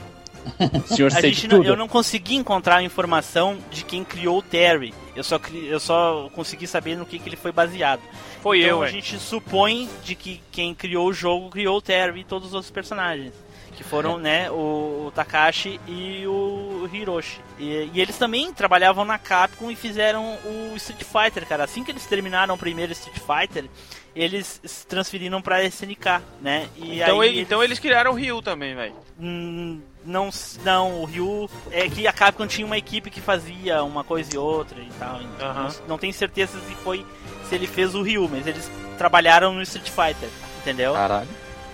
[0.87, 4.93] senhor A gente não, eu não consegui encontrar a informação de quem criou o Terry.
[5.15, 8.01] Eu só, cri- eu só consegui saber no que, que ele foi baseado.
[8.41, 8.95] Foi então eu, a velho.
[8.95, 12.71] gente supõe de que quem criou o jogo criou o Terry e todos os outros
[12.71, 13.33] personagens.
[13.75, 13.85] Que É.
[13.85, 17.39] foram, né, o, o Takashi e o Hiroshi.
[17.59, 21.63] E, e eles também trabalhavam na Capcom e fizeram o Street Fighter, cara.
[21.65, 23.65] Assim que eles terminaram o primeiro Street Fighter,
[24.15, 26.67] eles se transferiram pra SNK, né?
[26.75, 28.95] E Então, aí ele- então eles criaram o Ryu também, velho.
[29.19, 30.29] Hum, não,
[30.63, 34.37] não, o Ryu é que a Capcom tinha uma equipe que fazia uma coisa e
[34.37, 35.21] outra e tal.
[35.21, 35.63] Então, Aham.
[35.63, 37.05] não, não tenho certeza se foi
[37.49, 40.29] se ele fez o Ryu, mas eles trabalharam no Street Fighter,
[40.61, 40.93] entendeu?
[40.93, 41.27] Caralho.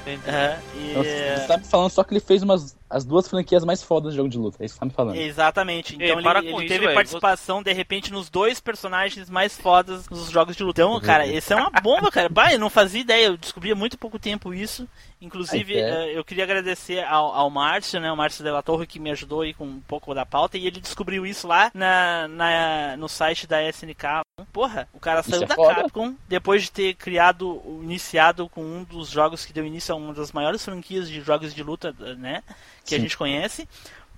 [0.07, 1.09] Aham, e- Nossa,
[1.41, 4.17] Você tá me falando só que ele fez umas, as duas franquias mais fodas de
[4.17, 4.57] jogo de luta.
[4.61, 5.15] É isso que você tá me falando.
[5.15, 5.95] Exatamente.
[5.99, 10.07] Ei, Então para ele, ele isso, teve participação, de repente, nos dois personagens mais fodas
[10.07, 10.81] dos jogos de luta.
[10.81, 12.29] Então, cara, esse é uma bomba, cara.
[12.29, 14.87] Bah, eu não fazia ideia, eu descobri há muito pouco tempo isso.
[15.21, 15.79] Inclusive, é.
[16.13, 18.11] eh, eu queria agradecer ao, ao Márcio, né?
[18.11, 20.57] O Márcio Della Torre, que me ajudou aí com um pouco da pauta.
[20.57, 24.21] E ele descobriu isso lá na, na- no site da SNK.
[24.51, 25.75] Porra, o cara saiu é da foda.
[25.75, 30.13] Capcom depois de ter criado, iniciado com um dos jogos que deu início a uma
[30.13, 32.43] das maiores franquias de jogos de luta, né?
[32.83, 33.03] Que a Sim.
[33.03, 33.67] gente conhece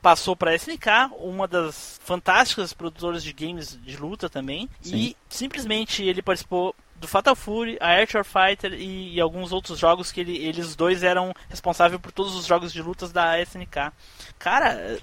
[0.02, 4.98] passou para SNK, uma das fantásticas produtoras de games de luta também, Sim.
[4.98, 10.22] e simplesmente ele participou do Fatal Fury, a Fighter e, e alguns outros jogos que
[10.22, 13.92] ele- eles dois eram responsáveis por todos os jogos de lutas da SNK.
[14.40, 14.98] Cara,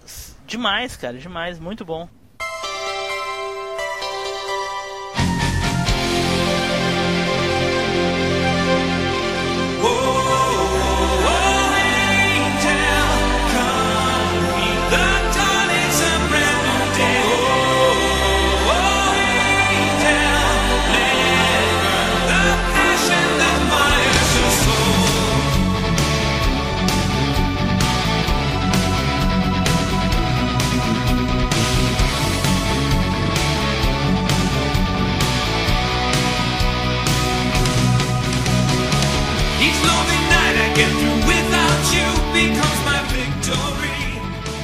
[0.46, 2.08] demais, cara, demais, muito bom.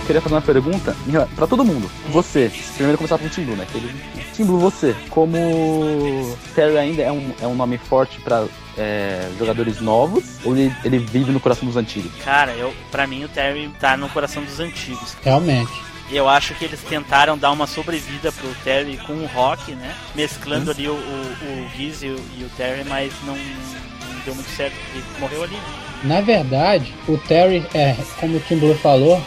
[0.06, 0.96] Queria fazer uma pergunta
[1.34, 1.90] pra todo mundo.
[2.10, 3.66] Você, primeiro começar com o Tim Blue, né?
[3.74, 3.92] Ele...
[4.32, 8.46] Tim Blue, você, como Terry ainda é um, é um nome forte pra
[8.78, 12.12] é, jogadores novos, ou ele, ele vive no coração dos antigos?
[12.22, 15.16] Cara, eu, pra mim o Terry tá no coração dos antigos.
[15.22, 15.72] Realmente.
[16.08, 19.92] Eu acho que eles tentaram dar uma sobrevida pro Terry com o Rock, né?
[20.14, 24.34] Mesclando ali o, o, o Giz e o, e o Terry, mas não, não deu
[24.36, 24.76] muito certo.
[24.94, 25.62] Ele morreu ali, né?
[26.04, 29.20] Na verdade, o Terry, é, como o Tim Blue falou,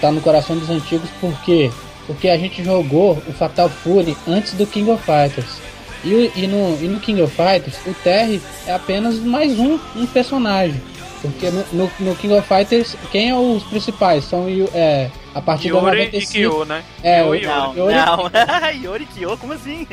[0.00, 1.70] tá no coração dos antigos porque
[2.06, 5.58] porque a gente jogou o Fatal Fury antes do King of Fighters.
[6.04, 10.06] E, e no, e no King of Fighters, o Terry é apenas mais um, um
[10.06, 10.80] personagem.
[11.20, 14.24] Porque no, no, no King of Fighters, quem é os principais?
[14.24, 16.14] São o- é, a partir da Yori 95.
[16.14, 16.84] e Kyo, né?
[17.02, 17.46] É, o, e Yori.
[17.46, 18.70] Não, Yori- não.
[18.84, 19.84] Yori Kyo, como assim?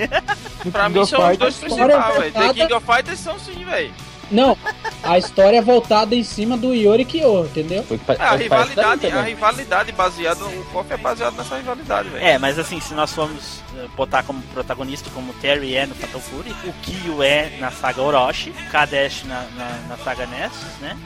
[0.72, 2.32] Pra King mim são os dois principais, velho.
[2.34, 3.92] The King of Fighters são sim, velho.
[4.34, 4.58] Não,
[5.04, 7.86] a história é voltada em cima do Yori Kyo, entendeu?
[8.08, 12.26] É, a rivalidade, a rivalidade baseada, o KOF é baseado nessa rivalidade, velho.
[12.26, 15.94] É, mas assim, se nós formos eh, botar como protagonista como o Terry é no
[15.94, 20.80] Fatal Fury, o Kyo é na saga Orochi, o Kadesh na, na, na saga Nessus,
[20.82, 20.98] né?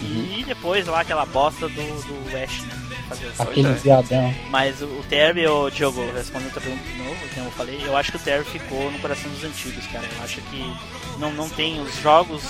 [0.00, 2.91] E depois lá aquela bosta do, do Ash, né?
[3.08, 4.34] Fazer Aquele viadão.
[4.50, 7.96] Mas o, o Terry, o Diogo, respondendo a pergunta de novo, como eu falei, eu
[7.96, 10.04] acho que o Terry ficou no coração dos antigos, cara.
[10.16, 10.74] Eu acho que
[11.18, 12.42] não, não tem os jogos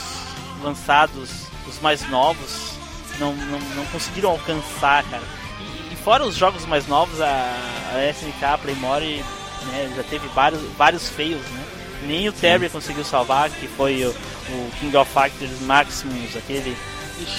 [0.62, 2.72] lançados, os mais novos,
[3.18, 5.22] não, não, não conseguiram alcançar, cara.
[5.60, 7.56] E, e fora os jogos mais novos, a,
[7.94, 9.24] a SNK, a Playmore,
[9.66, 11.64] né, já teve vários, vários feios, né?
[12.06, 16.76] Nem o Terry conseguiu salvar, que foi o, o King of Fighters Maximus, aquele.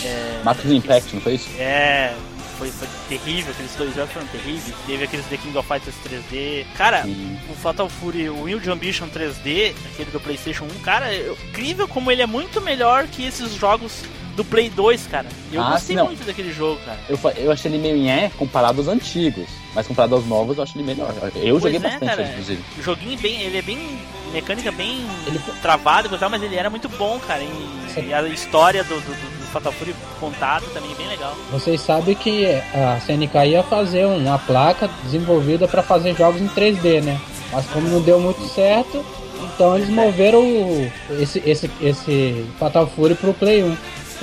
[0.06, 1.50] É, Max Impact, não foi isso?
[1.58, 2.14] é,
[2.72, 2.88] foi, foi
[3.18, 4.74] terrível, aqueles dois jogos foram terríveis.
[4.86, 6.66] Teve aqueles The King of Fighters 3D.
[6.78, 7.04] Cara,
[7.50, 12.12] o Fatal Fury, o Wild Ambition 3D, aquele do PlayStation 1, cara, é incrível como
[12.12, 14.04] ele é muito melhor que esses jogos
[14.36, 15.28] do Play 2, cara.
[15.52, 16.06] Eu Ah, gostei não.
[16.08, 17.00] muito daquele jogo, cara.
[17.08, 20.76] Eu, eu achei ele meio nhé comparado aos antigos, mas comparado aos novos eu acho
[20.76, 21.14] ele melhor.
[21.36, 22.22] Eu joguei Pois é, bastante, cara.
[22.24, 22.64] ele, inclusive.
[22.80, 24.00] O joguinho bem, ele é bem
[24.32, 25.06] mecânica bem
[25.62, 27.44] travada e tal, mas ele era muito bom, cara.
[27.44, 31.34] E, e a história do, do- do Fatal Fury contado também é bem legal.
[31.52, 37.02] Vocês sabem que a CNK ia fazer uma placa desenvolvida para fazer jogos em 3D,
[37.02, 37.20] né?
[37.52, 39.06] Mas como não deu muito certo,
[39.54, 43.78] então eles moveram o- esse, esse, esse Fatal Fury pro Play 1.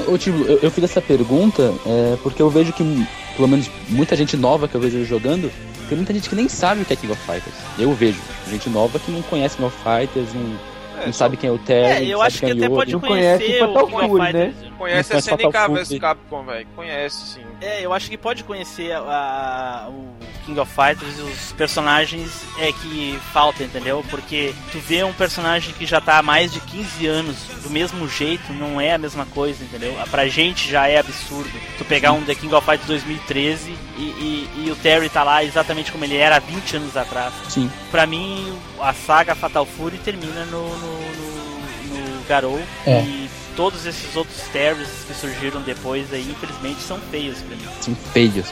[0.09, 4.17] Ô, Tilo, eu, eu fiz essa pergunta é, porque eu vejo que, pelo menos, muita
[4.17, 5.51] gente nova que eu vejo jogando,
[5.89, 7.55] tem muita gente que nem sabe o que é King of Fighters.
[7.79, 8.19] Eu vejo
[8.51, 10.57] gente nova que não conhece King of Fighters, não,
[11.07, 12.97] não sabe quem é o Terry, É, eu acho quem que é até o pode
[12.99, 14.55] conhecer o King of Fighters.
[14.79, 15.99] Conhece a conhece SNK vs.
[16.01, 16.67] Capcom, velho.
[16.77, 17.43] Conhece, sim.
[17.61, 22.73] É, eu acho que pode conhecer a- o King of Fighters e os personagens é
[22.73, 24.05] que falta, entendeu?
[24.11, 28.09] Porque tu vê um personagem que já tá há mais de 15 anos do mesmo
[28.09, 29.95] jeito, não é a mesma coisa, entendeu?
[30.11, 31.51] Pra gente já é absurdo.
[31.79, 35.45] Tu pegar um The King of Fighters 2013 e, e- e o Terry tá lá
[35.45, 37.33] exatamente como ele era há 20 anos atrás.
[37.49, 37.71] Sim.
[37.91, 43.01] Pra mim, a saga Fatal Fury termina no, no, no, no Garou É.
[43.03, 47.69] e todos esses outros Terrys que surgiram depois aí, infelizmente, são feios pra mim.
[47.81, 48.47] São feios.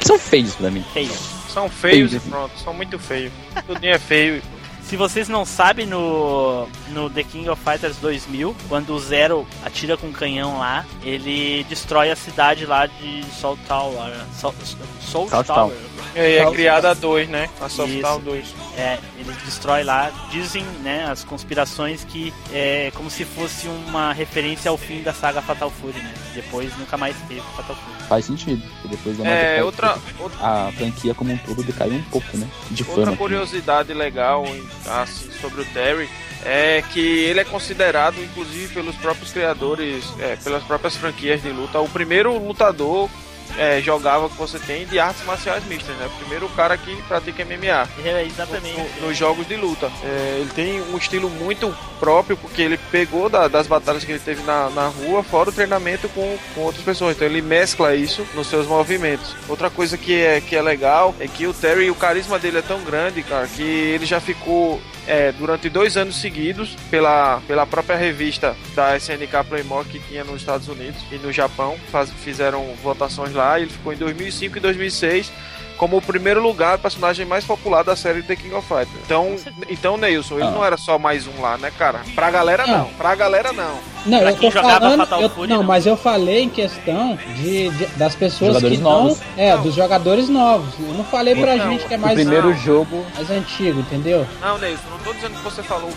[0.00, 0.84] são feios pra mim.
[0.92, 1.18] Feios.
[1.52, 2.30] São feios e Feio.
[2.30, 2.52] pronto.
[2.62, 3.32] São muito feios.
[3.66, 4.42] Tudinho é feio.
[4.84, 9.96] Se vocês não sabem, no, no The King of Fighters 2000, quando o Zero atira
[9.96, 14.10] com um canhão lá, ele destrói a cidade lá de Soul Tower.
[14.36, 14.52] Soul,
[15.00, 15.70] Soul South Tower.
[15.70, 15.76] Tower.
[16.16, 17.48] É, é Soul- criada a 2, né?
[17.60, 18.02] A Soft Isso.
[18.02, 18.44] Town 2.
[18.80, 20.10] É, ele destrói lá.
[20.30, 25.42] Dizem, né, as conspirações que é como se fosse uma referência ao fim da saga
[25.42, 26.14] Fatal Fury, né?
[26.34, 28.08] Depois nunca mais teve Fatal Fury.
[28.08, 28.62] Faz sentido.
[28.80, 29.98] porque Depois da É, Marvel, outra-
[30.40, 32.48] A franquia como um todo decaiu um pouco, né?
[32.70, 33.16] De Outra fama.
[33.16, 34.44] curiosidade legal
[34.86, 36.08] assim, sobre o Terry
[36.44, 41.78] é que ele é considerado, inclusive pelos próprios criadores, é, pelas próprias franquias de luta,
[41.80, 43.10] o primeiro lutador
[43.58, 46.06] é, jogável que você tem de artes marciais mistas, né?
[46.06, 47.88] O primeiro cara que pratica MMA.
[48.04, 48.78] É, exatamente.
[49.00, 49.90] no- nos jogos de luta.
[50.04, 54.18] É, ele tem um estilo muito próprio, porque ele pegou da- das batalhas que ele
[54.20, 57.16] teve na, na rua, fora o treinamento com, com outras pessoas.
[57.16, 59.34] Então ele mescla isso nos seus movimentos.
[59.48, 62.62] Outra coisa que é, que é legal é que o Terry, o carisma dele é
[62.62, 64.80] tão grande, cara, que ele já ficou.
[65.10, 70.36] É, durante dois anos seguidos pela, pela própria revista da SNK Playmore que tinha nos
[70.40, 75.32] Estados Unidos e no Japão faz- fizeram votações lá ele ficou em 2005 e 2006
[75.76, 78.90] como o primeiro lugar, o personagem mais popular da série The King of Fighters.
[79.04, 79.36] Então,
[79.68, 80.50] então Neilson, ele Ah.
[80.50, 82.00] não era só mais um lá, né, cara?
[82.14, 83.90] Pra galera não, pra galera não.
[84.06, 84.96] Não, Pra eu tô falando.
[84.98, 85.62] Fatal eu- Fury, não, não.
[85.64, 88.90] mas eu falei em questão de, de- das pessoas Jogadores que não.
[89.04, 89.18] novos.
[89.36, 90.74] É, dos jogadores novos.
[90.78, 92.14] Eu não falei pra Então, gente que é O mais.
[92.14, 93.04] primeiro jogo.
[93.14, 94.26] Mais antigo, entendeu?
[94.40, 95.90] Não, Neilson, não tô dizendo que você falou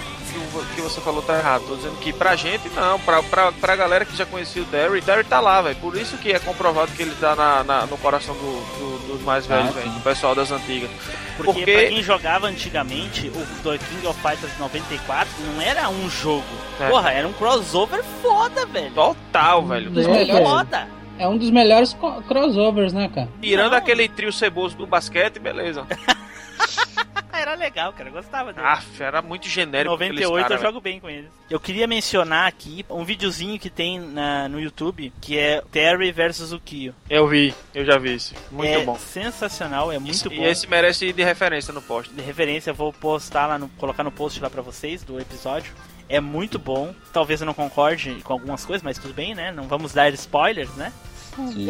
[0.75, 1.63] que você falou tá errado.
[1.67, 5.01] Tô dizendo que pra gente não, pra, pra, pra galera que já conhecia o Terry,
[5.01, 5.75] Terry tá lá, velho.
[5.77, 9.21] Por isso que é comprovado que ele tá na, na- no coração do, do- dos
[9.23, 9.89] mais velhos, Ah, velho.
[9.91, 10.89] Do pessoal das antigas.
[11.37, 16.09] Porque, Porque, pra quem jogava antigamente, o The King of Fighters 94 não era um
[16.09, 16.43] jogo.
[16.79, 16.89] É.
[16.89, 18.91] Porra, era um crossover foda, velho.
[18.93, 19.87] Total, velho.
[19.99, 20.47] É, melhores.
[20.47, 20.87] foda.
[21.19, 21.95] É um dos melhores
[22.27, 23.29] crossovers, né, cara?
[23.39, 25.85] tirando aquele trio ceboso do basquete, beleza.
[27.53, 28.09] Era legal, cara.
[28.09, 28.65] Eu gostava dele.
[28.65, 29.93] Aff, era muito genérico.
[29.93, 31.29] aqueles 98 cara, eu jogo bem com eles.
[31.49, 36.51] Eu queria mencionar aqui um videozinho que tem na- no YouTube, que é Terry versus
[36.51, 36.93] o Kyo.
[37.09, 38.33] Eu vi, eu já vi isso.
[38.51, 38.97] Muito é bom.
[38.97, 40.43] sensacional, é muito E bom.
[40.45, 42.11] esse merece ir de referência no post.
[42.13, 45.71] De referência, eu vou postar lá, no, colocar no post lá pra vocês do episódio.
[46.09, 46.93] É muito bom.
[47.13, 49.51] Talvez eu não concorde com algumas coisas, mas tudo bem, né?
[49.51, 50.91] Não vamos dar spoilers, né?
[51.35, 51.67] Sim.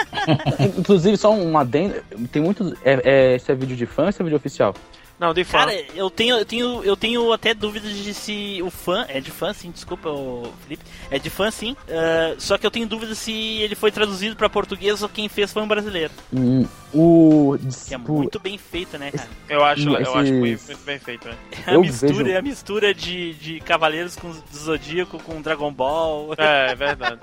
[0.78, 2.02] Inclusive, só um adendo.
[2.30, 2.72] Tem muitos.
[2.84, 4.74] É, é, esse é vídeo de fã ou esse é vídeo oficial?
[5.18, 9.06] Não, de Cara, eu tenho, eu tenho, eu tenho até dúvidas de se o fã
[9.08, 9.70] é de fã, sim.
[9.70, 11.76] Desculpa, ô, Felipe, é de fã, sim.
[11.88, 15.52] ah, só que eu tenho dúvidas se ele foi traduzido pra português ou quem fez
[15.52, 16.12] foi um brasileiro.
[16.32, 17.56] Hum, o.
[17.86, 19.28] Que é muito bem feito, né, cara?
[19.48, 21.34] Eu acho, eu Esses- acho muito, muito bem feito, né?
[21.64, 25.40] É a Eu mistura, vejo- é a mistura de, de Cavaleiros com do Zodíaco com
[25.40, 26.34] Dragon Ball.
[26.36, 27.20] É, é verdade.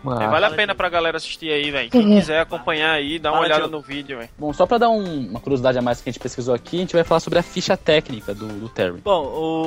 [0.00, 1.90] É, vale a pena pra galera assistir aí, velho.
[1.90, 4.30] Quem quiser acompanhar aí, dá uma Fala, olhada no vídeo, velho.
[4.38, 6.82] Bom, só pra dar um- uma curiosidade a mais que a gente pesquisou aqui, a
[6.82, 9.00] gente vai falar sobre a ficha técnica do, do Terry.
[9.02, 9.24] Bom,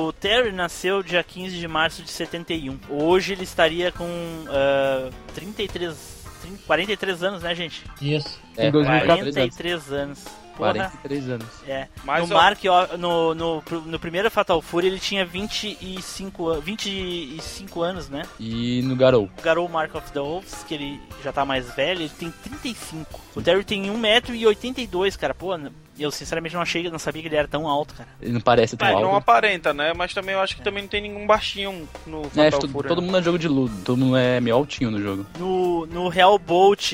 [0.08, 2.78] o Terry nasceu dia 15 de março de 71.
[2.88, 4.06] Hoje ele estaria com
[4.48, 5.94] ah, 33,
[6.42, 7.84] 30, 43 anos, né, gente?
[8.00, 8.40] Isso.
[8.56, 9.32] É, Em 2014.
[9.32, 10.24] 43 anos.
[10.56, 10.72] Porra.
[10.74, 11.46] 43 anos.
[11.66, 11.88] É.
[12.04, 12.58] Mas, no ó- Mark,
[12.98, 18.22] no, no, no primeiro Fatal Fury ele tinha 25, an- 25 anos, né?
[18.38, 19.30] E no Garou.
[19.38, 23.18] O Garou Mark of the Wolves, que ele já tá mais velho, ele tem 35.
[23.34, 25.32] O Terry tem 1,82m, cara.
[25.34, 25.56] Pô,
[25.98, 28.08] eu sinceramente não achei, não sabia que ele era tão alto, cara.
[28.20, 29.02] Ele não parece tão É, alto.
[29.02, 29.92] não aparenta, né?
[29.94, 32.88] Mas também eu acho que também não tem nenhum baixinho no É, Fatal Fury.
[32.88, 33.06] todo né?
[33.06, 35.26] mundo é jogo de luta, todo mundo é meio altinho no jogo.
[35.38, 36.92] No, no Hellbolt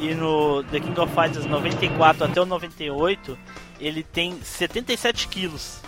[0.00, 3.38] e no The King of Fighters 94 até o 98,
[3.78, 5.80] ele tem 77 quilos.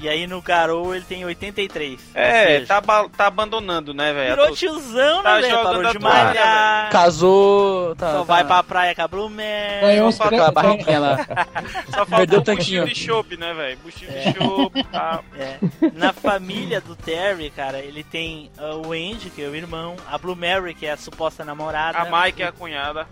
[0.00, 2.00] E aí no Garou ele tem 83.
[2.14, 4.36] É, seja, tá, tá abandonando, né, velho?
[4.36, 5.54] Virou tiozão, Tá né, velho?
[5.56, 6.90] jogando Parou de malhar.
[6.90, 7.96] Casou.
[7.96, 9.80] Tá, Só tá- vai pra praia com a Blumer.
[9.80, 11.16] Ganhou uns com aquela barriguinha lá.
[11.90, 12.82] Só faltou Perdeu um o tanquinho.
[12.82, 13.78] buchinho de chope, né, velho?
[13.78, 15.20] Buchinho de chope, tá?
[15.36, 15.58] É.
[15.94, 20.16] Na família do Terry, cara, ele tem ah, o Andy, que é o irmão, a
[20.16, 21.98] Blue Mary, que é a suposta namorada.
[21.98, 23.06] A Mike é a cunhada.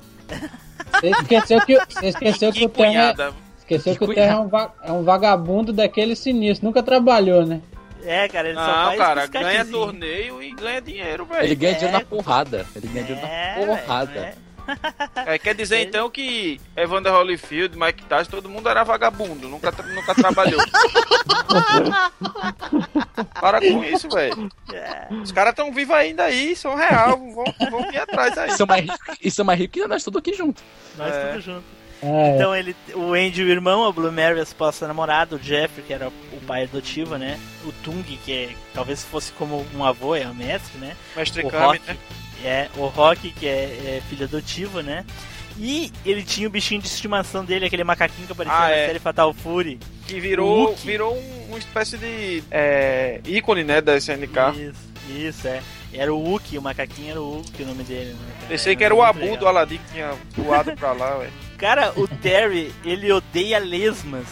[0.93, 3.35] Você esqueceu que, você esqueceu que, Que o Terra, cunhada.
[3.75, 7.61] Esqueceu que o Terra é um, va- é um vagabundo daquele sinistro, nunca trabalhou, né?
[8.05, 11.45] É, cara, ele só Não, faz cara, ganha torneio e ganha dinheiro, velho.
[11.45, 11.99] Ele ganha dinheiro É.
[12.01, 12.65] na porrada.
[12.77, 14.13] Ele ganha dinheiro É, na porrada.
[14.13, 15.35] velho, é.
[15.35, 19.87] É, quer dizer então que Evander Holyfield, Mike Tyson, todo mundo era vagabundo, nunca, tra-
[19.87, 20.61] nunca trabalhou.
[23.41, 24.49] Para com isso, velho.
[24.73, 25.07] É.
[25.23, 28.51] Os caras tão vivos ainda aí, são real, vão, vão vir atrás aí.
[28.51, 30.63] Isso é mais rico, isso é mais rico que nós tudo aqui junto.
[30.97, 31.27] Nós É.
[31.29, 31.76] tudo junto.
[32.07, 35.85] É, Então ele, o Andy, o irmão, a Blue Mary, a suposta namorada, o Jeffrey,
[35.87, 37.39] que era o pai adotivo, né?
[37.65, 40.97] O Tung, que é, talvez fosse como um avô, é o mestre, né?
[41.17, 41.97] Mestre o Kami, Rock, né?
[42.45, 43.51] é, o Rock, que é,
[43.99, 45.05] é filho adotivo, né?
[45.59, 48.87] E ele tinha o bichinho de estimação dele, aquele macaquinho que aparecia Ah, na é.
[48.89, 49.79] série Fatal Fury.
[50.07, 54.39] Que O virou, virou um- uma espécie de é, ícone, né, da SNK.
[54.55, 55.63] Isso, isso, é.
[55.95, 58.47] Era o Hulk, o macaquinho era o Hulk o nome dele, né?
[58.49, 59.37] Pensei que era o Abu legal.
[59.39, 61.33] do Aladdin que tinha voado pra lá, velho.
[61.59, 64.27] Cara, o Terry, ele odeia lesmas.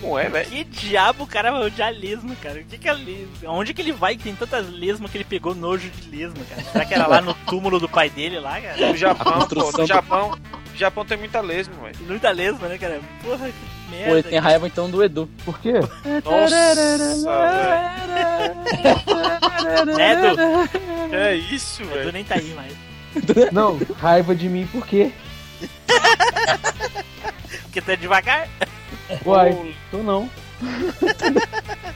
[0.00, 0.48] Como é, velho?
[0.48, 2.60] Que diabo o cara vai odiar lesma, cara?
[2.60, 3.50] O que que é lesma?
[3.50, 6.62] Onde que ele vai que tem tantas lesmas que ele pegou nojo de lesma, cara?
[6.62, 8.88] Será que era lá no túmulo do pai dele lá, cara?
[8.88, 10.30] No Japão, pô, no Japão,
[10.70, 11.96] no Japão tem muita lesma, velho.
[12.06, 13.00] Muita lesma, né, cara?
[13.22, 14.08] Porra, que merda.
[14.08, 15.28] Pô, ele tem raiva então do Edu.
[15.44, 15.72] Por quê?
[16.24, 16.56] Nossa.
[19.96, 21.14] Né, Edu?
[21.14, 22.12] É isso, Edu velho.
[22.12, 22.72] nem tá aí mais.
[23.52, 25.12] Não, raiva de mim por quê?
[27.64, 28.48] Porque tá devagar.
[29.24, 30.28] Uai, tô não.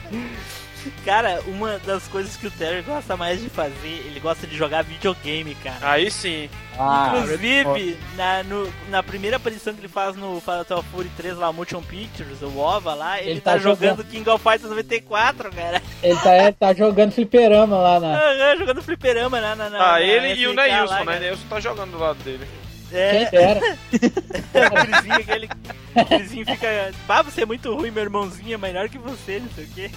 [1.03, 4.83] Cara, uma das coisas que o Terry gosta mais de fazer, ele gosta de jogar
[4.83, 5.77] videogame, cara.
[5.81, 6.49] Aí sim.
[6.79, 11.51] Ah, Inclusive, na, no- na primeira aparição que ele faz no Fatal Fury 3 lá,
[11.51, 15.51] Motion Pictures, o OVA lá, ele, Ele tá, tá jogando jogando- King of Fighters 94,
[15.51, 15.81] cara.
[16.01, 18.07] Ele tá, ele tá jogando fliperama lá na.
[18.17, 21.19] Aham, jogando fliperama na, na, na Ah, na ele e o SNK lá, Neilson, né?
[21.19, 22.47] Neilson tá jogando do lado dele.
[22.91, 23.59] É, Quem dera.
[23.91, 25.49] o Crisinho, aquele.
[25.95, 26.91] O Crisinho fica.
[27.09, 29.91] Ah, você é muito ruim, meu irmãozinho é melhor que você, não sei o quê.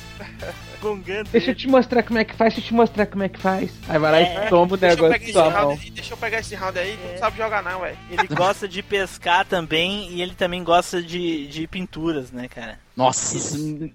[0.81, 1.29] Gongando.
[1.31, 3.39] Deixa eu te mostrar como é que faz, deixa eu te mostrar como é que
[3.39, 3.71] faz.
[3.89, 4.47] Aí vai lá É.
[4.47, 5.71] e toma o negócio de sua mão.
[5.71, 7.99] aí, deixa eu pegar esse round aí, tu não sabe jogar não, velho.
[8.11, 12.79] Ele gosta de pescar também e ele também gosta de, de pinturas, né, cara?
[12.97, 13.91] Nossa, isso...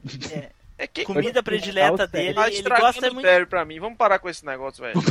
[0.77, 3.26] É que Comida predileta dele, tá ele gosta muito.
[3.26, 3.80] Terry pra mim.
[3.80, 4.95] Vamos parar com esse negócio, velho.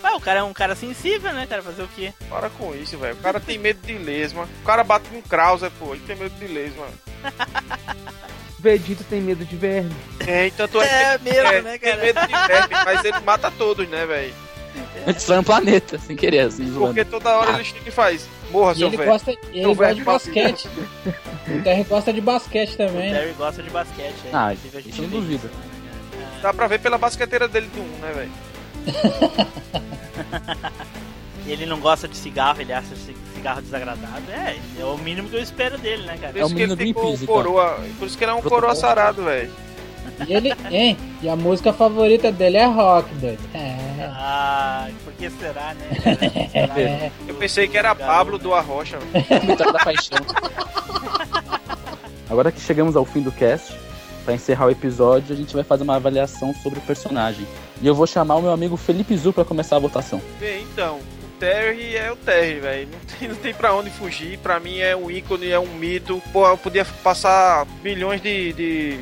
[0.00, 1.60] Ah, o cara é um cara sensível, né, cara?
[1.60, 2.12] Fazer o quê?
[2.30, 3.14] Para com isso, velho.
[3.14, 4.48] O cara tem medo de lesma.
[4.62, 5.92] O cara bate com Krauser, pô.
[5.92, 6.86] Ele tem medo de lesma.
[8.60, 9.94] Vegeta tem medo de verme.
[10.18, 12.02] Tem, tanto é, É que- mesmo, é, né, Tem cara?
[12.04, 14.34] medo de verme, mas ele mata todos, né, velho?
[15.04, 16.94] Ele destrói um planeta, sem querer, assim, zoando.
[16.94, 18.28] Porque toda hora ele chega e faz.
[18.50, 19.10] Morra, E seu ele velho.
[19.10, 20.68] gosta, ele Seu gosta de basquete.
[21.48, 23.10] O Terry gosta de basquete O também.
[23.12, 23.18] né?
[23.20, 24.14] Terry gosta de basquete.
[24.26, 24.30] é.
[24.32, 25.50] Ah, Inclusive, a gente isso não vê duvida.
[26.42, 28.30] Dá pra ver pela basqueteira dele do 1, né, velho?
[31.46, 34.34] Ele não gosta de cigarro, ele acha ci- cigarro desagradável.
[34.34, 36.32] É, é o mínimo que eu espero dele, né, cara?
[36.32, 36.92] Por É o isso que ele tem
[37.24, 37.78] coroa.
[38.00, 39.52] Por isso que ele é um coroa sarado, velho.
[40.26, 40.96] E ele, hein?
[41.22, 43.40] E a música favorita dele é rock, doido.
[43.54, 43.76] É.
[44.08, 46.48] Ah, por que será, né?
[46.50, 46.78] Será?
[46.78, 47.10] É.
[47.26, 48.98] Eu pensei que era Pablo do Arrocha.
[49.46, 50.18] Vitória da paixão.
[52.28, 53.74] Agora que chegamos ao fim do cast,
[54.24, 57.46] pra encerrar o episódio, a gente vai fazer uma avaliação sobre o personagem.
[57.80, 60.20] E eu vou chamar o meu amigo Felipe Zu pra começar a votação.
[60.40, 62.88] Bem, então, o Terry é o Terry, velho.
[62.90, 64.38] Não tem, não tem pra onde fugir.
[64.38, 66.20] Pra mim é um ícone, é um mito.
[66.32, 68.98] Pô, eu podia passar milhões de, de,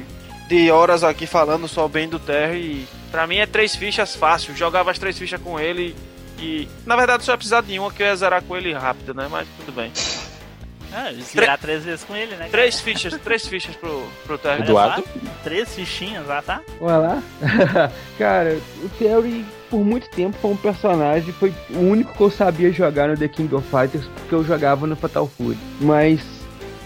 [0.48, 2.58] de horas aqui falando só bem do Terry.
[2.58, 4.56] E pra mim é três fichas fácil.
[4.56, 5.94] Jogava as três fichas com ele
[6.38, 6.68] e.
[6.86, 9.28] Na verdade só ia precisar de uma que eu ia zerar com ele rápido, né?
[9.30, 9.92] Mas tudo bem.
[10.96, 12.36] Ah, zerar três vezes com ele, né?
[12.36, 12.50] cara?
[12.50, 14.62] Três fichas, três fichas pro, pro Terry.
[14.62, 15.02] Eduardo?
[15.42, 16.60] Três fichinhas lá, tá?
[16.80, 17.22] Olha lá.
[18.16, 22.70] Cara, o Terry, por muito tempo, foi um personagem, foi o único que eu sabia
[22.70, 25.58] jogar no The King of Fighters, porque eu jogava no Fatal Fury.
[25.80, 26.20] Mas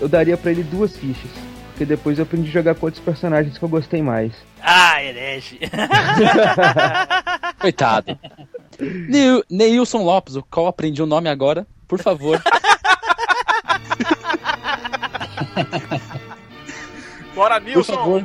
[0.00, 1.47] eu daria pra ele duas fichas.
[1.78, 4.32] Porque depois eu aprendi a jogar com outros personagens que eu gostei mais.
[4.60, 5.60] Ah, herege.
[7.60, 8.18] Coitado.
[9.08, 12.42] Neil- Neilson Lopes, o qual aprendi o nome agora, por favor.
[17.32, 17.92] Bora, Por Nilson!
[17.94, 18.24] favor.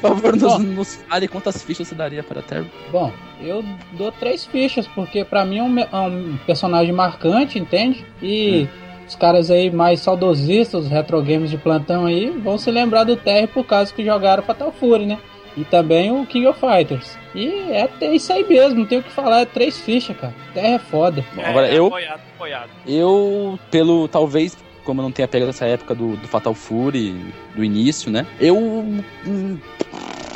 [0.00, 2.68] Por favor, nos, nos fale quantas fichas você daria para Terry.
[2.90, 8.04] Bom, eu dou três fichas, porque pra mim é um, é um personagem marcante, entende?
[8.20, 8.68] E
[9.06, 13.16] os caras aí mais saudosistas, os retro games de plantão aí, vão se lembrar do
[13.16, 15.18] Terry por causa que jogaram Fatal Fury, né?
[15.56, 17.16] E também o King of Fighters.
[17.34, 20.34] E é, é isso aí mesmo, não tem o que falar, é três fichas, cara.
[20.52, 21.24] Terra é foda.
[21.34, 21.86] Bom, agora eu.
[21.86, 22.70] Apoiado, apoiado.
[22.86, 24.08] Eu, pelo.
[24.08, 27.14] Talvez, como eu não tenha pegado essa época do, do Fatal Fury,
[27.54, 28.26] do início, né?
[28.40, 28.56] Eu.
[28.56, 29.58] hum,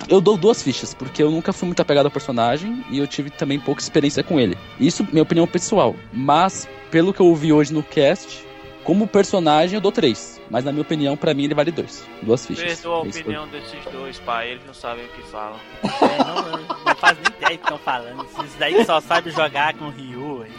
[0.09, 3.29] Eu dou duas fichas, porque eu nunca fui muito apegado ao personagem e eu tive
[3.29, 4.57] também pouca experiência com ele.
[4.81, 5.95] Isso, minha opinião pessoal.
[6.13, 8.47] Mas, pelo que eu ouvi hoje no cast,
[8.89, 10.41] como personagem eu dou três.
[10.51, 12.07] Mas na minha opinião, pra mim ele vale dois.
[12.23, 12.81] Duas fichas.
[12.81, 14.53] Perdoa a É opinião desses dois, pai.
[14.53, 15.59] Eles não sabem o que falam.
[15.85, 18.25] É, não, não faz nem ideia do que estão falando.
[18.39, 20.53] Esses daí só sabe jogar com o Ryu aí.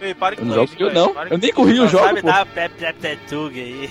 [0.00, 1.14] Ei, para Eu não jogo com o Ryu, não.
[1.30, 2.26] Eu nem com o Ryu jogo, sabe pô.
[2.26, 3.88] dar pep pep tetug aí.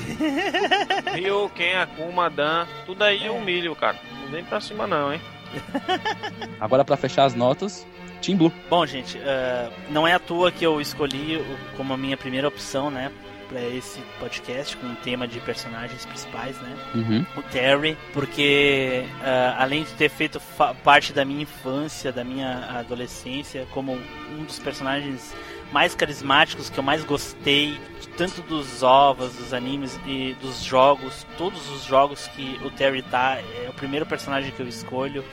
[1.15, 3.97] Ryu, Ken, Akuma, Dan, tudo aí eu humilho, cara.
[4.25, 5.21] Não vem pra cima não, hein?
[6.59, 7.87] Agora pra fechar as notas,
[8.21, 8.51] Team Blue.
[8.69, 12.47] Bom, gente, ah, não é à toa que eu escolhi o- como a minha primeira
[12.47, 13.09] opção, né?
[13.55, 16.75] Pra esse podcast com o tema de personagens principais, né?
[16.93, 17.25] Uhum.
[17.37, 20.41] o Terry, porque ah, além de ter feito
[20.83, 23.97] parte da minha infância, da minha adolescência, como
[24.37, 25.33] um dos personagens
[25.71, 27.79] mais carismáticos que eu mais gostei,
[28.17, 33.37] tanto dos ovos, dos animes e dos jogos, todos os jogos que o Terry tá,
[33.37, 35.23] é o primeiro personagem que eu escolho.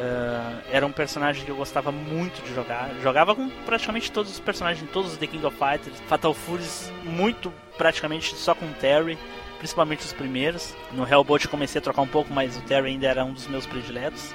[0.00, 2.90] Ah, era um personagem que eu gostava muito de jogar.
[3.02, 6.00] Jogava com praticamente todos os personagens, todos os The King of Fighters.
[6.08, 9.18] Fatal Furies, muito praticamente só com Terry,
[9.58, 10.74] principalmente os primeiros.
[10.92, 13.46] No Hellbolt eu comecei a trocar um pouco, mas o Terry ainda era um dos
[13.46, 14.32] meus prediletos.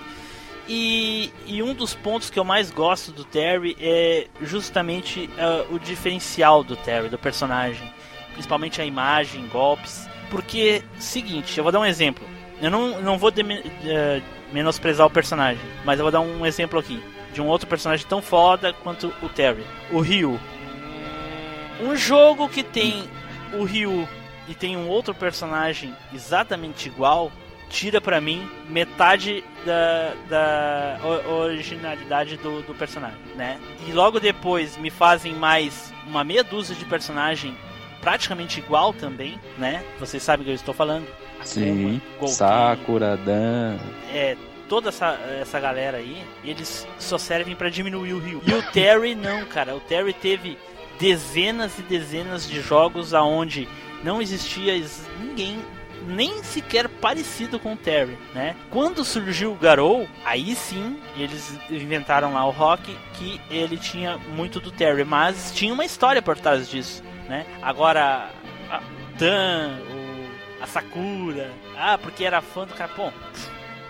[0.68, 5.80] E, e um dos pontos que eu mais gosto do Terry é justamente ah, o
[5.80, 7.92] diferencial do Terry, do personagem.
[8.34, 10.08] Principalmente a imagem, golpes.
[10.30, 12.28] Porque, seguinte, eu vou dar um exemplo.
[12.62, 17.01] Eu não, não vou eh, menosprezar o personagem, mas eu vou dar um exemplo aqui.
[17.34, 19.63] De um outro personagem tão foda quanto o Terry.
[19.91, 20.39] O Ryu.
[21.81, 23.03] Um jogo que tem
[23.53, 24.07] o Ryu
[24.47, 27.31] e tem um outro personagem exatamente igual,
[27.69, 33.59] tira pra mim metade da, da o- originalidade do, do personagem, né?
[33.88, 37.57] E logo depois me fazem mais uma meia dúzia de personagem
[37.99, 39.84] praticamente igual também, né?
[39.99, 41.07] Vocês sabem do que eu estou falando.
[41.45, 42.01] Sim.
[42.19, 43.77] Gol Sakura, Dan.
[44.13, 44.35] é,
[44.67, 48.41] toda essa, essa galera aí, eles só servem pra diminuir o Ryu.
[48.45, 49.76] E o Terry não, cara.
[49.76, 50.57] O Terry teve
[50.99, 53.67] dezenas e dezenas de jogos aonde
[54.03, 54.73] não existia
[55.19, 55.59] ninguém
[56.07, 58.55] nem sequer parecido com o Terry, né?
[58.69, 64.59] Quando surgiu o Garou, aí sim eles inventaram lá o Rock que ele tinha muito
[64.59, 67.45] do Terry, mas tinha uma história por trás disso, né?
[67.59, 68.30] Agora
[69.17, 69.80] Dan,
[70.61, 73.06] a Sakura, ah, porque era fã do cara, pô,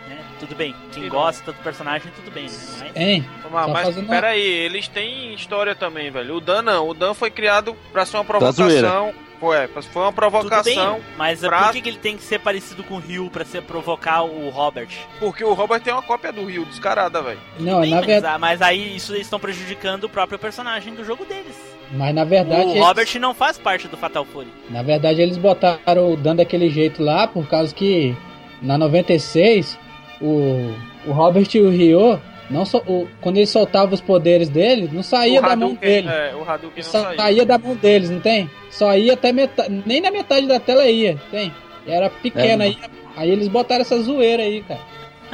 [0.07, 0.19] né?
[0.39, 2.51] Tudo bem, quem gosta do personagem, tudo bem, né?
[2.79, 3.29] Mas- Hein?
[3.51, 6.35] Mas, Só mas fazendo uma- pera aí, eles têm história também, velho.
[6.35, 9.13] O Dan não, o Dan foi criado pra ser uma provocação.
[9.39, 10.93] Foi, foi uma Tudo provocação.
[10.93, 13.43] bem, mas pra- por que, que ele tem que ser parecido com o Ryu pra
[13.43, 14.87] ser provocar o Robert?
[15.19, 17.39] Porque o Robert tem uma cópia do Rio, descarada, velho.
[17.59, 18.35] Não, Bem, na mas, verdade.
[18.35, 21.55] ah, mas aí isso eles estão prejudicando o próprio personagem do jogo deles.
[21.91, 22.65] Mas na verdade.
[22.67, 24.47] o eles- Robert não faz parte do Fatal Fury.
[24.69, 28.15] Na verdade, eles botaram dando daquele jeito lá, por causa que
[28.61, 29.77] na 96,
[30.21, 30.73] o,
[31.05, 35.03] o Robert e o Ryo, não só, o, quando ele soltava os poderes dele, não
[35.03, 36.07] saía o da mão Hadouken, dele.
[36.07, 37.17] É, o Hadouken não saiu.
[37.17, 38.49] saía da mão deles, não tem?
[38.69, 39.83] Só ia até metade.
[39.85, 41.51] Nem na metade da tela ia, tem?
[41.87, 42.77] Era pequena É, aí.
[43.15, 44.79] Aí eles botaram essa zoeira aí, cara.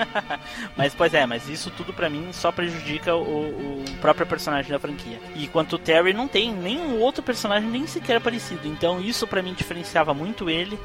[0.75, 4.79] Mas, pois é, mas isso tudo pra mim só prejudica o, o próprio personagem da
[4.79, 5.19] franquia.
[5.35, 8.67] E quanto o Terry não tem nenhum outro personagem nem sequer parecido.
[8.67, 10.79] Então isso pra mim diferenciava muito ele.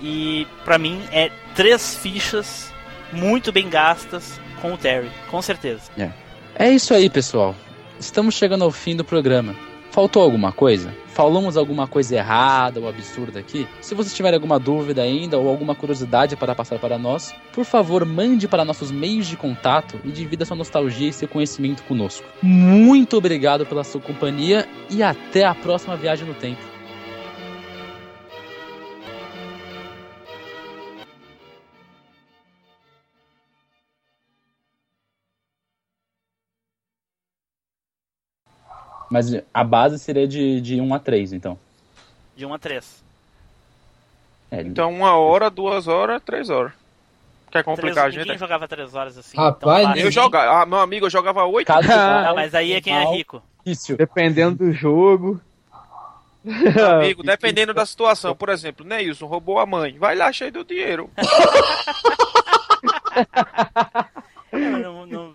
[0.00, 2.72] E pra mim é três fichas
[3.12, 5.82] muito bem gastas com o Terry, com certeza.
[5.96, 6.10] É.
[6.54, 7.54] É isso aí, pessoal.
[7.98, 9.54] Estamos chegando ao fim do programa.
[9.90, 10.94] Faltou alguma coisa?
[11.14, 13.68] Falamos alguma coisa errada ou absurda aqui?
[13.82, 18.04] Se vocês tiverem alguma dúvida ainda ou alguma curiosidade para passar para nós, por favor,
[18.06, 22.26] mande para nossos meios de contato e divida sua nostalgia e seu conhecimento conosco.
[22.42, 26.71] Muito obrigado pela sua companhia e até a próxima viagem no tempo.
[39.12, 41.58] Mas a base seria de, de 1 a 3, então.
[42.34, 43.02] De 1 a 3.
[44.50, 46.72] É, Então, uma hora, duas horas, três horas.
[47.50, 48.38] Quer complicar a Ninguém gente?
[48.38, 49.36] jogava 3 horas assim.
[49.36, 50.02] Rapaz, tão fácil.
[50.06, 51.68] Eu jogava, ah, meu amigo, eu jogava oito.
[51.70, 53.42] Ah, mas aí é quem é rico.
[53.66, 53.94] Isso.
[53.98, 55.38] Dependendo do jogo.
[56.42, 58.34] Meu amigo, dependendo da situação.
[58.34, 59.98] Por exemplo, Neilson roubou a mãe.
[59.98, 61.10] Vai lá cheio do dinheiro.
[64.52, 65.34] Não- não-